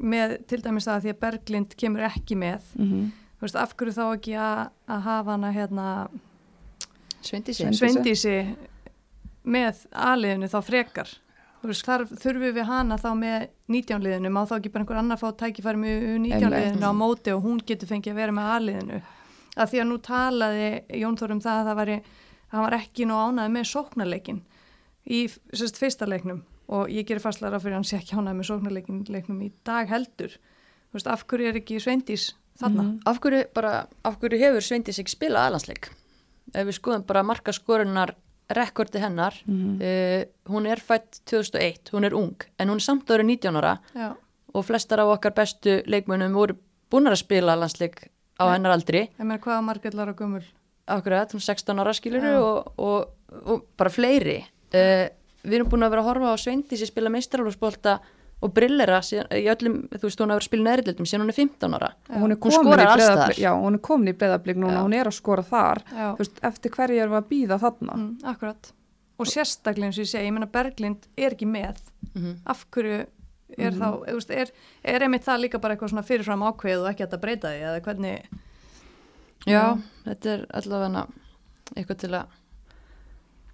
með 0.00 0.38
til 0.48 0.62
dæmis 0.64 0.86
það 0.88 0.94
að 0.94 1.04
því 1.04 1.12
að 1.12 1.20
Berglind 1.24 1.74
kemur 1.76 2.06
ekki 2.08 2.36
með. 2.40 2.64
Mm 2.78 2.86
-hmm. 2.88 3.10
þú 3.36 3.44
veist, 3.44 3.58
af 3.60 3.74
hverju 3.76 3.92
þá 3.98 4.04
ekki 4.14 4.36
að, 4.40 4.60
að 4.88 5.00
hafa 5.08 5.30
hana 5.30 5.50
hérna 5.52 5.86
Sveindísi. 7.20 7.68
Sveindísi. 7.76 8.36
Með 9.44 9.84
aðliðinu 9.92 10.48
þá 10.48 10.60
frekar? 10.64 11.08
Þú 11.60 11.68
veist, 11.68 11.84
þar 11.84 12.06
þurfum 12.08 12.54
við 12.56 12.64
hana 12.64 12.96
þá 12.96 13.10
með 13.14 13.48
19 13.68 14.02
liðinu, 14.02 14.30
má 14.32 14.46
þá 14.48 14.56
ekki 14.56 14.72
bara 14.72 14.82
einhver 14.84 14.96
annar 14.96 15.20
fá 15.20 15.28
tækifæri 15.36 15.76
með 15.76 16.04
19 16.24 16.50
liðinu 16.50 16.86
á 16.88 16.92
móti 16.96 17.32
og 17.32 17.44
hún 17.44 17.60
getur 17.60 17.88
fengið 17.88 18.12
að 18.12 18.20
vera 18.22 18.32
með 18.32 18.52
aðliðinu 18.54 19.02
að 19.56 19.70
því 19.72 19.80
að 19.82 19.88
nú 19.90 19.98
talaði 19.98 20.68
Jón 21.00 21.16
Þór 21.20 21.32
um 21.36 21.40
það 21.40 21.60
að 21.60 21.68
það 21.70 21.80
væri, 21.80 21.96
að 22.50 22.54
hann 22.56 22.64
var 22.66 22.76
ekki 22.80 23.06
nú 23.06 23.14
ánaði 23.18 23.52
með 23.56 23.68
sóknarleikin 23.70 24.40
í 25.10 25.20
sérst, 25.52 25.78
fyrsta 25.80 26.06
leiknum 26.06 26.42
og 26.70 26.90
ég 26.92 27.06
gerir 27.08 27.20
fastlega 27.24 27.58
fyrir 27.58 27.74
að 27.74 27.80
hann 27.80 27.88
sé 27.90 27.96
ekki 27.98 28.16
ánaði 28.18 28.36
með 28.38 28.48
sóknarleikin 28.50 29.04
leiknum 29.10 29.40
í 29.42 29.50
dag 29.66 29.88
heldur 29.90 30.36
veist, 30.92 31.06
af 31.10 31.24
hverju 31.26 31.48
er 31.50 31.58
ekki 31.60 31.80
Sveindís 31.82 32.28
þarna? 32.60 32.98
Af 33.06 33.18
hverju, 33.22 33.44
bara, 33.54 33.86
af 34.04 34.18
hverju 34.20 34.38
hefur 34.38 34.60
Sveindis 34.62 34.98
ekki 35.02 35.14
spilað 35.16 35.48
alansleik? 35.50 35.88
Ef 36.54 36.66
við 36.66 36.76
skoðum 36.78 37.06
bara 37.06 37.22
markaskorunar 37.26 38.14
rekordi 38.50 38.98
hennar 38.98 39.34
Mhm. 39.46 39.78
uh, 39.80 40.24
hún 40.50 40.66
er 40.66 40.80
fætt 40.82 41.20
2001, 41.30 41.90
hún 41.94 42.04
er 42.04 42.14
ung 42.14 42.34
en 42.58 42.68
hún 42.68 42.80
er 42.82 42.86
samt 42.86 43.06
árið 43.06 43.26
19 43.30 43.56
ára 43.56 43.78
Já, 43.94 44.16
og 44.54 44.64
flestar 44.66 44.98
af 44.98 45.12
okkar 45.18 45.34
bestu 45.34 45.82
leikmönnum 45.86 46.34
voru 46.34 46.56
búnar 46.90 47.12
að 47.14 47.22
spila 47.22 47.54
landsleik 47.56 48.08
á 48.40 48.44
hennar 48.54 48.72
aldri 48.74 49.04
ég 49.06 49.20
meina 49.22 49.38
hvaða 49.44 49.62
margillar 49.68 50.12
og 50.14 50.16
gummul. 50.18 50.44
akkurat, 50.90 51.30
hún 51.32 51.42
er 51.42 51.46
16 51.54 51.78
ára 51.84 51.92
skiluru 51.94 52.32
og, 52.40 52.72
og, 52.80 53.10
og 53.44 53.66
bara 53.78 53.92
fleiri 53.92 54.40
uh, 54.40 55.06
við 55.44 55.60
erum 55.60 55.68
búin 55.70 55.84
að 55.86 55.92
vera 55.94 56.02
að 56.02 56.08
horfa 56.10 56.32
á 56.34 56.36
Sveindi 56.40 56.76
sem 56.80 56.88
spila 56.90 57.12
meistarálfsbolta 57.12 57.98
og 58.40 58.52
brillera 58.56 59.02
síðan, 59.04 59.26
í 59.36 59.44
öllum, 59.52 59.74
þú 59.92 60.06
veist, 60.06 60.20
hún 60.22 60.30
að 60.32 60.42
spila 60.46 60.64
neðrildum 60.70 61.04
síðan 61.08 61.26
hún 61.26 61.32
er 61.32 61.36
15 61.36 61.74
ára 61.76 61.90
og 62.08 62.22
hún 62.22 62.32
er 62.32 62.38
Hún 62.40 62.54
skorar 62.56 62.86
alls 62.94 63.04
staðar. 63.04 63.34
já, 63.36 63.50
hún 63.52 63.76
er 63.76 63.82
komin 63.84 64.08
í 64.08 64.14
breyðablík 64.16 64.56
núna, 64.56 64.78
Já. 64.78 64.84
hún 64.86 64.94
er 64.96 65.10
að 65.10 65.16
skora 65.18 65.44
þar 65.44 65.82
veist, 66.16 66.40
eftir 66.48 66.72
hverju 66.72 67.02
erum 67.04 67.12
við 67.12 67.20
að 67.20 67.28
býða 67.34 67.58
þarna 67.60 67.96
mm, 67.98 68.10
akkurat. 68.32 68.70
Og 69.20 69.28
sérstaklega 69.28 69.90
eins 69.90 69.98
og 70.00 70.06
ég 70.06 70.12
segi, 70.14 70.24
ég 70.30 70.32
meina 70.32 70.48
Berglind 70.48 71.04
er 71.20 71.36
ekki 71.36 71.48
með. 71.52 71.82
mm 72.14 72.38
Af 72.48 72.64
hverju 72.72 73.02
er 73.58 73.70
Mhm. 73.72 73.80
þá, 73.80 74.14
veist, 74.14 74.30
er, 74.30 74.50
er 74.84 75.00
einmitt 75.02 75.24
það 75.24 75.40
líka 75.44 75.60
bara 75.60 75.74
eitthvað 75.76 75.90
svona 75.94 76.06
fyrirfram 76.06 76.42
ákveð 76.50 76.84
og 76.84 76.90
ekki 76.94 77.06
að 77.08 77.20
breyta 77.20 77.48
því 77.48 77.62
eða 77.68 77.80
hvernig, 77.82 78.22
Já, 79.46 79.78
þetta 80.04 80.26
er 80.34 80.46
allavega 80.52 81.06
eitthvað 81.76 81.98
til 81.98 82.10
að 82.10 82.26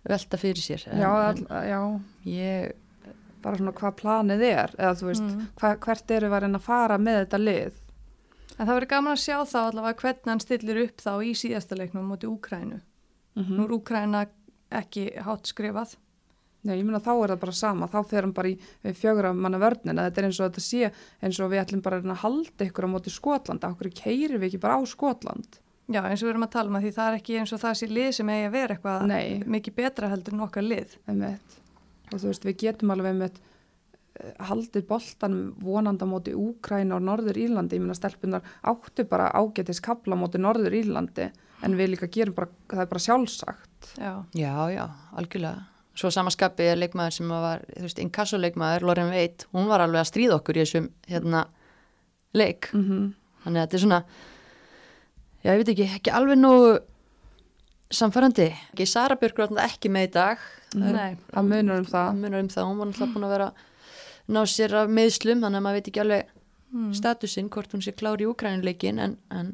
velta 0.07 0.39
fyrir 0.39 0.63
sér 0.63 0.85
en, 0.93 0.99
já, 1.03 1.11
all, 1.11 1.43
já, 1.67 1.81
ég, 2.27 2.73
bara 3.43 3.57
svona 3.61 3.73
hvað 3.77 3.97
planið 4.01 4.43
er 4.49 4.75
eða 4.79 4.95
þú 4.99 5.07
veist, 5.11 5.23
Mm. 5.23 5.47
hva, 5.61 5.77
hvert 5.79 6.11
eru 6.11 6.29
við 6.29 6.37
að 6.37 6.43
reyna 6.47 6.59
að 6.59 6.63
fara 6.63 6.99
með 6.99 7.25
þetta 7.27 7.39
lið 7.45 7.73
En 8.59 8.67
það 8.67 8.75
verður 8.81 8.89
gaman 8.89 9.13
að 9.13 9.21
sjá 9.21 9.37
þá 9.45 9.59
allavega 9.69 10.01
hvernig 10.01 10.31
hann 10.33 10.41
stillir 10.41 10.79
upp 10.87 10.97
þá 10.97 11.11
í 11.21 11.31
síðasta 11.37 11.77
leiknum 11.77 12.07
mútið 12.09 12.31
Úkrænu. 12.41 12.81
mm 13.37 13.51
Nú 13.59 13.65
er 13.65 13.75
Úkræna 13.77 14.27
ekki 14.73 15.13
hátt 15.21 15.45
skrifað. 15.47 15.97
Já, 16.67 16.75
ég 16.75 16.83
meina 16.83 16.99
þá 16.99 17.13
er 17.15 17.33
það 17.33 17.43
bara 17.45 17.55
sama, 17.55 17.87
þá 17.91 17.99
fer 18.11 18.27
hann 18.27 18.33
bara 18.35 18.51
í 18.51 18.57
við 18.83 18.97
fjögra 18.99 19.31
manna 19.37 19.61
vörnina, 19.63 20.09
þetta 20.09 20.23
er 20.23 20.27
eins 20.27 20.41
og 20.41 20.49
þetta 20.49 20.65
sé 20.65 20.89
eins 21.23 21.39
og 21.39 21.53
við 21.53 21.63
ætlum 21.63 21.83
bara 21.85 22.01
að 22.03 22.17
halda 22.25 22.67
ykkur 22.67 22.89
á 22.91 22.95
móti 22.97 23.13
Skotland, 23.15 23.67
okkur 23.69 23.93
keirir 23.95 24.41
við 24.41 24.49
ekki 24.51 24.63
bara 24.65 24.79
á 24.79 24.83
Skotland? 24.91 25.61
Já, 25.87 26.01
eins 26.03 26.25
og 26.25 26.27
við 26.27 26.33
erum 26.33 26.47
að 26.49 26.55
tala 26.57 26.73
um 26.73 26.79
að 26.81 26.89
því 26.89 26.95
það 26.97 27.09
er 27.11 27.19
ekki 27.21 27.37
eins 27.39 27.53
og 27.55 27.61
það 27.63 27.77
sé 27.79 27.89
lið 27.91 28.09
sem 28.17 28.33
eigi 28.35 28.47
að 28.49 28.57
vera 28.57 28.75
eitthvað 28.75 29.05
Nei. 29.13 29.27
mikið 29.55 29.77
betra 29.77 30.09
heldur 30.11 30.35
en 30.35 30.47
okkar 30.49 30.67
lið. 30.67 30.97
einmitt. 31.07 31.61
og 32.11 32.19
þú 32.19 32.33
veist, 32.33 32.49
við 32.49 32.59
getum 32.65 32.95
alveg 32.95 33.15
einmitt 33.15 33.39
eh, 34.19 34.33
haldið 34.49 34.89
boltan 34.91 35.39
vonandi 35.63 36.03
á 36.03 36.09
móti 36.11 36.35
Úkræna 36.35 36.99
og 36.99 37.07
Norður 37.07 37.39
Írlandi, 37.39 37.79
ég 37.79 37.87
meina 37.87 37.95
stelpunar 37.95 38.43
áttu 38.67 39.07
bara 39.07 39.31
ágætis 39.31 39.79
kapla 39.79 40.19
á 40.19 40.23
móti 40.25 40.43
Norður 40.43 40.75
Írlandi 40.75 41.31
en 41.63 41.79
við 41.79 41.95
líka 41.95 42.11
gerum 42.11 42.35
bara, 42.35 42.51
það 42.67 42.83
er 42.83 42.91
bara 42.91 43.07
sjálfsagt. 43.07 43.95
Já, 43.95 44.13
já, 44.35 44.55
já, 44.75 44.85
algjörlega 45.15 45.76
svo 45.97 46.11
samaskapi 46.13 46.71
er 46.71 46.81
leikmaður 46.81 47.15
sem 47.19 47.31
var 47.33 47.63
inkassoleikmaður, 48.05 48.89
Loren 48.89 49.13
Veit 49.15 49.47
hún 49.57 49.71
var 49.71 49.85
alveg 49.85 50.03
að 50.03 50.11
stríða 50.11 50.41
okkur 50.41 50.59
í 50.59 50.65
þessum 50.65 50.91
hérna, 51.09 51.47
leik, 52.37 52.73
mm 52.77 53.15
þannig 53.47 53.63
að 53.63 53.67
þetta 53.67 53.77
er 53.77 53.83
svona 53.85 54.03
já, 55.45 55.51
ég 55.53 55.61
veit 55.61 55.73
ekki, 55.73 55.89
ekki 56.01 56.15
alveg 56.19 56.41
nú 56.41 56.53
samfærandi 57.95 58.49
ekki 58.51 58.87
Sara 58.91 59.17
þarna 59.21 59.67
ekki 59.69 59.91
með 59.93 60.09
í 60.09 60.13
dag. 60.17 60.47
Nei, 60.75 61.17
það 61.31 61.51
munar 61.53 61.83
um 61.83 61.87
það. 61.87 62.09
Um 62.17 62.49
það, 62.51 62.65
hún 62.67 62.81
var 62.81 62.89
náttúrulega 62.91 63.13
búin 63.15 63.27
að 63.27 63.35
vera 63.37 63.51
ná 64.27 64.41
sér 64.51 64.75
af 64.75 64.91
meðslum, 64.91 65.43
þannig 65.45 65.61
að 65.61 65.67
maður 65.67 65.79
veit 65.79 65.91
ekki 65.93 66.03
alveg 66.03 66.33
mm. 66.75 66.93
statusinn, 66.99 67.51
hvort 67.55 67.77
hún 67.77 67.85
sé 67.85 67.95
klári 67.95 68.27
í 68.27 68.31
Ukrænuleikin 68.31 68.99
en, 69.03 69.15
en 69.31 69.53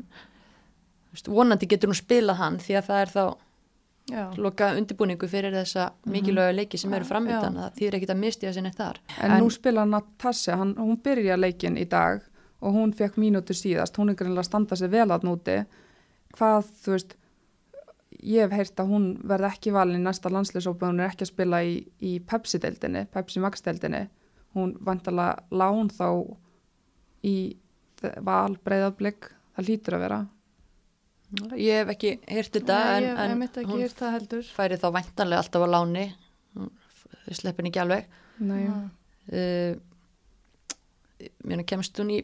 veist, 1.12 1.28
vonandi 1.28 1.68
getur 1.68 1.92
hún 1.92 1.98
spilað 1.98 2.40
hann 2.40 2.56
því 2.62 2.78
að 2.80 2.88
það 2.88 3.02
er 3.02 3.12
þá 3.12 3.24
loka 4.36 4.72
undirbúningu 4.76 5.28
fyrir 5.30 5.54
þessa 5.54 5.90
mikilvæga 6.10 6.56
leiki 6.56 6.78
sem 6.80 6.92
eru 6.96 7.06
framöndan, 7.06 7.56
það 7.60 7.78
þýr 7.78 7.96
ekkit 7.98 8.12
að 8.14 8.20
mistiða 8.22 8.52
sinni 8.56 8.72
þar. 8.74 9.00
En, 9.20 9.36
nú 9.40 9.50
spila 9.52 9.84
Natasja, 9.88 10.58
hann, 10.60 10.74
hún 10.78 10.98
byrja 11.04 11.38
leikin 11.38 11.78
í 11.80 11.86
dag 11.88 12.24
og 12.62 12.76
hún 12.76 12.94
fekk 12.94 13.18
mínútur 13.18 13.58
síðast, 13.58 13.96
hún 13.98 14.12
er 14.12 14.18
greinlega 14.18 14.44
að 14.44 14.50
standa 14.50 14.78
sig 14.78 14.90
vel 14.92 15.08
að 15.10 15.26
núti. 15.26 15.56
Hvað, 16.36 16.70
þú 16.82 16.94
veist, 16.96 17.16
ég 18.22 18.46
hef 18.46 18.54
heyrt 18.58 18.82
að 18.82 18.92
hún 18.92 19.08
verði 19.28 19.50
ekki 19.50 19.74
valin 19.74 19.98
í 20.00 20.04
næsta 20.04 20.30
landslýsópa, 20.32 20.90
hún 20.90 21.02
er 21.02 21.10
ekki 21.10 21.26
að 21.26 21.32
spila 21.32 21.62
í, 21.66 21.78
í 22.02 22.18
Pepsi-deildinni, 22.26 23.06
Pepsi 23.12 23.42
Max-deildinni. 23.42 24.04
Hún 24.56 24.76
vantalega 24.84 25.42
lán 25.50 25.90
þá 25.90 26.08
í 27.26 27.36
val 28.22 28.58
breyðablík, 28.62 29.30
það 29.56 29.68
lítur 29.68 29.98
að 29.98 30.06
vera. 30.06 30.20
Ég 31.56 31.78
hef 31.80 31.92
ekki 31.94 32.10
heyrt 32.28 32.52
þetta 32.58 32.76
Nei, 33.00 33.06
en, 33.08 33.20
en 33.24 33.38
mitt 33.40 33.54
ekki 33.56 33.70
hún 33.70 33.80
hýrt 33.80 33.96
það 34.02 34.14
heldur. 34.18 34.42
færi 34.56 34.76
þá 34.82 34.88
væntanlega 34.98 35.40
alltaf 35.44 35.62
á 35.64 35.68
láni, 35.72 36.02
hún 36.58 36.68
sleppin 37.32 37.70
ekki 37.70 37.80
alveg. 37.80 38.10
Uh, 39.32 39.78
mér 41.46 41.62
kemst 41.68 41.96
hún 42.02 42.10
í 42.12 42.18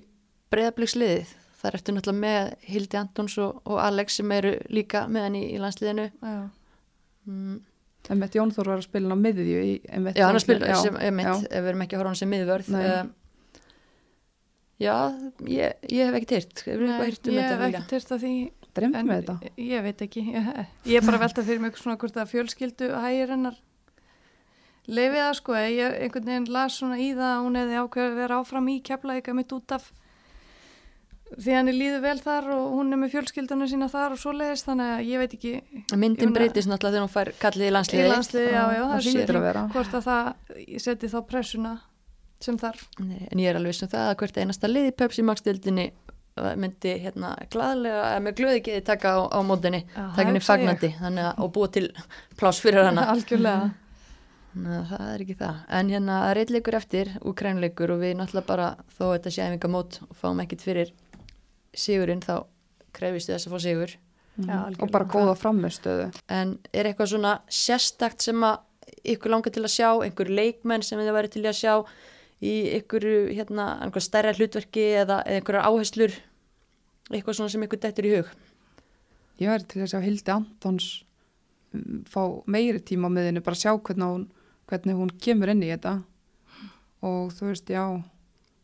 breyðabliksliðið, 0.53 1.33
þar 1.61 1.77
ertu 1.79 1.94
náttúrulega 1.94 2.23
með 2.25 2.53
Hildi 2.73 2.99
Antons 3.01 3.38
og, 3.44 3.62
og 3.68 3.81
Alex 3.85 4.18
sem 4.21 4.33
eru 4.35 4.53
líka 4.75 5.05
með 5.11 5.27
henni 5.29 5.42
í 5.55 5.59
landsliðinu. 5.62 6.09
Já, 6.23 6.38
Mm. 7.29 7.59
einmitt 8.09 8.33
Jón 8.38 8.49
Þór 8.57 8.68
var 8.71 8.79
að 8.81 8.87
spila 8.87 9.12
á 9.12 9.18
miðju 9.21 9.57
í 9.61 9.73
einmitt. 9.92 10.16
Já, 10.16 10.25
hann 10.31 10.37
að 10.38 10.44
spila 10.47 10.77
sem, 10.81 10.94
já. 10.97 11.33
ef 11.44 11.59
við 11.61 11.66
erum 11.68 11.83
ekki 11.85 11.97
að 11.97 12.01
horfa 12.01 12.09
á 12.09 12.12
hann 12.14 12.16
sem 12.23 12.31
miðvörð 12.33 12.68
um, 12.79 13.11
Já, 14.81 14.94
ég, 15.44 15.75
ég 15.92 16.07
hef 16.09 16.16
eitthvað 16.16 16.38
heyrt 16.38 16.62
um 17.29 17.35
ég 17.35 17.51
hef 17.51 17.64
ekki 17.66 17.83
hýrt 17.99 18.12
að 18.14 18.23
því 18.25 18.33
En 18.87 18.95
með 19.09 19.23
þetta. 19.23 19.53
ég 19.57 19.83
veit 19.83 20.03
ekki. 20.07 20.25
Ég, 20.35 20.51
ég 20.87 21.01
er 21.01 21.07
bara 21.07 21.19
að 21.19 21.25
velta 21.27 21.45
fyrir 21.47 21.61
mig 21.64 21.77
svona 21.81 21.99
hvort 21.99 22.17
að 22.17 22.31
fjölskyldu 22.33 22.91
hægir 22.95 23.35
hennar 23.35 23.57
lefið 24.88 25.23
það 25.23 25.35
sko. 25.41 25.57
Ég 25.59 25.97
einhvern 26.05 26.29
veginn 26.33 26.53
las 26.55 26.79
svona 26.81 26.99
í 27.03 27.11
það 27.17 27.33
að 27.33 27.47
hún 27.47 27.61
hefði 27.62 27.81
ákveðið 27.83 28.12
að 28.12 28.21
vera 28.23 28.38
áfram 28.43 28.69
í 28.73 28.77
keflaðika 28.88 29.35
mitt 29.37 29.53
út 29.57 29.77
af 29.77 29.91
því 31.37 31.57
hann 31.59 31.69
er 31.69 31.77
líður 31.77 32.01
vel 32.07 32.21
þar 32.25 32.47
og 32.55 32.71
hún 32.73 32.95
er 32.95 33.01
með 33.03 33.12
fjölskyldunum 33.17 33.69
sína 33.69 33.88
þar 33.93 34.14
og 34.14 34.21
svoleiðis 34.23 34.64
þannig 34.64 34.93
að 34.95 35.03
ég 35.11 35.23
veit 35.23 35.35
ekki 35.37 35.53
Myndin 36.01 36.33
breytist 36.33 36.71
náttúrulega 36.71 36.95
þegar 36.95 37.05
hún 37.05 37.12
fær 37.12 37.31
kallið 37.43 37.67
í 37.67 37.69
í 37.69 37.75
landsliði 37.77 38.07
landsliði, 38.14 38.55
já, 38.55 38.62
já, 38.79 38.83
það 38.95 39.11
er 39.25 39.41
að 39.41 39.45
vera. 39.45 39.64
hvort 39.75 39.99
að 39.99 40.09
það 40.09 40.31
seti 40.87 41.12
þá 41.12 41.19
pressuna 41.29 41.75
sem 42.41 42.59
þarf. 42.59 42.85
Nei, 43.03 43.27
En 43.33 43.41
ég 43.43 43.51
er 43.51 43.59
alveg 43.59 43.75
sem 43.77 43.91
það 43.91 44.12
að 44.12 44.19
hvert 44.23 44.41
einasta 44.41 44.71
liði 44.71 44.95
Pepsi 44.95 45.25
Max-dildinni 45.27 45.88
myndi 46.62 46.94
hérna 47.03 47.35
glæðlega, 47.53 48.05
eða 48.12 48.22
með 48.24 48.38
glöði 48.40 48.62
geði 48.68 48.85
taka 48.87 49.12
á, 49.14 49.18
á 49.29 49.38
mótinni, 49.46 49.83
taka 49.94 50.27
henni 50.29 50.42
fagnandi 50.44 50.90
þannig 50.98 51.29
að, 51.29 51.42
og 51.44 51.53
búa 51.57 51.70
til 51.74 51.85
pláss 52.38 52.62
fyrir 52.64 52.88
hana 52.88 53.07
Algjörlega. 53.14 53.70
Þannig 54.53 54.77
að 54.79 54.87
það 54.90 55.09
er 55.12 55.24
ekki 55.24 55.38
það. 55.38 55.57
En 55.79 55.90
hérna 55.92 56.18
það 56.22 56.31
er 56.31 56.40
eitt 56.42 56.53
leikur 56.55 56.77
eftir, 56.79 57.11
úkrænleikur 57.31 57.94
og 57.94 58.03
við 58.03 58.14
náttúrulega 58.18 58.48
bara, 58.48 58.68
þó 58.96 59.03
að 59.09 59.14
þetta 59.16 59.33
sé 59.35 59.44
æfingamót 59.44 59.98
og 60.09 60.14
fáum 60.18 60.44
ekkit 60.44 60.64
fyrir 60.64 60.92
sigurinn 61.77 62.24
þá 62.24 62.35
krefist 62.96 63.31
þess 63.31 63.48
að 63.48 63.55
fá 63.55 63.64
sigur. 63.66 63.96
Mhm. 64.38 64.48
Já, 64.48 64.59
og 64.83 64.90
bara 64.94 65.05
góða 65.11 65.35
framistöðu. 65.38 66.09
En 66.31 66.59
er 66.72 66.88
eitthvað 66.88 67.12
svona 67.12 67.40
sérstakt 67.51 68.22
sem 68.24 68.40
að 68.46 68.64
ykkur 69.14 69.33
langar 69.33 69.53
til 69.55 69.64
að 69.64 69.74
sjá, 69.74 69.90
einhver 70.05 70.31
leikmenn 70.31 70.85
sem 70.87 71.01
þið 71.01 71.14
væri 71.16 71.33
til 71.35 71.44
að 71.44 71.59
sjá 71.59 71.74
í 72.38 72.55
ykkur 72.79 73.07
hérna, 73.35 73.66
einhver 73.83 74.05
stærra 74.05 74.35
hlutverki 74.37 74.85
eða, 75.03 75.20
eða 75.27 75.40
einhverjar 75.40 75.68
áherslur, 75.68 76.14
eitthvað 77.12 77.38
svona 77.38 77.53
sem 77.55 77.64
ykkur 77.66 77.81
dettur 77.83 78.09
í 78.09 78.14
hug. 78.16 78.33
Ég 79.38 79.53
væri 79.53 79.68
til 79.71 79.85
að 79.85 79.92
sjá 79.92 80.01
Hildi 80.03 80.35
Antons 80.35 80.88
um, 81.75 82.03
fá 82.11 82.23
meiri 82.51 82.83
tíma 82.83 83.09
á 83.09 83.14
miðinu, 83.14 83.42
bara 83.47 83.59
sjá 83.59 83.73
hvernig 83.77 84.09
hún, 84.11 84.27
hvernig 84.68 84.99
hún 84.99 85.12
kemur 85.23 85.53
inn 85.55 85.62
í 85.64 85.71
þetta 85.73 85.99
og 87.07 87.31
þú 87.37 87.53
veist, 87.53 87.71
já, 87.71 87.85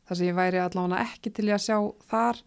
það 0.08 0.18
sem 0.18 0.28
ég 0.28 0.36
væri 0.38 0.60
allavega 0.64 1.04
ekki 1.06 1.30
til 1.36 1.46
að 1.54 1.62
sjá 1.62 1.76
þar 2.10 2.40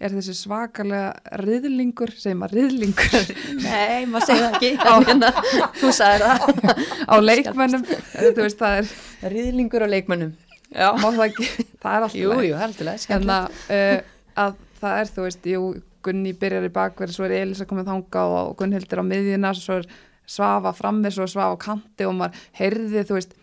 er 0.00 0.14
þessi 0.16 0.34
svakalega 0.36 1.40
riðlingur, 1.42 2.12
segjum 2.16 2.44
að 2.46 2.54
riðlingur 2.56 3.32
Nei, 3.66 4.06
maður 4.08 4.28
segir 4.28 4.44
það 4.44 4.54
ekki, 4.56 4.70
á 4.90 4.94
hérna, 5.08 5.32
þú 5.80 5.90
sagði 5.96 6.30
það. 6.30 6.86
á 7.04 7.14
leikmönnum, 7.24 7.84
þú 8.14 8.38
veist, 8.44 8.60
það 8.60 8.78
er, 8.80 8.94
Ríðlingur 9.34 9.84
á 9.84 9.88
leikmennum. 9.92 10.32
Það 10.70 11.22
ekki, 11.26 11.46
það 11.82 11.94
er 11.96 12.04
alltaf 12.06 12.16
Jú, 12.16 12.34
jú, 12.46 12.56
heldilega, 12.60 13.04
hérna, 13.10 13.38
skemmtilegt. 13.50 14.04
uh, 14.06 14.44
að 14.44 14.58
það 14.80 15.00
er, 15.00 15.12
þú 15.14 15.26
veist, 15.26 15.48
jú, 15.54 15.64
Gunni 16.00 16.32
byrjar 16.40 16.64
í 16.64 16.72
bakverði, 16.72 17.12
svo 17.12 17.26
er 17.26 17.34
Elisa 17.42 17.66
komið 17.68 17.90
þangað 17.90 18.34
og 18.38 18.54
Gunnhildur 18.56 19.02
á 19.02 19.04
miðjuna, 19.04 19.52
svo 19.58 19.82
er 19.82 19.90
Svafa 20.30 20.72
frammi, 20.72 21.10
svo 21.12 21.26
er 21.26 21.32
Svafa 21.34 21.58
á 21.58 21.64
kanti 21.64 22.06
og 22.08 22.16
maður 22.16 22.40
heyrði, 22.56 23.04
þú 23.04 23.18
veist, 23.18 23.34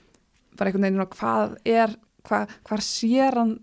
bara 0.58 0.72
einhvern 0.72 0.88
veginn, 0.88 1.10
hvað 1.14 1.56
er, 1.70 1.94
hvað, 2.26 2.56
hvað 2.66 2.84
sér 2.88 3.38
hann 3.38 3.54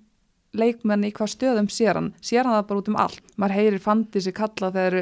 leikmenni, 0.55 1.11
hvað 1.15 1.33
stöðum 1.33 1.71
sér 1.73 1.99
hann, 1.99 2.13
sér 2.23 2.47
hann 2.47 2.59
það 2.61 2.69
bara 2.69 2.83
út 2.83 2.91
um 2.93 2.99
allt, 3.03 3.33
maður 3.35 3.57
heyrir 3.59 3.83
fandi 3.83 4.23
sig 4.23 4.37
kalla 4.37 4.71
þegar 4.75 5.01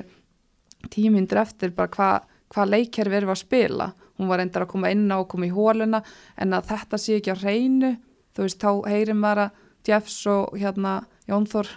tímyndur 0.93 1.43
eftir 1.43 1.75
bara 1.77 1.93
hvað 1.93 2.31
hva 2.53 2.66
leikkerfi 2.68 3.16
erum 3.16 3.31
við 3.31 3.37
að 3.37 3.41
spila, 3.41 3.89
hún 4.20 4.29
var 4.29 4.41
reyndar 4.43 4.66
að 4.66 4.73
koma 4.75 4.91
inn 4.93 5.07
á 5.09 5.16
og 5.16 5.29
koma 5.33 5.49
í 5.49 5.53
hóluna, 5.53 6.03
en 6.37 6.57
að 6.57 6.68
þetta 6.73 7.01
sé 7.01 7.18
ekki 7.18 7.33
á 7.33 7.43
hreinu, 7.43 7.95
þú 8.37 8.47
veist, 8.47 8.61
þá 8.61 8.89
heyrir 8.93 9.18
maður 9.18 9.47
að 9.47 9.61
Jeffs 9.89 10.18
og 10.31 10.59
hérna 10.61 11.01
Jón 11.33 11.47
Þór 11.49 11.68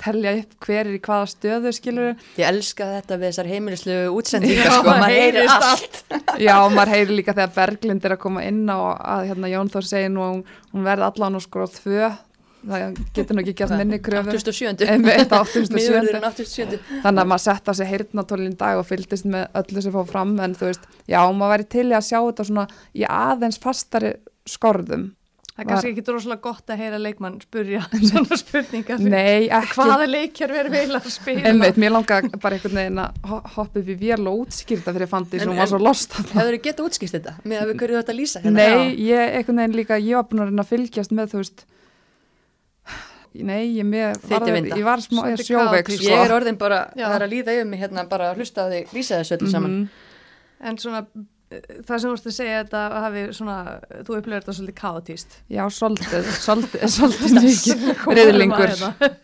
telja 0.00 0.32
upp 0.40 0.66
hver 0.66 0.82
er 0.82 0.94
í 0.96 1.00
hvaða 1.02 1.28
stöðu 1.30 1.72
skilur 1.74 2.12
Ég 2.38 2.44
elska 2.48 2.86
þetta 2.96 3.18
við 3.18 3.30
þessar 3.30 3.48
heimilislu 3.50 3.96
útsendingar 4.16 4.70
sko, 4.72 4.92
maður 4.92 5.16
heyrir 5.16 5.50
allt. 5.52 5.98
Já, 6.40 6.54
maður 6.72 6.92
heyri 6.94 7.18
líka 7.18 7.34
þegar 7.36 7.56
Berglind 7.56 8.06
er 8.06 8.14
að 8.16 8.22
koma 8.22 8.44
inn 8.46 8.62
á 8.68 8.78
að 8.94 9.26
hérna, 9.30 9.50
Jón 9.52 9.72
Þór 9.72 9.88
segir 9.88 10.12
nú 10.12 10.24
að 10.24 10.32
hún, 10.36 10.86
verði 10.86 11.08
allan 11.10 11.38
og 11.38 11.44
sko 11.44 11.66
tvö 11.76 12.12
það 12.66 12.96
getur 13.14 13.36
nú 13.36 13.42
ekki 13.44 13.54
gert 13.60 13.74
minni 13.78 13.98
kröfu 14.02 14.32
87. 14.32 14.88
Einmitt, 14.90 15.30
87. 15.30 15.74
Miðurðurinn 15.76 16.24
87. 16.26 16.80
þannig 17.04 17.22
að 17.22 17.28
maður 17.30 17.44
setta 17.44 17.74
sig 17.78 17.90
heyrnatólinn 17.92 18.56
dag 18.58 18.80
og 18.80 18.88
fylgdist 18.88 19.28
með 19.30 19.44
öllu 19.60 19.84
sem 19.84 19.94
fór 19.94 20.08
fram 20.08 20.32
en 20.42 20.56
þú 20.58 20.72
veist, 20.72 20.88
já, 21.06 21.20
maður 21.30 21.52
væri 21.54 21.68
til 21.76 21.86
að 21.92 22.08
sjá 22.08 22.18
þetta 22.18 22.48
svona 22.48 22.66
í 22.96 23.06
aðeins 23.06 23.60
fastari 23.62 24.16
skorðum 24.48 25.12
Það 25.56 25.62
er 25.64 25.68
kannski 25.70 25.90
ekki 25.94 26.02
droslega 26.04 26.40
gott 26.44 26.68
að 26.68 26.80
heyra 26.82 26.98
leikmann 27.00 27.36
spurja 27.40 27.80
svona 28.10 28.36
spurningar. 28.36 28.98
Nei, 29.00 29.46
ekki 29.48 29.72
Hvaða 29.78 30.06
leikjar 30.10 30.52
verður 30.52 30.74
vel 30.74 30.98
að 30.98 31.06
spila? 31.14 31.44
Einmitt, 31.48 31.78
mér 31.80 31.94
langar 31.94 32.26
bara 32.42 32.58
einhvern 32.58 32.76
veginn 32.76 33.00
að 33.00 33.22
ho- 33.30 33.40
hoppa 33.54 33.80
upp 33.80 33.88
í 33.88 33.96
vél 34.02 34.20
og 34.28 34.42
útskýrta 34.42 34.92
fyrir 34.92 35.08
fandi 35.08 35.38
sem 35.40 35.46
En- 35.48 35.54
hún 35.54 35.62
var 35.62 35.70
svo 35.72 35.80
lost. 35.80 36.12
Hefur 36.12 36.52
þið 36.52 36.60
getað 36.66 36.90
útskýrt 36.90 37.14
þetta? 37.16 37.32
Með 37.48 37.62
að 37.62 37.70
við 37.72 37.80
hverju 37.80 37.96
þetta 38.02 38.16
lýsa 38.18 38.42
hérna? 38.44 38.66
Nei, 38.76 38.92
ég 39.06 39.38
einhvern 39.38 39.62
veginn 39.62 39.78
líka, 39.80 39.96
ég 39.96 40.20
var 40.20 40.28
búin 40.28 40.44
að 40.44 40.50
reyna 40.52 40.66
að 40.66 40.70
fylgjast 40.74 41.16
með, 41.16 41.32
þú 41.32 41.40
veist, 41.40 41.64
nei, 43.36 43.62
ég, 43.76 43.84
með, 43.84 44.04
var, 44.28 44.40
Þytivinda. 44.44 44.76
ég 44.80 44.84
var 44.86 45.02
smá 45.04 45.22
ég 45.26 45.34
er 45.34 45.40
Svolítið 45.40 45.48
sjóveik, 45.50 45.86
kaotísk. 45.88 46.02
sko. 46.04 46.12
Ég 46.12 46.24
er 46.28 46.34
orðin 46.36 46.58
bara, 46.60 46.78
Já. 46.96 47.06
það 47.08 47.16
er 47.18 47.24
að 47.26 47.32
líða 47.34 47.56
yfir 47.56 47.66
mig 47.72 47.80
hérna 47.82 48.04
bara 48.08 48.28
að 48.32 48.40
hlusta 48.40 48.64
á 48.64 48.66
þig 48.72 48.92
lýsa 48.96 49.18
þessu 49.20 49.36
öllu 49.36 49.50
saman. 49.52 49.74
Mhm. 49.76 49.88
En 50.70 50.78
svona, 50.80 51.02
það 51.46 51.90
sem 51.92 52.02
þú 52.02 52.10
vorst 52.10 52.26
að 52.26 52.34
segja 52.34 52.62
þetta 52.64 52.80
hafi 53.04 53.20
svona, 53.36 53.56
þú 54.02 54.14
upplifir 54.16 54.40
þetta 54.42 54.54
svolítið 54.56 54.76
kaotíst. 54.80 55.36
Já, 55.52 55.62
svolítið, 55.70 56.30
svolítið, 56.42 56.86
svolítið 56.96 57.36
mikið, 57.36 57.84
reyðlingur, 58.18 58.72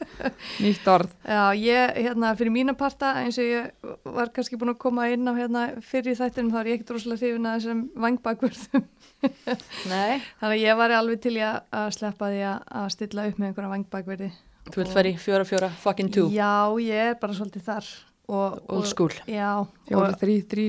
nýtt 0.62 0.86
orð. 0.92 1.16
Já, 1.26 1.42
ég, 1.58 1.96
hérna, 2.06 2.30
fyrir 2.38 2.54
mína 2.54 2.76
parta, 2.78 3.16
eins 3.24 3.40
og 3.42 3.48
ég 3.48 3.90
var 4.06 4.30
kannski 4.36 4.60
búin 4.60 4.70
að 4.74 4.78
koma 4.84 5.08
inn 5.10 5.26
á 5.26 5.32
hérna 5.34 5.64
fyrir 5.82 6.14
þættinum, 6.20 6.54
þá 6.54 6.60
er 6.62 6.70
ég 6.70 6.78
ekkert 6.78 6.94
rosalega 6.94 7.26
hrifin 7.26 7.50
að 7.50 7.58
þessum 7.58 7.82
vangbakvörðum. 8.06 8.86
Nei, 9.92 10.22
Þannig 10.38 10.48
að 10.52 10.56
ég 10.62 10.80
var 10.84 10.96
alveg 11.00 11.26
til 11.26 11.36
í 11.40 11.44
að, 11.48 11.90
sleppa 11.98 12.30
því 12.30 12.46
að, 12.52 12.88
stilla 12.94 13.26
upp 13.32 13.42
með 13.42 13.50
einhverja 13.50 13.74
vangbakverði. 13.74 14.32
þú 14.70 14.78
vilt 14.78 14.94
fara 14.94 15.10
í 15.10 15.18
fjóra 15.18 15.46
fjóra 15.46 15.74
fucking 15.82 16.14
two, 16.14 16.30
Já, 16.30 16.70
ég 16.78 17.12
er 17.12 17.18
bara 17.18 17.34
svolítið 17.34 17.66
þar. 17.66 17.92
Og, 18.32 18.60
old 18.70 18.86
school. 18.86 19.10
Já, 19.26 19.66
Fjóri, 19.88 20.12
og, 20.14 20.20
þrý. 20.22 20.66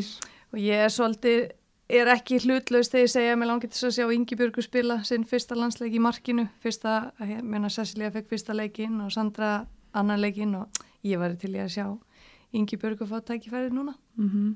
Og 0.54 0.60
ég 0.62 0.86
er 0.86 0.92
svolítið, 0.94 1.44
er 1.94 2.10
ekki 2.14 2.40
hlutlaust 2.46 2.94
þegar 2.94 3.06
ég 3.08 3.12
segja 3.14 3.34
að 3.36 3.40
mér 3.42 3.50
langi 3.52 3.70
til 3.70 3.88
að 3.90 3.96
sjá 3.98 4.06
Ingi 4.16 4.38
Björgu 4.40 4.64
spila 4.66 5.00
sinn 5.08 5.26
fyrsta 5.30 5.58
landsleik 5.58 5.94
í 5.94 6.02
markinu. 6.02 6.48
Fyrsta, 6.64 7.12
ég 7.28 7.42
meina 7.44 7.70
Cecilia 7.74 8.12
fekk 8.14 8.30
fyrsta 8.32 8.56
leikinn 8.58 9.02
og 9.04 9.12
Sandra 9.14 9.66
annan 9.94 10.22
leikinn 10.22 10.56
og 10.62 10.84
ég 11.06 11.20
var 11.22 11.36
til 11.42 11.54
í 11.56 11.62
að 11.62 11.74
sjá 11.76 11.88
Ingi 12.54 12.78
Björgu 12.78 13.10
fá 13.10 13.20
tækifærið 13.22 13.74
núna. 13.76 13.98
Mm 14.18 14.56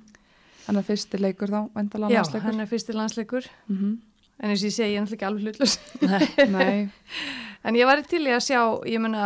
Þannig 0.67 0.81
að 0.83 0.87
fyrsti 0.89 1.17
leikur 1.23 1.47
þá, 1.47 1.59
vendalega 1.77 2.11
Já, 2.11 2.17
landsleikur. 2.19 2.43
hann 2.43 2.59
er 2.59 2.67
fyrsti 2.67 2.93
landsleikur. 2.97 3.45
Mm 3.71 3.93
En 4.37 4.51
eins 4.51 4.61
og 4.61 4.67
ég 4.67 4.73
segi, 4.75 4.93
ég 4.93 4.97
er 4.99 5.01
náttúrulega 5.01 5.15
ekki 5.15 5.25
alveg 5.25 5.43
hlutlaust. 5.47 5.79
Nei, 6.51 6.89
En 7.67 7.75
ég 7.75 7.87
var 7.89 8.01
til 8.05 8.21
í 8.27 8.31
að 8.35 8.43
sjá, 8.45 8.59
ég 8.85 9.01
meina, 9.01 9.23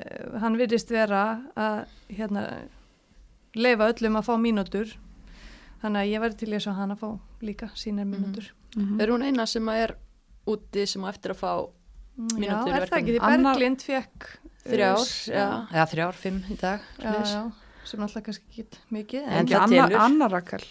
eh, 0.00 0.38
hann 0.40 0.56
virðist 0.56 0.88
vera 0.90 1.24
að 1.54 1.82
hérna, 2.16 2.44
leifa 3.54 3.90
öllum 3.92 4.16
að 4.18 4.26
fá 4.30 4.32
mínútur. 4.40 4.94
Þannig 5.84 6.00
að 6.00 6.10
ég 6.14 6.20
var 6.24 6.34
til 6.40 6.48
í 6.48 6.56
að 6.56 6.64
að 6.96 7.00
fá 7.04 7.08
líka 7.44 7.68
sínar 7.76 8.06
mínútur. 8.08 8.46
mm 8.76 9.00
er 9.04 9.08
hún 9.12 9.22
eina 9.26 9.44
sem 9.46 9.66
að 9.68 9.82
er 9.84 9.92
úti 10.48 10.86
sem 10.88 11.04
á 11.04 11.08
eftir 11.12 11.34
að 11.36 11.42
fá 11.44 11.52
Mm, 12.14 12.28
Mínútur 12.38 12.68
Já, 12.70 12.76
er 12.78 12.84
það 12.86 12.98
ekki? 13.00 13.12
Því 13.16 13.20
Anna- 13.26 13.52
Berglind 13.52 13.80
fekk 13.82 14.24
uh, 14.38 14.50
þrjár, 14.70 15.00
já, 15.34 15.46
já, 15.74 15.84
þrjár, 15.90 16.12
fimm 16.14 16.36
í 16.46 16.56
dag. 16.60 16.80
já, 17.02 17.14
já, 17.26 17.40
sem 17.90 18.00
alltaf 18.06 18.22
kannski 18.22 18.44
ekki 18.62 18.78
mikið. 18.94 19.24
En 19.24 19.32
En, 19.32 19.40
ekki 19.48 19.54
það 19.56 19.62
Anna, 19.64 19.88
telur. 19.88 19.98
Anna 20.04 20.28
Rakel. 20.30 20.62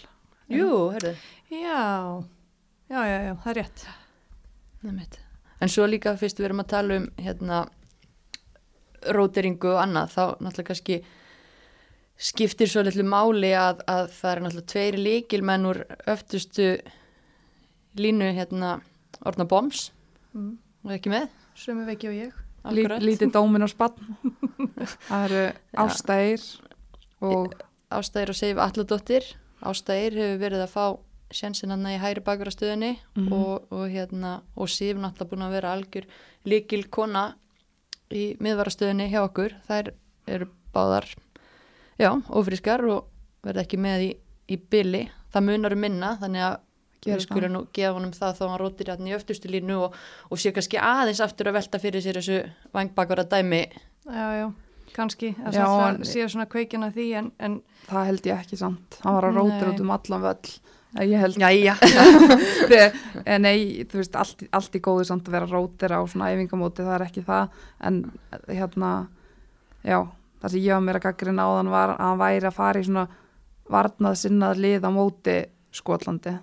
Jú, 0.48 0.68
hörðu. 0.94 1.12
já, 1.52 2.24
já, 2.88 3.00
já, 3.10 3.18
já, 3.26 3.34
það 3.44 3.50
er 3.52 3.58
rétt. 3.60 3.84
Nefnt. 4.88 5.18
En 5.60 5.68
svo 5.68 5.84
líka 5.86 6.16
fyrst 6.16 6.40
við 6.40 6.48
erum 6.48 6.64
að 6.64 6.70
tala 6.72 6.96
um 7.02 7.06
hérna 7.20 7.60
róteringu 9.12 9.68
og 9.74 9.82
annað, 9.84 10.14
þá 10.16 10.22
náttúrulega 10.40 10.68
kannski 10.70 10.96
skiptir 12.18 12.68
svo 12.70 12.82
litlu 12.86 13.02
máli 13.04 13.50
að, 13.58 13.80
að 13.90 14.08
það 14.14 14.30
er 14.32 14.42
náttúrulega 14.44 14.70
tveiri 14.72 15.02
líkilmenn 15.04 15.66
úr 15.70 15.80
öftustu 16.06 16.68
línu 17.98 18.32
hérna 18.36 18.80
Orna 19.24 19.44
Boms 19.44 19.90
Mm. 20.34 20.56
og 20.84 20.90
ekki 20.90 21.10
með 21.12 21.28
Sömu 21.54 21.84
veiki 21.86 22.08
og 22.10 22.14
ég. 22.18 22.32
Lí, 22.74 22.82
akkurat. 22.82 23.02
lítið 23.06 23.30
dómin 23.30 23.62
og 23.62 23.70
spann. 23.70 23.92
Það 25.06 25.24
eru 25.28 25.42
ástæðir 25.78 26.42
og 27.22 27.52
Ástæðir 27.94 28.32
og 28.32 28.38
Seif 28.40 28.58
Alladóttir 28.58 29.28
Ástæðir 29.62 30.16
hefur 30.18 30.40
verið 30.42 30.64
að 30.64 30.72
fá 30.74 30.86
sjensin 31.34 31.70
hann 31.70 31.86
í 31.86 31.98
hæri 32.02 32.20
bakurastöðinni 32.26 32.96
Mhm. 33.14 33.32
og, 33.32 33.70
og 33.70 33.86
hérna 33.94 34.40
og 34.56 34.68
Sif 34.68 34.96
náttúrulega 34.98 35.30
búin 35.30 35.46
að 35.46 35.54
vera 35.60 35.72
algjör 35.76 36.04
líkil 36.50 36.82
kona 36.90 37.34
í 38.10 38.34
miðvarastöðinni 38.42 39.06
hjá 39.14 39.22
okkur 39.28 39.54
þær 39.68 39.92
eru 40.26 40.48
báðar 40.74 41.06
já, 42.00 42.10
ofrískar 42.28 42.84
og 42.90 43.06
verða 43.44 43.64
ekki 43.66 43.78
með 43.80 44.06
í, 44.08 44.12
í 44.50 44.56
byli 44.70 45.04
það 45.34 45.46
munar 45.50 45.74
um 45.76 45.82
minna 45.84 46.14
þannig 46.20 46.46
að 46.48 46.60
við 47.04 47.20
skulum 47.20 47.52
nú 47.52 47.60
gefa 47.76 47.92
honum 47.98 48.12
það 48.16 48.38
þá 48.38 48.44
hann 48.48 48.60
rótir 48.62 48.88
hérna 48.88 49.10
í 49.10 49.16
öftustu 49.18 49.50
línu 49.52 49.74
og, 49.88 49.96
og 50.32 50.40
sé 50.40 50.52
kannski 50.56 50.78
aðeins 50.80 51.20
aftur 51.20 51.50
að 51.50 51.58
velta 51.58 51.80
fyrir 51.82 52.00
sér 52.04 52.16
þessu 52.20 52.38
vangbakara 52.72 53.26
dæmi 53.28 53.66
Já, 54.04 54.24
já, 54.36 54.46
kannski. 54.96 55.30
Það 55.36 55.54
Já, 55.58 55.66
en- 55.88 56.02
séu 56.08 56.28
svona 56.28 56.44
kveikina 56.48 56.90
því 56.92 57.06
en, 57.20 57.28
en 57.40 57.54
það 57.88 58.08
held 58.10 58.26
ég 58.28 58.40
ekki 58.44 58.58
samt. 58.60 58.98
Hann 59.04 59.14
var 59.16 59.26
að 59.30 59.38
rótir 59.38 59.70
út 59.72 59.80
um 59.80 59.92
allan 59.94 60.24
völl. 60.26 60.50
Ég 61.08 61.18
held, 61.18 61.38
Jæja, 61.40 61.72
Þegar- 62.70 62.98
eh, 63.24 63.38
nei, 63.40 63.56
þú 63.90 63.98
veist, 64.02 64.14
allt, 64.20 64.44
allt 64.54 64.76
í 64.76 64.82
góðu 64.84 65.06
samt 65.08 65.26
að 65.26 65.34
vera 65.38 65.48
rótir 65.50 65.90
á 65.96 66.00
svona 66.06 66.28
æfingamóti, 66.34 66.84
það 66.84 66.94
er 66.98 67.06
ekki 67.08 67.24
það. 67.26 67.56
En 67.88 67.98
eh, 68.30 68.44
hérna, 68.60 68.90
já, 69.88 69.98
það 70.44 70.52
sem 70.54 70.64
ég 70.66 70.74
var 70.76 70.84
mér 70.84 70.98
að 71.00 71.04
gaggrina 71.08 71.46
á 71.46 71.50
þann 71.56 71.70
var 71.72 71.92
að 71.94 72.02
hann 72.04 72.20
væri 72.20 72.48
að 72.50 72.56
fara 72.58 72.80
í 72.82 72.86
svona 72.88 73.06
varnað 73.74 74.18
sinnað 74.20 74.60
lið 74.60 74.84
á 74.84 74.90
móti 74.92 75.36
Skotlandi. 75.74 76.34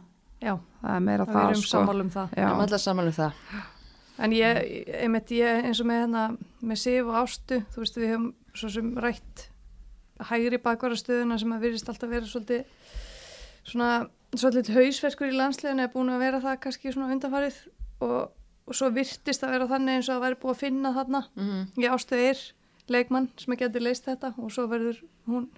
já, 0.42 0.56
Það 0.82 0.96
er 0.98 1.04
meira 1.06 1.26
það 1.28 1.34
það, 1.36 1.44
við 1.46 1.52
erum 1.54 1.62
sko. 1.62 1.72
sammála 1.78 2.02
um 2.04 2.10
það. 2.16 2.32
við 2.34 2.42
erum 2.42 2.58
Já, 2.58 2.66
allar 2.66 2.82
saman 2.82 3.12
um 3.12 3.16
það 3.20 3.34
En 4.22 4.34
ég, 4.36 4.58
einmitt 5.02 5.32
ég 5.34 5.66
eins 5.66 5.80
og 5.82 5.88
með 5.90 6.00
hérna, 6.04 6.24
með 6.62 6.78
Sif 6.82 7.08
og 7.10 7.16
Ástu, 7.22 7.58
þú 7.74 7.82
veist 7.82 7.96
við 7.98 8.10
höfum 8.12 8.26
svo 8.54 8.70
sem 8.70 8.90
rætt 9.02 9.46
hægri 10.30 10.60
bakvarastöðuna 10.62 11.38
sem 11.42 11.54
að 11.56 11.64
virðist 11.66 11.90
alltaf 11.90 12.12
vera 12.12 12.28
svolítið 12.30 12.66
svona, 13.66 13.88
svolítið 14.36 14.74
hausverkur 14.76 15.32
í 15.32 15.38
landsliðinu 15.40 15.86
er 15.88 15.94
búin 15.94 16.12
að 16.14 16.22
vera 16.26 16.42
það 16.44 16.60
kannski 16.66 16.94
svona 16.94 17.10
undanfarið 17.16 17.58
og, 18.06 18.30
og 18.68 18.78
svo 18.78 18.92
virtist 18.94 19.46
að 19.48 19.56
vera 19.56 19.70
þannig 19.72 19.98
eins 20.02 20.10
og 20.12 20.20
að 20.20 20.26
væri 20.28 20.40
búið 20.44 20.54
að 20.56 20.62
finna 20.66 20.94
þarna 21.00 21.24
mm 21.38 21.82
í 21.82 21.90
Ástu 21.90 22.20
er 22.22 22.44
leikmann 22.90 23.30
sem 23.38 23.54
að 23.54 23.60
geti 23.66 23.80
leist 23.84 24.06
þetta 24.08 24.34
og 24.38 24.52
svo 24.52 24.66
verður 24.72 25.02
hún 25.28 25.50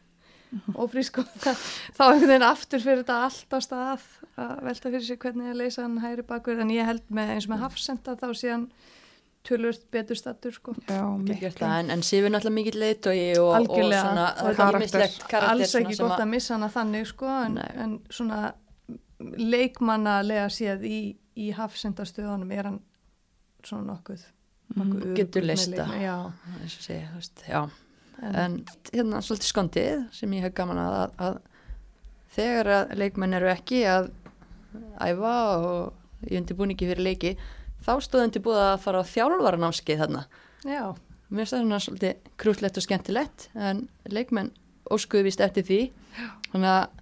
ófrísk 0.77 1.17
og 1.17 1.29
þá 1.43 2.01
einhvern 2.11 2.27
veginn 2.29 2.43
aftur 2.45 2.79
fyrir 2.83 2.99
þetta 3.03 3.19
allt 3.25 3.55
á 3.55 3.59
stað 3.63 4.03
að 4.37 4.59
velta 4.67 4.89
fyrir 4.93 5.05
sig 5.07 5.19
hvernig 5.23 5.49
að 5.53 5.61
leysa 5.63 5.81
hann 5.85 5.97
hægri 6.03 6.25
bakverð 6.29 6.61
en 6.65 6.73
ég 6.75 6.85
held 6.85 7.07
með 7.09 7.31
eins 7.35 7.47
og 7.47 7.53
með 7.55 7.63
hafsenda 7.65 8.13
þá 8.21 8.27
sé 8.37 8.51
hann 8.53 8.67
tölvört 9.43 9.81
betur 9.91 10.15
stattur 10.15 10.53
sko. 10.55 10.71
Já, 10.87 11.01
en, 11.03 11.89
en 11.91 12.03
er 12.23 12.31
náttúrulega 12.31 12.53
mikill 12.55 12.77
leiðtogi 12.79 13.25
og, 13.41 13.49
og 13.49 13.73
svona 13.91 14.27
Og 14.39 14.49
er 14.53 14.55
karakter. 14.55 15.01
karakter 15.27 15.47
alls 15.49 15.73
svona 15.73 15.89
ekki 15.89 15.97
gott 15.99 16.13
að- 16.23 16.29
missa 16.31 16.53
hana 16.55 16.69
þannig 16.71 17.09
sko 17.09 17.27
en, 17.41 17.57
en 17.83 17.97
svona 18.09 18.53
leikmannalega 19.37 20.47
séð 20.53 20.85
í, 20.87 20.99
í 21.39 21.49
hafsendastöðunum 21.57 22.51
er 22.55 22.69
hann 22.69 22.79
svona 23.63 23.93
nokkuð, 23.93 24.23
Getur 25.17 25.45
já, 26.01 26.15
eins 26.59 26.77
og 26.77 26.85
veist, 27.15 27.43
já. 27.47 27.61
En, 28.23 28.59
hérna 28.93 29.19
svolítið 29.25 29.49
skondið 29.49 30.05
sem 30.15 30.33
ég 30.37 30.45
hef 30.45 30.53
gaman 30.57 30.79
að, 30.79 30.93
að, 30.95 31.09
að 31.27 31.39
þegar 32.33 32.69
að 32.77 32.93
leikmenn 33.01 33.37
eru 33.37 33.49
ekki 33.51 33.83
að 33.89 34.09
æfa 35.03 35.33
og 35.57 36.29
í 36.29 36.37
undirbúningi 36.39 36.87
fyrir 36.89 37.03
leiki 37.03 37.33
þá 37.83 37.93
stóð 38.05 38.27
undirbúða 38.29 38.67
að 38.71 38.83
fara 38.85 39.03
á 39.03 39.11
þjálfaranámskeið 39.11 40.03
þarna. 40.05 40.23
Já, 40.63 40.83
mér 41.29 41.43
finnst 41.43 41.55
það 41.55 41.63
svona 41.63 41.81
svolítið 41.83 42.33
krútlegt 42.39 42.79
og 42.79 42.85
skemmtilegt 42.87 43.47
en 43.53 43.85
leikmenn 44.09 44.53
óskuðu 44.93 45.27
vist 45.27 45.43
eftir 45.43 45.67
því. 45.67 45.81
Þannig 46.51 46.71
að 46.71 46.99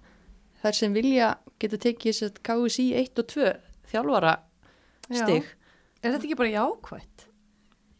þær 0.62 0.78
sem 0.78 0.96
vilja 0.96 1.34
geta 1.62 1.80
tekið 1.86 2.22
að 2.26 2.40
KSI 2.48 2.88
1 2.98 3.22
og 3.22 3.28
2 3.32 3.52
þjálfara 3.92 4.38
já. 5.12 5.22
stig 5.22 5.52
er 6.02 6.14
þetta 6.14 6.26
ekki 6.26 6.38
bara 6.38 6.54
jákvætt? 6.56 7.26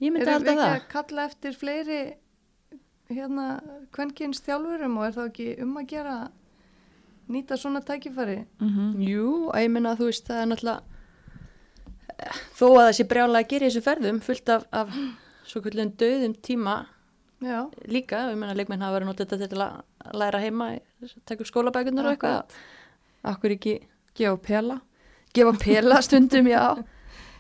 Ég 0.03 0.13
myndi 0.13 0.27
Erum 0.27 0.43
við 0.45 0.53
alltaf 0.53 0.53
ekki 0.53 0.63
það. 0.63 0.77
að 0.77 0.87
kalla 0.95 1.25
eftir 1.31 1.59
fleiri 1.59 1.99
hérna 3.13 3.47
kvenkins 3.95 4.41
þjálfurum 4.47 4.97
og 4.99 5.07
er 5.09 5.17
þá 5.17 5.23
ekki 5.29 5.49
um 5.63 5.75
að 5.81 5.89
gera 5.93 6.17
nýta 7.33 7.57
svona 7.61 7.83
tækifæri? 7.87 8.39
Mhm. 8.61 9.03
Jú, 9.07 9.27
að 9.55 9.67
ég 9.67 9.71
menna 9.75 9.93
að 9.95 10.01
þú 10.03 10.09
veist 10.11 10.27
það 10.31 10.41
er 10.43 10.49
náttúrulega 10.53 10.81
þó 12.59 12.67
að 12.71 12.83
það 12.87 12.97
sé 12.99 13.05
brjálega 13.11 13.43
að 13.45 13.51
gera 13.53 13.67
í 13.67 13.69
þessu 13.71 13.83
ferðum 13.87 14.19
fullt 14.23 14.49
af, 14.55 14.65
af 14.73 14.91
svo 15.49 15.63
kvöldin 15.65 15.95
döðum 15.99 16.35
tíma 16.45 16.77
Já, 17.43 17.67
líka, 17.91 18.29
ég 18.31 18.37
meina 18.39 18.55
leikmenn 18.55 18.83
hafa 18.85 18.95
verið 19.01 19.09
notið 19.09 19.33
þetta 19.33 19.47
til 19.51 19.63
að 19.65 20.15
læra 20.15 20.39
heima, 20.39 20.69
taka 21.27 21.43
upp 21.43 21.49
skólabækunar 21.51 22.07
og 22.07 22.13
eitthvað, 22.15 22.53
akkur 23.27 23.55
ekki 23.57 23.73
gefa 24.15 24.37
pela. 24.47 24.77
Gefa 25.35 25.53
pela 25.59 25.99
stundum, 26.07 26.47
já 26.47 26.63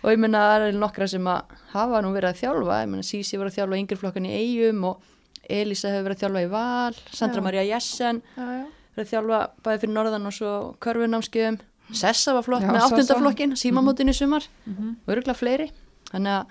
og 0.02 0.10
ég 0.10 0.18
meina 0.18 0.38
það 0.50 0.66
er 0.68 0.78
nokkra 0.82 1.08
sem 1.08 1.26
að 1.30 1.56
hafa 1.72 2.00
nú 2.02 2.12
verið 2.14 2.30
að 2.32 2.40
þjálfa, 2.42 2.78
ég 2.82 2.88
meina 2.92 3.02
Sísi 3.06 3.38
var 3.38 3.46
að 3.50 3.56
þjálfa 3.58 3.78
yngirflokkan 3.82 4.26
í 4.26 4.32
Eyjum 4.38 4.84
og 4.84 5.02
Elisa 5.48 5.88
hefur 5.92 6.08
verið 6.08 6.16
að 6.16 6.22
þjálfa 6.24 6.42
í 6.42 6.50
Val, 6.52 6.94
Sandra 7.12 7.40
Já. 7.42 7.44
Maria 7.48 7.62
Jessen 7.66 8.22
verið 8.36 9.06
að 9.06 9.12
þjálfa 9.12 9.40
bæði 9.62 9.80
fyrir 9.84 9.94
norðan 9.94 10.26
og 10.26 10.32
svo 10.36 10.52
körfunámskiðum, 10.84 11.60
Sessa 11.92 12.32
var 12.32 12.42
flott 12.46 12.62
Já, 12.64 12.70
með 12.72 12.84
áttundaflokkin, 12.86 13.56
símamótin 13.58 14.08
í 14.08 14.14
sumar. 14.16 14.44
Mm 14.64 14.74
-hmm. 14.74 14.92
og 15.06 15.12
örgulega 15.12 15.34
fleiri. 15.36 15.70
Þannig 16.12 16.32
að 16.32 16.46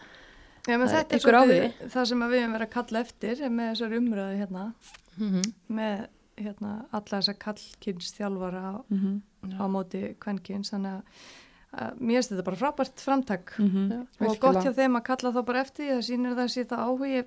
Já, 0.68 0.78
Það 0.78 0.82
er 0.82 0.88
þetta 0.94 1.16
er 1.16 1.20
ykkur 1.20 1.34
svolítið 1.34 1.90
það 1.92 2.06
sem 2.06 2.20
við 2.22 2.40
höfum 2.42 2.52
verið 2.54 2.68
að 2.68 2.74
kalla 2.74 3.00
eftir 3.00 3.50
með 3.50 3.70
þessar 3.72 3.96
umröðu 3.98 4.38
hérna, 4.38 4.74
mm 5.18 5.42
með 5.70 6.08
hérna, 6.38 6.72
alla 6.92 7.18
þessar 7.18 7.38
kallkynns 7.40 8.12
þjálfara 8.18 8.62
á, 8.62 8.74
Mhm. 8.90 9.22
á 9.58 9.66
móti 9.68 10.02
kvennkynns, 10.20 10.70
þannig 10.72 10.92
að 10.92 11.02
mér 11.72 12.20
finnst 12.20 12.34
þetta 12.34 12.46
bara 12.50 12.60
frábært 12.60 13.02
framtak. 13.02 13.54
Mhm. 13.58 14.08
og 14.28 14.40
gott 14.44 14.64
hjá 14.66 14.72
þeim 14.76 14.98
að 15.00 15.08
kalla 15.08 15.32
þá 15.32 15.42
bara 15.48 15.62
eftir 15.62 15.92
það 15.94 16.08
sýnir 16.08 16.38
það 16.40 16.54
sér 16.56 16.70
það 16.72 16.86
áhugi. 16.88 17.24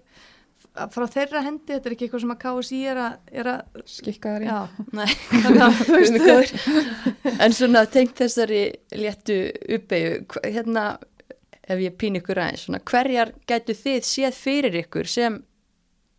Frá 0.95 1.05
þeirra 1.11 1.43
hendi, 1.45 1.73
þetta 1.75 1.89
er 1.89 1.95
ekki 1.95 2.07
eitthvað 2.07 2.23
sem 2.23 2.35
að 2.35 2.43
KSI 2.45 2.79
er 2.89 2.99
að, 2.99 3.17
er 3.33 3.49
að 3.53 3.81
skikka 3.85 4.31
þær 4.35 4.45
í. 4.45 4.49
Að 4.55 4.69
en 7.45 7.53
svona 7.53 7.83
tengt 7.87 8.17
þessari 8.17 8.63
léttu 8.97 9.37
uppeyju, 9.77 10.25
hérna 10.45 10.85
ef 11.69 11.81
ég 11.81 11.97
pín 12.01 12.17
ykkur 12.21 12.41
aðeins, 12.41 12.65
svona 12.65 12.81
hverjar 12.81 13.35
gætu 13.49 13.77
þið 13.77 14.09
séð 14.09 14.39
fyrir 14.41 14.81
ykkur 14.85 15.11
sem 15.11 15.39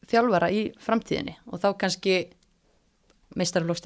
þjálfara 0.09 0.51
í 0.53 0.67
framtíðinni? 0.82 1.38
Og 1.49 1.61
þá 1.63 1.69
kannski 1.82 2.19
meistarflokks 3.36 3.82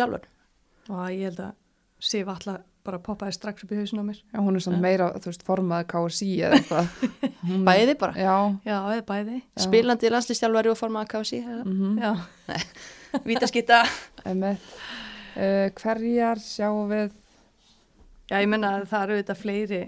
og 0.89 1.09
ég 1.13 1.29
held 1.29 1.39
að 1.39 1.55
Sif 1.99 2.29
alltaf 2.31 2.63
bara 2.89 2.99
poppaði 3.05 3.35
strax 3.37 3.63
upp 3.67 3.71
í 3.75 3.79
hausin 3.79 4.01
á 4.01 4.05
mér. 4.09 4.19
Já, 4.33 4.39
hún 4.41 4.57
er 4.59 4.65
svona 4.65 4.79
Já. 4.79 4.83
meira, 4.87 5.09
þú 5.21 5.29
veist, 5.31 5.45
formaði 5.47 5.87
KSI 5.93 6.29
eða 6.47 6.59
eitthvað. 6.59 6.89
Hún- 7.49 7.63
bæði 7.69 7.95
bara, 8.01 8.13
Já, 8.19 8.35
já, 8.67 8.77
eða 8.95 9.05
bæði. 9.13 9.37
Já. 9.45 9.61
spilandi 9.67 10.11
landslistjálfari 10.15 10.73
og 10.73 10.79
formaða 10.81 11.11
kási, 11.13 11.39
mm 11.45 12.01
já, 12.01 12.11
vítaskita 13.29 13.83
Einmitt. 14.25 14.65
Uh, 15.39 15.69
hverjar 15.79 16.41
sjáum 16.43 16.89
við? 16.91 17.13
Já, 18.29 18.41
ég 18.43 18.49
menna 18.51 18.75
að 18.79 18.89
það 18.91 19.03
eru 19.07 19.17
þetta 19.21 19.35
fleiri 19.39 19.79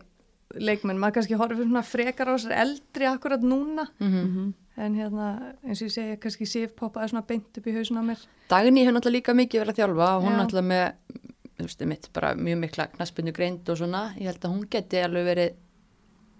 leikmenn, 0.62 0.98
maður 1.00 1.18
kannski 1.20 1.38
horfir 1.40 1.62
svona 1.66 1.84
frekar 1.88 2.28
á 2.32 2.34
þessar 2.36 2.56
eldri 2.64 3.08
akkurat 3.12 3.44
núna. 3.46 3.88
Mm 4.02 4.52
en 4.82 4.94
hérna, 4.96 5.26
eins 5.68 5.82
og 5.84 5.90
ég 5.90 5.94
segja, 5.94 6.16
kannski 6.18 6.46
Sif 6.48 6.72
poppaði 6.80 7.12
svona 7.12 7.26
beint 7.28 7.58
upp 7.60 7.66
í 7.68 7.74
hausin 7.76 8.00
á 8.02 8.04
mér. 8.08 8.22
Dagný 8.50 8.86
hefur 8.86 8.96
náttúrulega 8.96 9.18
líka 9.20 9.36
mikið 9.38 9.62
verið 9.62 9.74
að 9.74 9.80
þjálfa 9.82 10.08
og 10.16 10.24
hún 10.24 10.32
Já. 10.32 10.38
náttúrulega 10.40 10.70
með 10.72 11.31
veist, 11.68 11.86
mitt, 11.90 12.10
bara 12.16 12.34
mjög 12.38 12.60
mikla 12.66 12.90
knaspinu 12.96 13.34
greind 13.36 13.70
og 13.70 13.80
svona, 13.80 14.04
ég 14.18 14.32
held 14.32 14.44
að 14.44 14.54
hún 14.56 14.68
geti 14.72 15.02
alveg 15.02 15.30
verið 15.30 15.56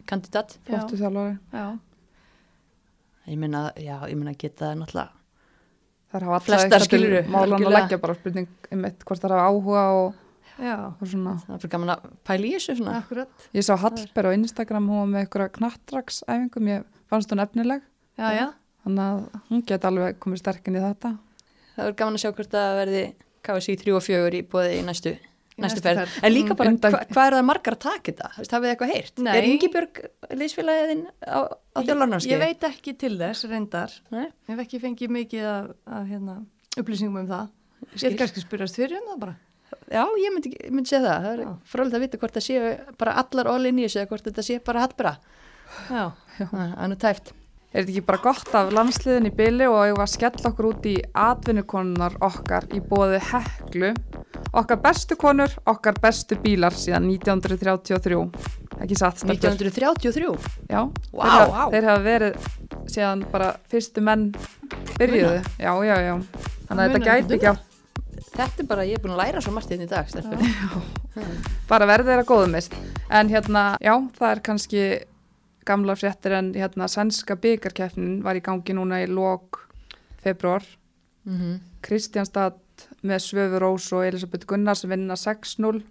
kandidat. 0.10 0.58
Flottu 0.68 1.00
þjálfari 1.00 1.38
já, 1.54 1.66
ég 3.30 3.42
meina, 3.42 3.66
já, 3.78 3.98
ég 4.10 4.18
meina 4.18 4.36
geta 4.38 4.72
það 4.72 4.80
náttúrulega 4.82 5.22
Það 6.12 6.26
hafa 6.28 6.38
alltaf 6.52 6.84
eitthvað 6.84 7.30
málan 7.32 7.64
að 7.64 7.72
leggja 7.72 7.98
bara 8.04 8.14
spurning 8.18 8.48
einmitt 8.68 9.04
hvort 9.08 9.22
það 9.24 9.34
hafa 9.38 9.44
áhuga 9.48 9.84
og, 9.96 10.18
já, 10.58 10.74
og 10.92 11.06
svona. 11.08 11.36
Það 11.46 11.54
er 11.56 11.62
fyrir 11.62 11.72
gaman 11.76 11.92
að 11.94 12.10
pæla 12.28 12.50
í 12.50 12.52
þessu 12.58 12.76
svona. 12.82 12.96
Akkurat. 13.00 13.46
Ég 13.56 13.64
sá 13.64 13.72
Hallberg 13.80 14.36
á 14.36 14.36
Instagram, 14.36 14.90
hún 14.92 15.00
var 15.00 15.08
með 15.14 15.24
einhverja 15.24 15.54
knattraksæfingum, 15.56 16.68
ég 16.68 16.84
fannst 17.12 17.32
hún 17.32 17.44
efnileg. 17.46 17.86
Já, 18.20 18.28
já, 18.36 18.46
þannig 18.84 19.06
að 19.06 19.40
hún 19.48 19.64
geti 19.72 19.88
alveg 19.88 20.20
komið 20.26 20.44
sterkinn 20.44 20.80
í 20.82 20.84
þetta. 20.84 21.14
Það 21.78 21.88
er 21.88 21.98
gaman 22.04 22.20
að 22.20 22.26
sjá 22.26 22.34
hvort 22.34 22.58
það 22.58 22.76
verði 22.82 23.06
KSI 23.46 23.76
3 23.82 23.94
og 23.98 24.04
4 24.06 24.32
í 24.40 24.42
bóði 24.52 24.80
í 24.80 24.84
næstu, 24.88 25.14
Í 25.58 25.62
næstu 25.66 25.82
ferð. 25.84 26.02
ferð. 26.06 26.24
en 26.24 26.34
líka 26.34 26.56
bara, 26.58 26.70
undan- 26.72 26.94
hva, 26.96 27.02
hvað 27.12 27.28
er 27.28 27.36
það 27.38 27.46
margar 27.50 27.76
að 27.76 27.80
taka 27.86 28.12
þetta? 28.12 28.30
Hafið 28.38 28.66
þið 28.66 28.72
eitthvað 28.72 28.94
heyrt? 28.96 29.20
Nei. 29.20 29.32
Er 29.38 29.48
Ingibjörg 29.52 30.02
liðsfélagiðin 30.42 31.04
á, 31.28 31.40
á 31.76 31.80
þjálfarnámskeið? 31.82 32.32
ég 32.32 32.40
veit 32.46 32.64
ekki 32.72 32.94
til 32.98 33.14
þess 33.20 33.46
reyndar 33.52 33.92
Nei, 34.12 34.26
ég 34.28 34.52
hef 34.56 34.60
ekki 34.66 34.80
fengið 34.82 35.10
mikið 35.18 35.46
af, 35.52 35.72
af 35.88 36.08
hérna, 36.08 36.38
upplýsingum 36.78 37.20
um 37.24 37.28
það 37.28 37.50
ég 37.92 37.98
skil. 37.98 38.10
hef 38.12 38.20
kannski 38.22 38.42
spyrjast 38.46 38.76
fyrir 38.80 38.98
um 39.02 39.08
það 39.14 39.20
bara 39.26 39.36
Já, 39.92 40.04
ég 40.20 40.32
myndi, 40.36 40.50
ég 40.52 40.72
myndi 40.72 40.90
segja 40.92 41.08
það. 41.08 41.24
Það 41.24 41.40
er 41.40 41.54
frólægt 41.72 41.96
að 41.96 42.02
vita 42.04 42.18
hvort 42.20 42.34
það 42.36 42.44
séu 42.44 42.96
bara 43.00 43.14
allar 43.22 43.48
all 43.48 43.66
in 43.66 43.78
í 43.80 43.86
þessu 43.88 44.02
eða 44.02 44.10
hvort 44.12 44.26
þetta 44.28 44.44
sé 44.44 44.58
bara 44.64 44.82
hattbara. 44.84 45.14
já, 45.90 46.12
nú 46.92 46.96
tæft. 47.00 47.32
Er 47.72 47.86
þetta 47.86 47.92
ekki 47.94 48.04
bara 48.04 48.20
gott 48.20 48.56
af 48.60 48.72
landsliðin 48.76 49.30
í 49.30 49.34
byli 49.36 49.68
og 49.72 49.86
ég 49.88 49.96
var 49.96 50.04
að 50.04 50.14
skella 50.18 50.50
okkur 50.50 50.68
út 50.74 50.88
í 50.92 50.96
atvinnukonunar 51.16 52.18
okkar 52.28 52.68
í 52.76 52.82
bóði 52.84 53.22
heklu? 53.30 53.94
Okkar 54.52 54.82
bestu 54.84 55.16
konur, 55.16 55.54
okkar 55.72 55.96
bestu 56.04 56.36
bílar 56.44 56.76
síðan 56.76 57.08
1933 57.14 58.20
ekki 58.82 58.98
satt 58.98 59.22
stelpur? 59.22 59.56
1933. 59.56 60.52
Já, 60.68 60.82
Vá, 61.14 61.24
þeir, 61.24 61.32
hafa, 61.32 61.50
vá. 61.52 61.64
þeir 61.72 61.88
hafa 61.88 62.06
verið 62.06 62.48
síðan 62.92 63.26
bara 63.32 63.52
fyrstu 63.72 64.04
menn 64.04 64.30
byrjuðu, 64.98 65.42
já, 65.62 65.72
já, 65.88 65.96
já. 66.10 66.16
Þannig 66.68 66.82
að 66.82 66.96
þetta 66.96 67.06
gæti 67.08 67.38
ekki 67.38 67.52
átt 67.54 67.68
Þetta 68.32 68.64
er 68.64 68.68
bara, 68.70 68.84
ég 68.88 68.96
er 68.96 69.02
búin 69.04 69.12
að 69.16 69.20
læra 69.26 69.42
svo 69.44 69.52
margt 69.52 69.72
hérna 69.74 69.84
í 69.84 69.90
dag, 69.92 70.08
bara 71.68 71.88
verði 71.90 72.14
þeirra 72.14 72.28
góðumist 72.30 72.76
en 73.12 73.32
hérna, 73.32 73.64
já, 73.84 73.92
það 74.16 74.30
er 74.30 74.42
kannski 74.46 74.84
gamla 75.66 75.96
fréttir 75.96 76.36
en 76.38 76.54
hérna 76.54 76.88
sænska 76.88 77.36
byggarkeppnin 77.36 78.22
var 78.24 78.36
í 78.36 78.44
gangi 78.46 78.74
núna 78.74 79.04
í 79.04 79.10
lok 79.10 79.68
februar 80.24 80.64
Mm 81.26 81.38
-hmm. 81.38 81.60
Kristjánstad 81.82 82.54
með 83.04 83.20
Svöfu 83.20 83.60
Rós 83.60 83.94
og 83.94 84.06
Elisabeth 84.06 84.46
Gunnars 84.46 84.86
vinna 84.90 85.14
6-0 85.16 85.84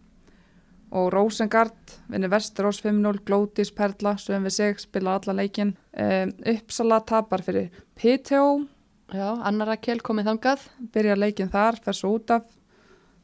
og 0.90 1.12
Rósengard 1.12 2.00
vinnir 2.08 2.30
Vesturós 2.30 2.82
5-0, 2.82 3.18
Glótis 3.24 3.70
Perla 3.70 4.16
sem 4.16 4.44
við 4.44 4.50
sig 4.50 4.80
spila 4.80 5.14
alla 5.14 5.32
leikin 5.32 5.76
um, 5.98 6.32
Uppsala 6.46 7.00
tapar 7.00 7.42
fyrir 7.42 7.70
PTO 7.94 8.66
Já, 9.12 9.42
Anna 9.42 9.64
Rakel 9.64 9.98
komið 10.02 10.24
þangað. 10.24 10.60
byrja 10.92 11.16
leikin 11.16 11.48
þar, 11.50 11.80
fer 11.82 11.92
svo 11.92 12.14
út 12.14 12.30
af 12.30 12.42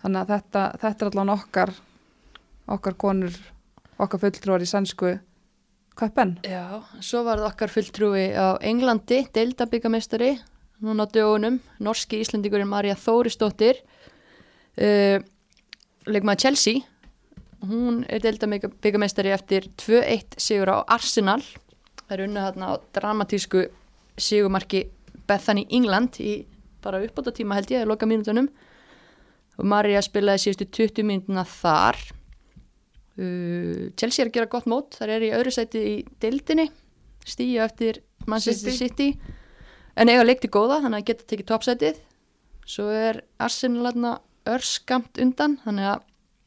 þannig 0.03 0.21
að 0.21 0.29
þetta, 0.29 0.79
þetta 0.81 1.07
er 1.07 1.11
allan 1.11 1.29
okkar 1.29 1.75
okkar 2.69 2.95
konur 2.95 3.37
okkar 3.99 4.21
fulltrúar 4.21 4.63
í 4.63 4.67
sænsku 4.67 5.19
köppen? 5.97 6.37
Já, 6.47 6.83
svo 7.01 7.23
var 7.27 7.41
það 7.41 7.51
okkar 7.51 7.73
fulltrúi 7.73 8.27
á 8.37 8.61
Englandi, 8.65 9.23
deildabyggamestari, 9.35 10.35
núna 10.85 11.07
á 11.09 11.13
dögunum, 11.13 11.61
norski 11.81 12.21
íslendingurinn 12.21 12.69
Marja 12.71 12.97
Þórisdóttir, 13.01 13.81
uh, 14.77 15.19
leikmaður 16.07 16.43
Chelsea, 16.45 16.85
hún 17.67 18.05
er 18.13 18.23
deildabyggamestari 18.25 19.33
eftir 19.35 19.71
2-1 19.81 20.37
sigur 20.43 20.75
á 20.75 20.77
Arsenal, 20.85 21.41
það 22.05 22.19
er 22.19 22.27
unnið 22.27 22.47
þarna 22.49 22.69
á 22.71 22.75
dramatísku 22.99 23.65
sigumarki 24.17 24.87
Bethany 25.27 25.67
England 25.75 26.21
í 26.23 26.45
bara 26.85 27.03
uppbóta 27.03 27.33
tíma 27.35 27.57
held 27.59 27.73
ég, 27.73 27.83
að 27.83 27.91
loka 27.91 28.07
mínutunum 28.09 28.49
og 29.57 29.67
Marja 29.67 30.03
spilaði 30.05 30.45
síðustu 30.45 30.69
20 30.79 31.09
mínutuna 31.09 31.45
þar 31.49 31.99
uh, 33.19 33.87
Chelsea 33.99 34.25
er 34.25 34.31
að 34.31 34.37
gera 34.39 34.51
gott 34.53 34.69
mót 34.71 34.99
þar 34.99 35.17
er 35.17 35.27
í 35.29 35.33
öðru 35.37 35.55
sæti 35.55 35.83
í 35.83 35.95
deildinni 36.23 36.71
stíu 37.27 37.63
eftir 37.65 38.01
Manchester 38.27 38.75
City, 38.75 39.13
en 39.97 40.11
eiga 40.11 40.25
leikti 40.27 40.51
góða 40.53 40.81
þannig 40.85 41.03
að 41.03 41.09
geta 41.11 41.29
tekið 41.31 41.49
toppsætið. 41.51 42.01
Svo 42.67 42.89
er 42.91 43.23
Arsenal 43.43 43.91
aðna 43.91 44.17
örskamt 44.51 45.19
undan 45.23 45.57
þannig 45.63 45.91
að 45.91 46.05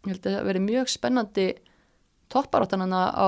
ég 0.07 0.13
held 0.13 0.26
að 0.26 0.36
það 0.36 0.49
veri 0.49 0.63
mjög 0.63 0.91
spennandi 0.91 1.47
topparáttanana 2.32 3.01
á 3.15 3.28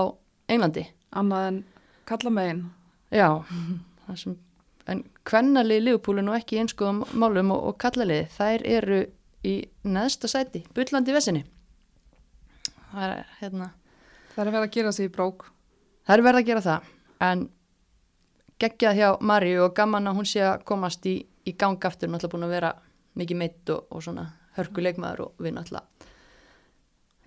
Englandi. 0.51 0.85
Annað 1.11 1.47
en 1.49 1.59
kalla 2.07 2.31
megin 2.31 2.61
já 3.11 3.27
það 4.05 4.19
sem, 4.19 4.35
en 4.91 5.03
hvernalið 5.27 5.89
er 5.91 6.21
nú 6.23 6.35
ekki 6.35 6.61
einskoðum 6.61 7.03
málum 7.11 7.51
og, 7.55 7.71
og 7.71 7.79
kallalið 7.81 8.29
þær 8.37 8.67
eru 8.67 9.01
í 9.47 9.55
neðsta 9.83 10.29
sæti, 10.31 10.63
bullandi 10.75 11.15
vesinni 11.15 11.43
það 12.91 13.07
er 13.07 13.33
hérna. 13.39 13.71
Það 14.35 14.45
er 14.45 14.53
vera 14.55 14.67
að 14.67 14.75
gera 14.77 14.93
sig 14.95 15.09
í 15.09 15.13
brók. 15.15 15.47
Það 16.07 16.17
er 16.17 16.25
verið 16.27 16.41
að 16.41 16.47
gera 16.51 16.63
það, 16.65 16.93
en 17.27 17.43
geggjað 18.61 18.99
hjá 18.99 19.09
Marju 19.31 19.65
og 19.65 19.75
gaman 19.77 20.09
að 20.09 20.17
hún 20.19 20.29
sé 20.29 20.45
að 20.45 20.63
komast 20.69 21.05
í, 21.09 21.17
í 21.45 21.55
gang 21.57 21.89
aftur, 21.89 22.09
náttúrulega 22.11 22.35
búin 22.35 22.47
að 22.47 22.55
vera 22.55 22.71
mikið 23.19 23.41
meitt 23.41 23.73
og, 23.73 23.85
og 23.91 24.05
svona 24.05 24.27
hörkuleikmaður 24.57 25.27
og 25.27 25.43
við 25.43 25.55
náttúrulega 25.57 26.09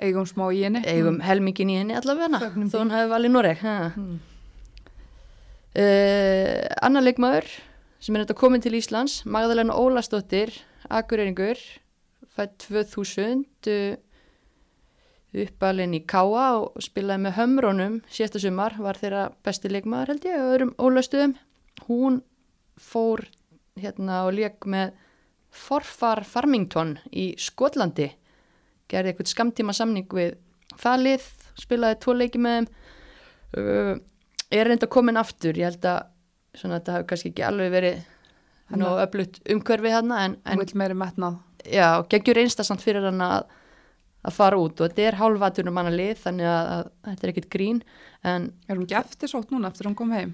eigum 0.05 0.27
smá 0.27 0.49
í 0.51 0.63
henni. 0.65 0.83
eigum 0.87 1.21
helmingin 1.23 1.71
í 1.71 1.79
henni 1.79 1.97
allavega, 1.99 2.51
þó 2.71 2.79
hún 2.81 2.93
hefði 2.95 3.11
valið 3.13 3.35
Noreg. 3.35 3.63
Hmm. 3.95 4.17
Uh, 5.75 6.67
annar 6.87 7.03
leikmaður 7.03 7.49
sem 8.03 8.15
er 8.15 8.25
þetta 8.25 8.39
komin 8.39 8.63
til 8.63 8.75
Íslands, 8.79 9.23
Magdalena 9.27 9.75
Ólastóttir, 9.75 10.53
Akureyringur, 10.93 11.59
fætt 12.35 12.69
2000, 12.69 13.45
uh, 13.71 13.97
uppalinn 15.35 15.97
í 15.97 16.03
Káa 16.07 16.45
og 16.61 16.83
spilaði 16.83 17.25
með 17.25 17.37
hömrónum 17.39 17.97
síðasta 18.13 18.43
sumar, 18.43 18.77
var 18.79 18.99
þeirra 19.01 19.25
besti 19.45 19.71
leikmaður 19.73 20.15
held 20.15 20.29
ég, 20.29 20.39
og 20.39 20.53
öðrum 20.55 20.75
ólastuðum. 20.79 21.35
hún 21.89 22.23
fór 22.79 23.25
hérna 23.79 24.25
og 24.27 24.35
leik 24.35 24.67
með 24.67 24.95
Forfar 25.55 26.25
Farmington 26.27 26.97
í 27.13 27.35
Skotlandi. 27.39 28.09
Gerði 28.91 29.13
eitthvað 29.13 29.31
skamtíma 29.31 29.75
samning 29.75 30.09
við 30.11 30.37
það 30.79 31.05
lið, 31.07 31.29
spilaði 31.59 32.01
tvo 32.03 32.17
leiki 32.19 32.41
með 32.43 32.57
þeim. 32.57 32.69
Uh, 33.55 33.95
er 34.51 34.69
reynda 34.69 34.91
komin 34.91 35.19
aftur, 35.19 35.55
ég 35.59 35.71
held 35.71 35.87
að 35.87 36.11
svona 36.55 36.79
þetta 36.79 36.97
hafi 36.97 37.09
kannski 37.11 37.31
ekki 37.33 37.47
alveg 37.47 37.75
verið 37.75 38.03
nú 38.79 38.95
öflutt 39.03 39.41
umhverfið 39.51 39.97
þarna 39.99 40.21
en, 40.25 40.37
en 40.47 40.63
já, 41.65 41.89
geggjur 42.11 42.41
einstasamt 42.43 42.83
fyrir 42.85 43.07
hann 43.09 43.23
að, 43.25 43.47
að 44.25 44.37
fara 44.39 44.57
út 44.61 44.81
og 44.81 44.89
þetta 44.89 45.05
er 45.11 45.19
hálfatunum 45.21 45.75
manna 45.77 45.93
lið 45.93 46.17
þannig 46.25 46.49
að, 46.49 46.69
að 46.79 46.87
þetta 47.11 47.27
er 47.29 47.33
ekkit 47.35 47.49
grín 47.53 47.83
en 48.25 48.47
Er 48.69 48.77
hún 48.79 48.87
ekki 48.87 48.97
eftir 49.01 49.29
sótt 49.33 49.51
núna 49.53 49.69
eftir 49.71 49.85
að 49.87 49.91
hún 49.93 49.99
kom 50.01 50.15
heim? 50.17 50.33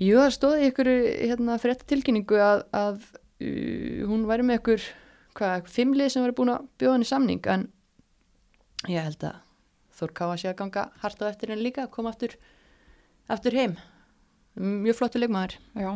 jú, 0.00 0.14
það 0.20 0.30
stóði 0.36 0.68
ykkur 0.70 0.88
hérna, 0.94 1.58
frétta 1.60 1.84
tilkynningu 1.90 2.38
að, 2.40 2.62
að 2.72 3.02
uh, 3.10 4.06
hún 4.08 4.24
væri 4.30 4.46
með 4.46 4.60
ykkur 4.62 4.86
hvað, 5.38 5.68
fimmlið 5.74 6.12
sem 6.14 6.24
væri 6.24 6.36
búin 6.38 6.54
að 6.54 6.64
bjóða 6.80 6.96
henni 6.96 7.08
samning 7.10 7.50
en 7.52 7.66
ég 8.88 9.04
held 9.08 9.28
að 9.32 9.44
Þór 9.98 10.12
Káa 10.14 10.34
sé 10.38 10.46
að 10.52 10.60
ganga 10.60 10.82
hart 11.02 11.22
á 11.26 11.26
eftir 11.26 11.50
henni 11.50 11.64
líka 11.66 11.82
að 11.88 11.92
koma 11.96 12.12
aftur, 12.14 12.36
aftur 13.34 13.56
heim 13.58 13.72
mjög 14.58 14.94
flottu 15.00 15.18
leikmaður 15.18 15.56
Já. 15.74 15.90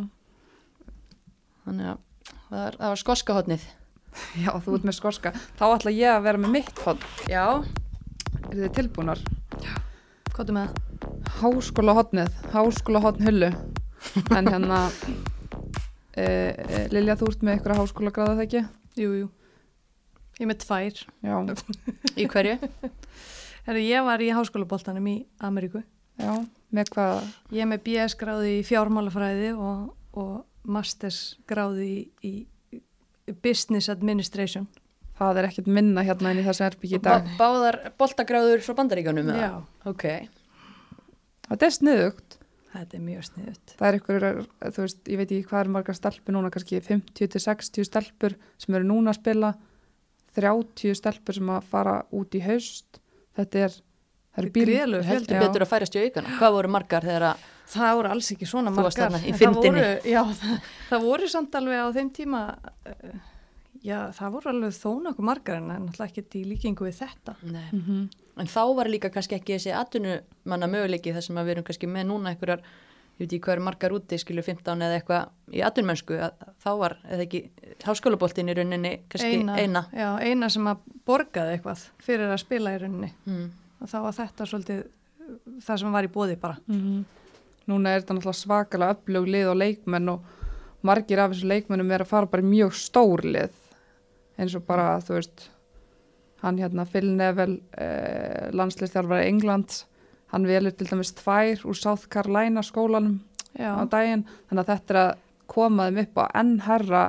þannig 1.64 1.92
að 1.92 2.00
það, 2.26 2.56
var- 2.56 2.78
var 2.82 3.00
skoska 3.00 3.36
hotnið 3.38 3.68
Já, 4.42 4.50
þú 4.64 4.76
ert 4.78 4.86
með 4.88 4.96
skorska. 4.98 5.32
Þá 5.58 5.64
ætla 5.76 5.92
ég 5.94 6.12
að 6.16 6.24
vera 6.26 6.40
með 6.42 6.54
mitt 6.58 6.82
hotn. 6.84 7.06
já, 7.30 7.44
Er 8.52 8.58
þið 8.58 8.72
tilbúnar? 8.76 9.20
Hvað 10.32 10.48
er 10.50 10.56
með 10.56 10.72
það? 10.72 11.20
Háskóla 11.42 11.94
hotnið, 11.96 12.34
háskóla 12.52 13.00
hotn 13.04 13.24
hullu. 13.26 13.48
En 14.36 14.48
hérna, 14.50 14.80
e, 16.20 16.24
e, 16.24 16.82
Lilja, 16.92 17.16
þú 17.20 17.30
ert 17.32 17.44
með 17.46 17.58
ykkur 17.60 17.74
að 17.74 17.80
háskóla 17.82 18.12
gráða 18.14 18.34
það 18.36 18.44
ekki? 18.46 18.62
Jú, 19.00 19.10
jú. 19.22 19.30
Ég 20.40 20.48
með 20.50 20.60
tvær. 20.64 21.00
Já, 21.22 21.36
í 22.20 22.26
hverju? 22.32 22.56
Herri, 23.68 23.84
ég 23.88 24.04
var 24.08 24.24
í 24.24 24.30
háskólaboltanum 24.34 25.06
í 25.12 25.16
Ameríku. 25.44 25.82
já, 26.20 26.32
með 26.74 26.92
hvað? 26.96 27.28
Ég 27.56 27.68
með 27.70 27.84
BS 27.86 28.16
gráði 28.20 28.56
í 28.58 28.64
fjármálafræði 28.68 29.52
og, 29.56 29.92
og 30.18 30.32
masters 30.68 31.36
gráði 31.48 31.86
í, 31.88 32.00
í 32.26 32.32
Business 33.42 33.88
Administration. 33.92 34.68
Það 35.18 35.38
er 35.42 35.48
ekkert 35.50 35.68
minna 35.70 36.02
hérna 36.06 36.32
inn 36.32 36.40
í 36.42 36.44
þessu 36.46 36.64
erbyggi 36.66 36.96
í 36.98 37.02
dag. 37.04 37.26
báðar 37.38 37.78
boltagráður 38.00 38.62
frá 38.64 38.74
bandaríkanum 38.80 39.28
eða? 39.32 39.42
Já, 39.48 39.90
ok, 39.92 40.06
Þetta 41.52 41.66
er 41.66 41.74
sniðugt. 41.76 42.38
þetta 42.72 42.96
er 42.96 43.02
mjög 43.04 43.24
sniðut. 43.28 43.72
Það 43.76 43.88
er 43.88 43.98
ykkur, 43.98 44.24
þú 44.72 44.84
veist, 44.86 45.00
ég 45.12 45.18
veit 45.20 45.26
ekki 45.28 45.48
hvað 45.50 45.60
er 45.60 45.70
margar 45.74 45.98
stelpur 45.98 46.32
núna, 46.32 46.50
kannski 46.54 46.80
50-60 46.80 47.84
stelpur 47.90 48.36
sem 48.58 48.74
eru 48.78 48.88
núna 48.88 49.12
að 49.12 49.18
spila, 49.20 49.50
30 50.38 50.94
stelpur 50.96 51.36
sem 51.36 51.50
að 51.52 51.66
fara 51.68 51.96
út 52.16 52.32
í 52.38 52.40
haust. 52.46 53.00
Þetta 53.36 53.66
er, 53.66 53.76
það 54.32 54.42
eru 54.44 54.52
bíl... 54.54 54.64
Fjöldi. 54.72 55.02
heldur 55.10 55.42
betur 55.44 55.66
að 55.66 55.72
færast 55.74 55.98
í 55.98 56.04
aukana 56.06 56.38
hvað 56.38 56.56
voru 56.56 56.72
margar 56.72 57.04
þegar 57.04 57.26
að 57.34 57.44
Það 57.72 57.94
voru 57.98 58.10
alls 58.12 58.30
ekki 58.34 58.46
svona 58.48 58.70
margar. 58.74 59.12
það 59.38 59.54
voru- 59.56 60.10
Já, 60.12 60.22
það, 60.42 60.70
það 60.90 61.06
voru 61.08 61.28
samt 61.32 61.54
alveg 61.60 61.80
á 61.80 61.88
þeim 61.96 62.10
tíma, 62.18 62.40
uh, 62.92 63.14
já, 63.82 63.98
það 64.18 64.34
voru 64.36 64.52
alveg 64.52 64.76
þó 64.76 64.90
nokkuð 65.06 65.28
margar 65.30 65.56
en 65.60 65.68
náttúrulega 65.72 66.10
ekkert 66.10 66.36
í 66.36 66.44
líkingu 66.50 66.88
við 66.88 66.98
þetta. 67.00 67.36
Nei. 67.42 67.66
Mm 67.72 67.82
-hmm. 67.86 68.06
en 68.42 68.46
þá 68.46 68.62
var 68.76 68.86
líka 68.92 69.10
kannski 69.10 69.36
ekki 69.38 69.56
þessi 69.56 69.72
atvinnumanna 69.76 70.66
möguleiki 70.68 71.12
þar 71.16 71.22
sem 71.28 71.36
að 71.36 71.44
við 71.44 71.54
erum 71.56 71.64
kannski 71.70 71.86
með 71.86 72.06
núna 72.10 72.32
einhverjar, 72.32 72.60
ég 73.12 73.18
veit 73.18 73.32
ekki 73.32 73.40
hvað 73.44 73.52
eru 73.56 73.64
margar 73.64 73.92
úti 73.92 74.18
skilju 74.18 74.42
15 74.42 74.82
eða 74.82 74.94
eitthvað 74.98 75.28
í 75.52 75.60
atvinnmennsku 75.62 76.14
að 76.16 76.32
þá 76.64 76.70
var, 76.78 76.96
eða 77.08 77.22
ekki 77.26 77.42
háskólaboltin 77.84 78.48
í 78.48 78.54
rauninni 78.56 78.92
kannski 79.08 79.36
eina, 79.40 79.56
Já, 79.92 80.08
eina 80.20 80.48
sem 80.48 80.66
að 80.66 80.78
borgaði 81.06 81.56
eitthvað 81.58 81.88
fyrir 82.02 82.32
að 82.32 82.40
spila 82.40 82.72
í 82.74 82.78
rauninni. 82.78 83.12
Mm. 83.26 83.50
Og 83.82 83.88
þá 83.88 83.98
var 84.02 84.12
þetta 84.12 84.46
svolítið 84.46 84.84
það 85.62 85.78
sem 85.78 85.92
var 85.92 86.04
í 86.04 86.12
bóði 86.12 86.36
bara. 86.40 86.56
Núna 87.70 87.92
er 87.92 88.02
þetta 88.02 88.16
náttúrulega 88.16 88.40
svakalega 88.40 88.96
öflug 88.96 89.28
lið 89.30 89.50
og 89.52 89.58
leikmenn 89.60 90.12
og 90.12 90.30
margir 90.82 91.22
af 91.22 91.32
þessu 91.32 91.50
leikmennum 91.50 91.92
er 91.94 92.04
að 92.04 92.10
fara 92.10 92.30
bara 92.32 92.46
mjög 92.46 92.74
stór 92.78 93.22
lið. 93.26 93.58
Eins 94.40 94.56
og 94.58 94.64
bara, 94.66 94.96
þú 95.04 95.18
veist 95.18 95.48
hann 96.42 96.58
hérna 96.58 96.86
Phil 96.90 97.12
Neville 97.14 97.60
eh, 97.78 98.48
landsliðstjálfari 98.50 99.28
Englands 99.30 99.84
hann 100.32 100.48
velur 100.48 100.72
til 100.74 100.88
dæmis 100.88 101.12
tvær 101.18 101.62
úr 101.68 101.76
South 101.78 102.08
Carolina 102.10 102.64
skólanum 102.66 103.20
Já, 103.52 103.76
á 103.76 103.84
daginn. 103.84 104.24
Þannig 104.48 104.62
að 104.62 104.70
þetta 104.70 104.94
er 104.94 105.00
að 105.02 105.10
koma 105.52 105.88
þeim 105.88 105.98
upp 106.06 106.20
á 106.22 106.24
enn 106.40 106.54
herra 106.64 107.02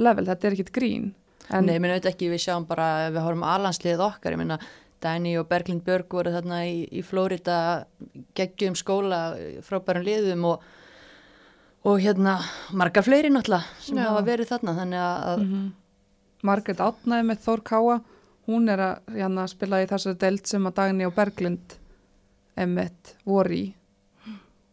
level, 0.00 0.26
þetta 0.28 0.46
er 0.46 0.56
ekkit 0.56 0.74
grín. 0.76 1.08
En 1.50 1.66
Nei, 1.66 1.74
ég 1.74 1.82
minna 1.82 1.96
auðvitað 1.96 2.12
ekki, 2.12 2.28
við 2.30 2.44
sjáum 2.44 2.66
bara 2.68 3.10
við 3.10 3.24
horfum 3.24 3.42
á 3.42 3.50
alansliðið 3.56 4.04
okkar, 4.06 4.36
ég 4.36 4.40
minna 4.40 4.60
Dæni 5.00 5.36
og 5.40 5.48
Berglind 5.48 5.84
Björg 5.86 6.12
voru 6.12 6.32
þarna 6.34 6.62
í, 6.68 6.84
í 6.92 7.02
Flórida 7.06 7.86
geggjum 8.36 8.76
skóla 8.78 9.20
frábærum 9.64 10.04
liðum 10.04 10.46
og, 10.52 10.64
og 11.88 12.00
hérna 12.04 12.38
margar 12.76 13.06
fleiri 13.06 13.32
náttúrulega 13.32 13.80
sem 13.80 14.00
Já. 14.00 14.08
hafa 14.10 14.24
verið 14.28 14.52
þarna 14.52 14.76
þannig 14.80 15.06
að, 15.08 15.44
mm 15.44 15.68
Margrét 16.46 16.80
Átnaði 16.80 17.26
með 17.28 17.42
Þór 17.44 17.62
Káa 17.68 17.96
hún 18.48 18.68
er 18.72 18.80
að 18.80 19.16
hérna, 19.18 19.46
spila 19.50 19.82
í 19.82 19.88
þessari 19.90 20.18
deild 20.20 20.48
sem 20.48 20.66
að 20.66 20.76
Dagni 20.78 21.06
og 21.06 21.14
Berglind 21.16 21.74
emitt 22.60 23.14
voru 23.28 23.56
í 23.56 23.64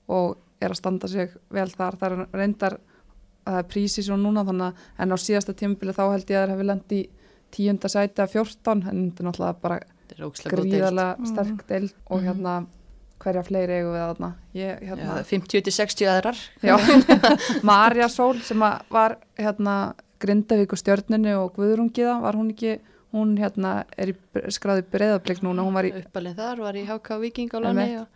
og 0.07 0.37
er 0.63 0.71
að 0.71 0.79
standa 0.79 1.09
sig 1.11 1.33
vel 1.53 1.67
þar, 1.73 1.97
það 1.99 2.15
er 2.15 2.39
reyndar 2.39 2.77
að 2.77 3.51
það 3.51 3.59
er 3.59 3.67
prísi 3.73 4.03
svo 4.03 4.17
núna 4.19 4.45
þannig 4.47 4.71
að 4.71 5.03
en 5.03 5.13
á 5.13 5.17
síðasta 5.19 5.55
tímabili 5.59 5.95
þá 5.95 6.03
held 6.05 6.31
ég 6.31 6.39
að 6.39 6.45
það 6.45 6.53
hefði 6.53 6.69
lent 6.71 6.95
í 6.95 7.01
tíunda 7.53 7.91
sæti 7.91 8.23
að 8.23 8.33
14 8.39 8.73
en 8.73 9.03
þetta 9.03 9.23
er 9.23 9.27
náttúrulega 9.27 9.61
bara 9.61 9.79
deild. 10.17 10.71
gríðarlega 10.71 11.17
Mm. 11.17 11.25
sterk 11.31 11.67
deild 11.67 11.93
og 12.09 12.21
Mhm. 12.21 12.27
hérna 12.27 12.65
hverja 13.19 13.43
fleiri 13.43 13.73
eigum 13.79 13.93
við 13.93 14.03
þarna 14.07 14.33
ég, 14.53 14.81
Já, 14.81 14.95
hérna, 14.95 15.23
50-60 15.23 16.07
aðrar 16.07 16.37
Já, 16.61 16.77
Marja 17.63 18.07
Sól 18.09 18.39
sem 18.41 18.59
að 18.59 18.81
var 18.89 19.17
hérna 19.37 19.93
Grindavík 20.19 20.71
og 20.73 20.79
stjörnunni 20.81 21.33
og 21.37 21.53
Guðrungiða 21.55 22.21
var 22.21 22.33
hún 22.33 22.51
ekki, 22.53 22.79
hún 23.13 23.35
hérna 23.37 23.85
er 23.97 24.07
í 24.13 24.15
skráði 24.49 24.83
breyðablík 24.89 25.41
núna, 25.45 25.61
hún 25.65 25.73
var 25.73 25.83
í 25.85 25.93
uppalinn 25.93 26.35
þar, 26.35 26.57
var 26.65 26.73
í 26.73 26.85
HK 26.85 27.19
Viking 27.21 27.49
á 27.53 27.59
Einmitt. 27.61 27.99
og 28.01 28.07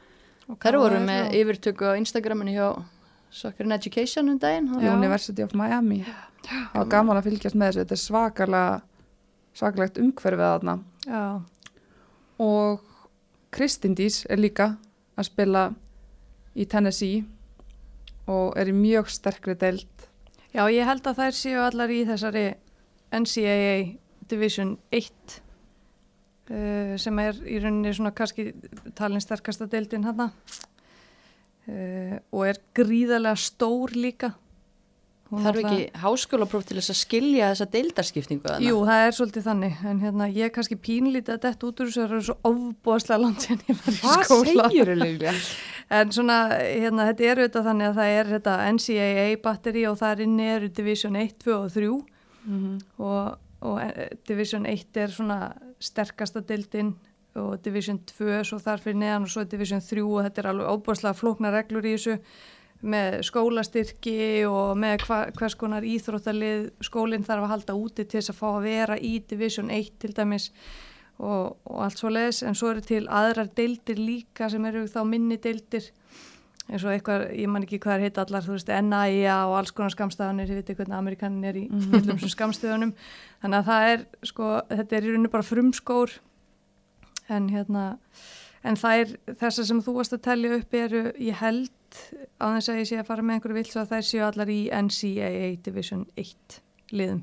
og 0.50 0.58
þær 0.60 0.78
voru 0.82 0.98
KR 0.98 1.06
með 1.06 1.32
yfirtöku 1.40 1.86
á 1.86 1.94
Instagraminu 1.98 2.52
hjá 2.52 2.84
Soccer 3.32 3.64
and 3.64 3.74
Education 3.74 4.30
um 4.30 4.38
daginn 4.40 4.68
Já. 4.82 4.92
University 4.98 5.42
of 5.44 5.54
Miami 5.54 6.04
það 6.44 6.74
var 6.76 6.86
gaman 6.86 7.18
að 7.22 7.24
fylgjast 7.30 7.56
með 7.56 7.70
þessu, 7.72 7.86
þetta 7.86 7.92
er 7.92 8.02
svakalega 8.02 8.82
svakalegt 9.56 9.98
umhverfið 10.02 10.48
þarna 10.52 10.80
Já, 11.08 11.42
og 12.42 12.82
Kristín 13.54 13.94
Dís 13.98 14.24
er 14.30 14.42
líka 14.42 14.74
að 15.20 15.28
spila 15.30 15.66
í 16.58 16.66
Tennessee 16.66 17.22
og 18.32 18.58
er 18.60 18.72
í 18.72 18.76
mjög 18.76 19.12
sterkri 19.14 19.56
deild 19.60 20.08
Já, 20.52 20.66
ég 20.68 20.84
held 20.84 21.06
að 21.08 21.20
þær 21.22 21.36
séu 21.38 21.62
allar 21.64 21.92
í 21.94 22.02
þessari 22.08 22.50
NCAA 23.16 23.76
Division 24.32 24.74
1 24.92 25.38
uh, 26.52 26.98
sem 27.00 27.22
er 27.24 27.40
í 27.48 27.60
rauninni 27.64 27.94
svona 27.96 28.12
kannski 28.16 28.50
talin 28.98 29.24
sterkasta 29.24 29.70
deildin 29.72 30.04
hana 30.08 30.28
uh, 30.32 32.18
og 32.36 32.46
er 32.50 32.60
gríðarlega 32.76 33.40
stór 33.40 33.96
líka. 33.96 34.34
Þarf 35.32 35.44
náttúrulega- 35.46 35.72
ekki 35.72 36.02
háskólapróf 36.04 36.66
til 36.68 36.78
þess 36.78 36.92
að 36.92 36.98
skilja 37.02 37.50
þessa 37.54 37.68
deildarskiptingu 37.72 38.44
þarna? 38.50 38.66
Jú, 38.68 38.80
það 38.90 39.04
er 39.08 39.14
svolítið 39.16 39.46
þannig, 39.48 39.76
en 39.92 40.00
hérna 40.04 40.26
ég 40.36 40.44
er 40.46 40.50
kannski 40.58 40.76
pínlítið 40.76 41.34
að 41.38 41.42
detta 41.46 41.68
út 41.70 41.80
úr 41.80 41.88
þessu, 41.88 42.08
það 42.08 42.18
er 42.18 42.26
svo 42.28 42.36
ofbúðslega 42.52 43.22
langt 43.24 43.46
en 43.50 43.62
ég 43.68 43.78
var 43.80 43.94
í 43.94 44.02
Hvað 44.02 44.26
skóla. 44.28 44.66
segir 44.70 44.92
þau 44.92 44.98
Lilja? 45.06 45.34
En 45.92 46.08
svona, 46.16 46.36
hérna, 46.56 47.06
þetta 47.12 47.24
er 47.28 47.40
auðvitað 47.42 47.66
þannig 47.68 47.88
að 47.90 47.96
það 48.00 48.12
er 48.20 48.28
þetta 48.32 48.54
NCAA 48.72 49.26
batteri 49.44 49.82
og 49.90 49.98
þar 50.00 50.22
inni 50.24 50.46
eru 50.48 50.70
Division 50.72 51.16
1, 51.20 51.34
2 51.44 51.52
og 51.58 51.72
3 51.74 51.90
og, 53.00 53.38
og 53.62 53.82
eh, 53.84 54.10
Division 54.28 54.66
1 54.66 54.98
er 55.04 55.12
svona 55.12 55.40
sterkasta 55.84 56.42
dildin 56.48 56.94
og 57.36 57.62
Division 57.64 58.00
2 58.08 58.40
svo 58.48 58.60
þar 58.60 58.80
fyrir 58.84 59.00
neðan 59.04 59.28
og 59.28 59.32
svo 59.34 59.44
er 59.44 59.52
Division 59.52 59.84
3 59.84 60.02
og 60.04 60.24
þetta 60.30 60.42
er 60.46 60.50
alveg 60.54 60.72
óbúrslega 60.72 61.16
flóknar 61.20 61.54
reglur 61.60 61.84
í 61.88 61.94
þessu 61.98 62.18
með 62.82 63.20
skólastyrki 63.28 64.46
og 64.50 64.74
með 64.80 65.06
hva, 65.06 65.20
hvers 65.38 65.56
konar 65.60 65.86
íþróttalið 65.86 66.72
skólinn 66.84 67.26
þarf 67.26 67.46
að 67.46 67.54
halda 67.54 67.76
úti 67.78 68.06
til 68.06 68.20
þess 68.20 68.34
að 68.34 68.40
fá 68.40 68.48
að 68.52 68.64
vera 68.66 68.98
í 68.98 69.14
Division 69.30 69.70
1 69.74 69.92
til 70.02 70.14
dæmis 70.18 70.50
og, 71.22 71.58
og 71.70 71.82
allt 71.86 72.02
svo 72.02 72.12
leiðis 72.12 72.42
en 72.48 72.58
svo 72.58 72.72
eru 72.74 72.84
til 72.86 73.04
aðrar 73.06 73.52
deildir 73.58 74.02
líka 74.02 74.50
sem 74.50 74.66
eru 74.66 74.88
þá 74.90 75.02
minni 75.08 75.38
deildir. 75.42 75.92
Eins 76.72 76.86
og 76.86 76.94
eitthvað, 76.94 77.26
ég 77.36 77.50
man 77.52 77.66
ekki 77.66 77.82
hvað 77.84 77.98
er 77.98 78.06
heita 78.06 78.24
allar, 78.24 78.46
þú 78.46 78.54
veist, 78.56 78.70
NIA 78.72 79.38
og 79.50 79.58
alls 79.60 79.74
konar 79.76 79.92
skamstæðanir, 79.92 80.52
ég 80.54 80.62
veit 80.62 80.70
ekki 80.70 80.80
hvernig 80.80 80.96
Amerikanin 80.96 81.48
er 81.50 81.58
í 81.60 81.64
öllum 81.68 82.20
sem 82.22 82.32
skamstöðunum, 82.32 82.94
þannig 83.42 83.58
að 83.58 83.72
það 83.72 83.88
er, 83.90 84.06
sko, 84.30 84.52
þetta 84.70 84.96
er 84.96 85.08
í 85.08 85.12
rauninu 85.12 85.32
bara 85.34 85.48
frumskór, 85.50 86.14
en 87.34 87.50
hérna, 87.52 87.84
en 88.64 88.80
það 88.80 89.02
er, 89.02 89.14
þessar 89.42 89.68
sem 89.68 89.84
þú 89.84 89.98
varst 89.98 90.16
að 90.16 90.24
telja 90.30 90.54
upp 90.62 90.80
eru, 90.80 91.04
ég 91.20 91.42
held 91.42 91.74
á 92.42 92.46
þess 92.56 92.72
að 92.72 92.80
ég 92.82 92.90
sé 92.90 93.00
að 93.02 93.10
fara 93.10 93.26
með 93.26 93.38
einhverju 93.38 93.58
vill 93.60 93.70
svo 93.72 93.84
að 93.84 93.92
þær 93.96 94.08
séu 94.08 94.24
allar 94.28 94.52
í 94.52 94.60
NCAA 94.72 95.52
Division 95.66 96.06
1 96.16 96.62
liðum. 96.92 97.22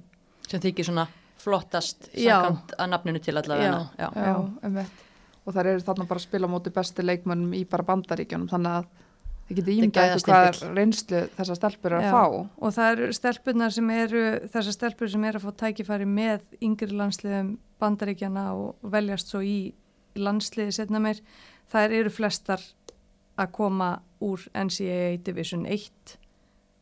sem 0.49 0.61
þykir 0.65 0.89
svona 0.89 1.09
flottast 1.39 2.09
Já. 2.15 2.41
samkvæmt 2.43 2.73
að 2.79 2.89
nafninu 2.93 3.21
til 3.23 3.37
allavega 3.39 3.83
já. 3.99 4.09
Já, 4.15 4.33
einmitt. 4.63 5.05
Og 5.47 5.55
þær 5.57 5.67
eru 5.73 5.85
þarna 5.87 6.09
bara 6.09 6.21
að 6.21 6.27
spila 6.27 6.49
móti 6.51 6.73
besti 6.75 7.05
leikmönnum 7.05 7.55
í 7.57 7.63
bara 7.69 7.87
bandaríkjunum, 7.89 8.49
þannig 8.51 8.73
að 8.81 8.89
þið 9.49 9.69
ímdað 9.73 10.11
eitthvað 10.13 10.25
hvað 10.29 10.75
reynslu 10.77 11.21
þessar 11.39 11.57
stelpur 11.57 11.95
eru 11.97 12.05
Já. 12.05 12.09
að 12.11 12.17
fá. 12.17 12.49
Og 12.61 12.75
það 12.77 12.91
eru 12.93 13.13
stelpunar 13.17 13.73
sem 13.73 13.93
eru, 13.95 14.25
þessar 14.53 14.77
stelpur 14.77 15.13
sem 15.13 15.25
eru 15.25 15.41
að 15.41 15.47
fá 15.47 15.53
tækifæri 15.63 16.09
með 16.09 16.45
yngri 16.61 16.99
landsliðum 16.99 17.55
bandaríkjana 17.81 18.45
og 18.59 18.91
veljast 18.93 19.33
svo 19.33 19.41
í 19.41 19.73
landsliði 20.19 20.75
setna 20.77 21.01
meir, 21.01 21.23
þær 21.73 21.95
eru 22.03 22.13
flestar 22.13 22.61
að 23.39 23.53
koma 23.53 23.91
úr 24.21 24.45
NCAA 24.55 25.19
Division 25.25 25.67
1 25.67 26.17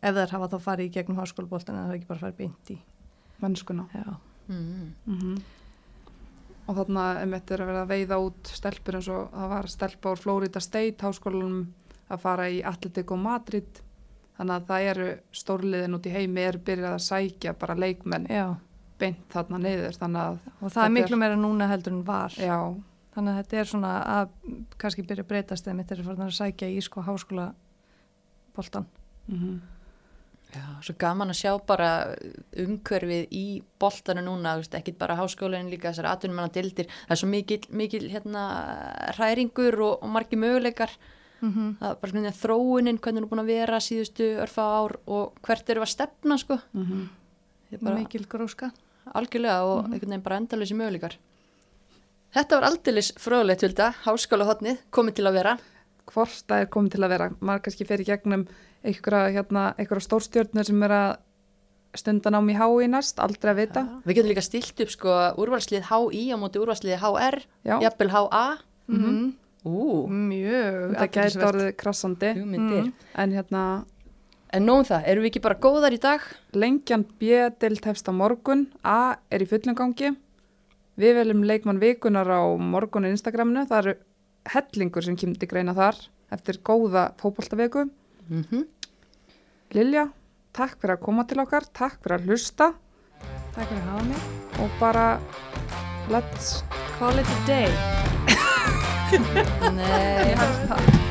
ef 0.07 0.15
þær 0.17 0.31
hafa 0.37 0.49
þá 0.55 0.59
farið 0.65 0.87
í 0.89 0.95
gegnum 0.97 1.19
háskólaboltan 1.21 1.77
en 1.77 1.85
það 1.87 1.93
er 1.95 1.99
ekki 2.01 2.09
bara 2.11 2.23
farið 2.25 2.37
beint 2.41 2.71
í. 2.73 2.79
Mennskuna. 3.43 3.87
Já. 3.95 4.17
Mm. 4.49 4.93
Mm 5.07 5.39
Og 6.67 6.75
þarna 6.75 7.03
einmitt 7.23 7.51
er 7.55 7.61
að 7.63 7.69
vera 7.71 7.83
að 7.85 7.91
veiða 7.93 8.17
út 8.27 8.49
stelpur 8.51 8.97
eins 8.99 9.07
og 9.15 9.29
það 9.31 9.51
var 9.53 9.69
stelpa 9.71 10.11
úr 10.11 10.19
Florida 10.19 10.59
State 10.65 11.05
háskólanum 11.07 11.61
að 12.11 12.23
fara 12.25 12.49
í 12.51 12.57
Atletico 12.67 13.15
Madrid. 13.17 13.79
Þannig 14.37 14.57
að 14.57 14.65
það 14.73 14.87
eru 14.91 15.07
stórliðin 15.33 15.95
út 15.95 16.09
í 16.11 16.15
heimi 16.17 16.43
er 16.43 16.59
byrjað 16.59 16.97
að 16.97 17.05
sækja 17.07 17.53
bara 17.61 17.77
leikmenn 17.79 18.27
Já. 18.27 18.49
beint 18.99 19.23
þarna 19.31 19.61
niður. 19.63 19.95
Þannig 20.03 20.23
að, 20.25 20.41
Og 20.61 20.73
það 20.75 20.83
er 20.83 20.91
er- 20.91 20.97
miklu 20.99 21.17
meira 21.23 21.37
núna 21.39 21.69
heldur 21.71 21.93
en 21.95 22.03
var. 22.05 22.31
já, 22.35 22.59
Þannig 23.17 23.33
að 23.33 23.39
þetta 23.41 23.61
er 23.61 23.71
svona 23.71 23.93
að 24.13 24.35
kannski 24.77 25.05
byrja 25.09 25.25
að 25.25 25.31
breytast 25.31 25.67
eða 25.67 25.79
mitt 25.79 25.93
er 25.93 26.03
að 26.03 26.11
fara 26.11 26.27
að 26.27 26.37
sækja 26.37 26.69
í 26.69 26.83
sko 26.85 27.05
háskóla 27.07 27.47
boltan. 28.57 28.87
mm 29.29 29.57
Já, 30.55 30.63
svo 30.81 30.95
gaman 30.95 31.33
að 31.33 31.41
sjá 31.41 31.51
bara 31.67 31.89
umhverfið 32.63 33.33
í 33.35 33.63
boltanu 33.83 34.23
núna, 34.23 34.55
þú 34.63 34.79
ekkit 34.79 34.99
bara 35.01 35.17
háskólinn 35.19 35.69
líka 35.73 35.91
þessar 35.91 36.07
atvinnum 36.13 36.39
manna 36.39 36.55
dildir, 36.55 36.87
það 36.87 37.15
er 37.17 37.21
svo 37.21 37.29
mikil, 37.33 37.59
mikil 37.81 38.07
hérna, 38.13 38.45
hræringur 39.17 39.77
og, 39.83 40.05
og 40.07 40.13
margi 40.15 40.39
möguleikar, 40.39 40.95
Mm 41.41 41.53
-hmm. 41.53 41.73
það 41.79 41.91
er 41.91 41.97
bara 42.01 42.11
svona 42.11 42.31
þróunin, 42.33 42.99
hvernig 42.99 43.21
hún 43.21 43.25
er 43.25 43.29
búin 43.29 43.45
að 43.45 43.47
vera 43.47 43.77
síðustu 43.77 44.25
örfa 44.41 44.63
ár 44.63 44.97
og 45.07 45.35
hvert 45.43 45.71
eru 45.71 45.81
að 45.83 45.93
stefna, 45.93 46.39
sko, 46.39 46.59
mm 46.73 47.09
er 47.73 47.79
bara 47.79 47.99
Mikil 47.99 48.27
gróska. 48.27 48.71
algjörlega 49.15 49.63
og 49.65 49.85
einhvern 49.85 50.11
veginn 50.11 50.23
bara 50.23 50.37
endalösi 50.37 50.75
möguleikar. 50.75 51.19
Þetta 52.37 52.59
var 52.59 52.67
aldeilis 52.69 53.15
fröðulegt, 53.17 53.63
Hulda, 53.65 53.87
háskóla 54.05 54.45
hotnið, 54.45 54.83
komið 54.93 55.15
til 55.17 55.25
að 55.31 55.39
vera. 55.39 55.55
hvort 56.07 56.43
það 56.47 56.61
er 56.63 56.69
komið 56.71 56.93
til 56.95 57.01
að 57.03 57.13
vera. 57.15 57.27
Maður 57.41 57.63
kannski 57.65 57.87
fer 57.89 58.03
í 58.03 58.05
gegnum 58.07 58.43
einhverja, 58.87 59.33
hérna, 59.35 59.63
stórstjörnur 60.05 60.69
sem 60.69 60.83
er 60.87 60.93
að 60.95 61.17
stundan 61.97 62.37
á 62.37 62.41
mig 62.45 62.57
hái 62.61 62.87
næst, 62.93 63.19
aldrei 63.19 63.51
að 63.55 63.61
vita. 63.63 63.83
Við 64.05 64.19
getum 64.19 64.31
líka 64.31 64.45
stilt 64.45 64.85
upp, 64.85 64.93
sko, 64.93 65.17
úrvalslið 65.41 65.89
HI 65.89 66.23
á 66.31 66.37
móti 66.39 66.61
úrvalslið 66.61 67.01
HR, 67.01 67.41
jafnvel 67.65 68.13
HA. 68.13 68.47
Mm 68.87 69.35
Ú, 69.67 70.07
Mjög. 70.07 70.93
þetta 70.95 71.07
gæti 71.11 71.41
orðið 71.43 71.73
krassandi. 71.81 72.29
hugmyndir. 72.37 72.85
Mm. 72.85 72.93
En 73.19 73.33
hérna, 73.33 73.63
En 74.55 74.63
nóðum 74.63 74.87
það, 74.87 75.09
erum 75.11 75.25
við 75.25 75.31
ekki 75.33 75.43
bara 75.43 75.59
góðar 75.59 75.93
í 75.93 75.99
dag? 75.99 76.21
lengjan 76.55 77.03
B-dild 77.19 77.83
hefst 77.85 78.07
á 78.07 78.13
morgun, 78.15 78.69
A 78.85 79.17
er 79.29 79.43
í 79.43 79.49
fullum 79.49 79.75
gangi. 79.75 80.15
Við 80.97 81.15
veljum 81.19 81.43
leikmann 81.45 81.81
vikunar 81.81 82.29
á 82.33 82.43
morgun 82.57 83.05
á 83.05 83.13
Instagraminu, 83.13 83.67
það 83.69 83.79
eru 83.83 83.95
hellingur 84.55 85.05
sem 85.05 85.17
til 85.17 85.49
greina 85.49 85.75
þar 85.77 85.99
eftir 86.33 86.61
góða 86.65 87.11
fótboltaveku. 87.21 87.91
Mm 88.29 88.45
-hmm. 88.51 88.65
Lilja, 89.75 90.09
takk 90.53 90.81
fyrir 90.81 90.97
að 90.97 91.05
koma 91.05 91.25
til 91.25 91.41
okkar, 91.41 91.65
takk 91.73 92.01
fyrir 92.03 92.19
að 92.19 92.27
hlusta 92.27 92.73
Takk 93.55 93.69
fyrir 93.69 93.83
að 93.83 93.91
hafa 93.91 94.05
mig. 94.05 94.23
og 94.61 94.71
bara 94.81 95.21
let's 96.09 96.63
Call 96.99 97.19
it 97.19 97.27
a 97.27 97.47
day. 97.47 97.69
Nei, 99.77 100.31
Ég 100.31 100.39
held 100.39 100.69
það. 100.71 101.06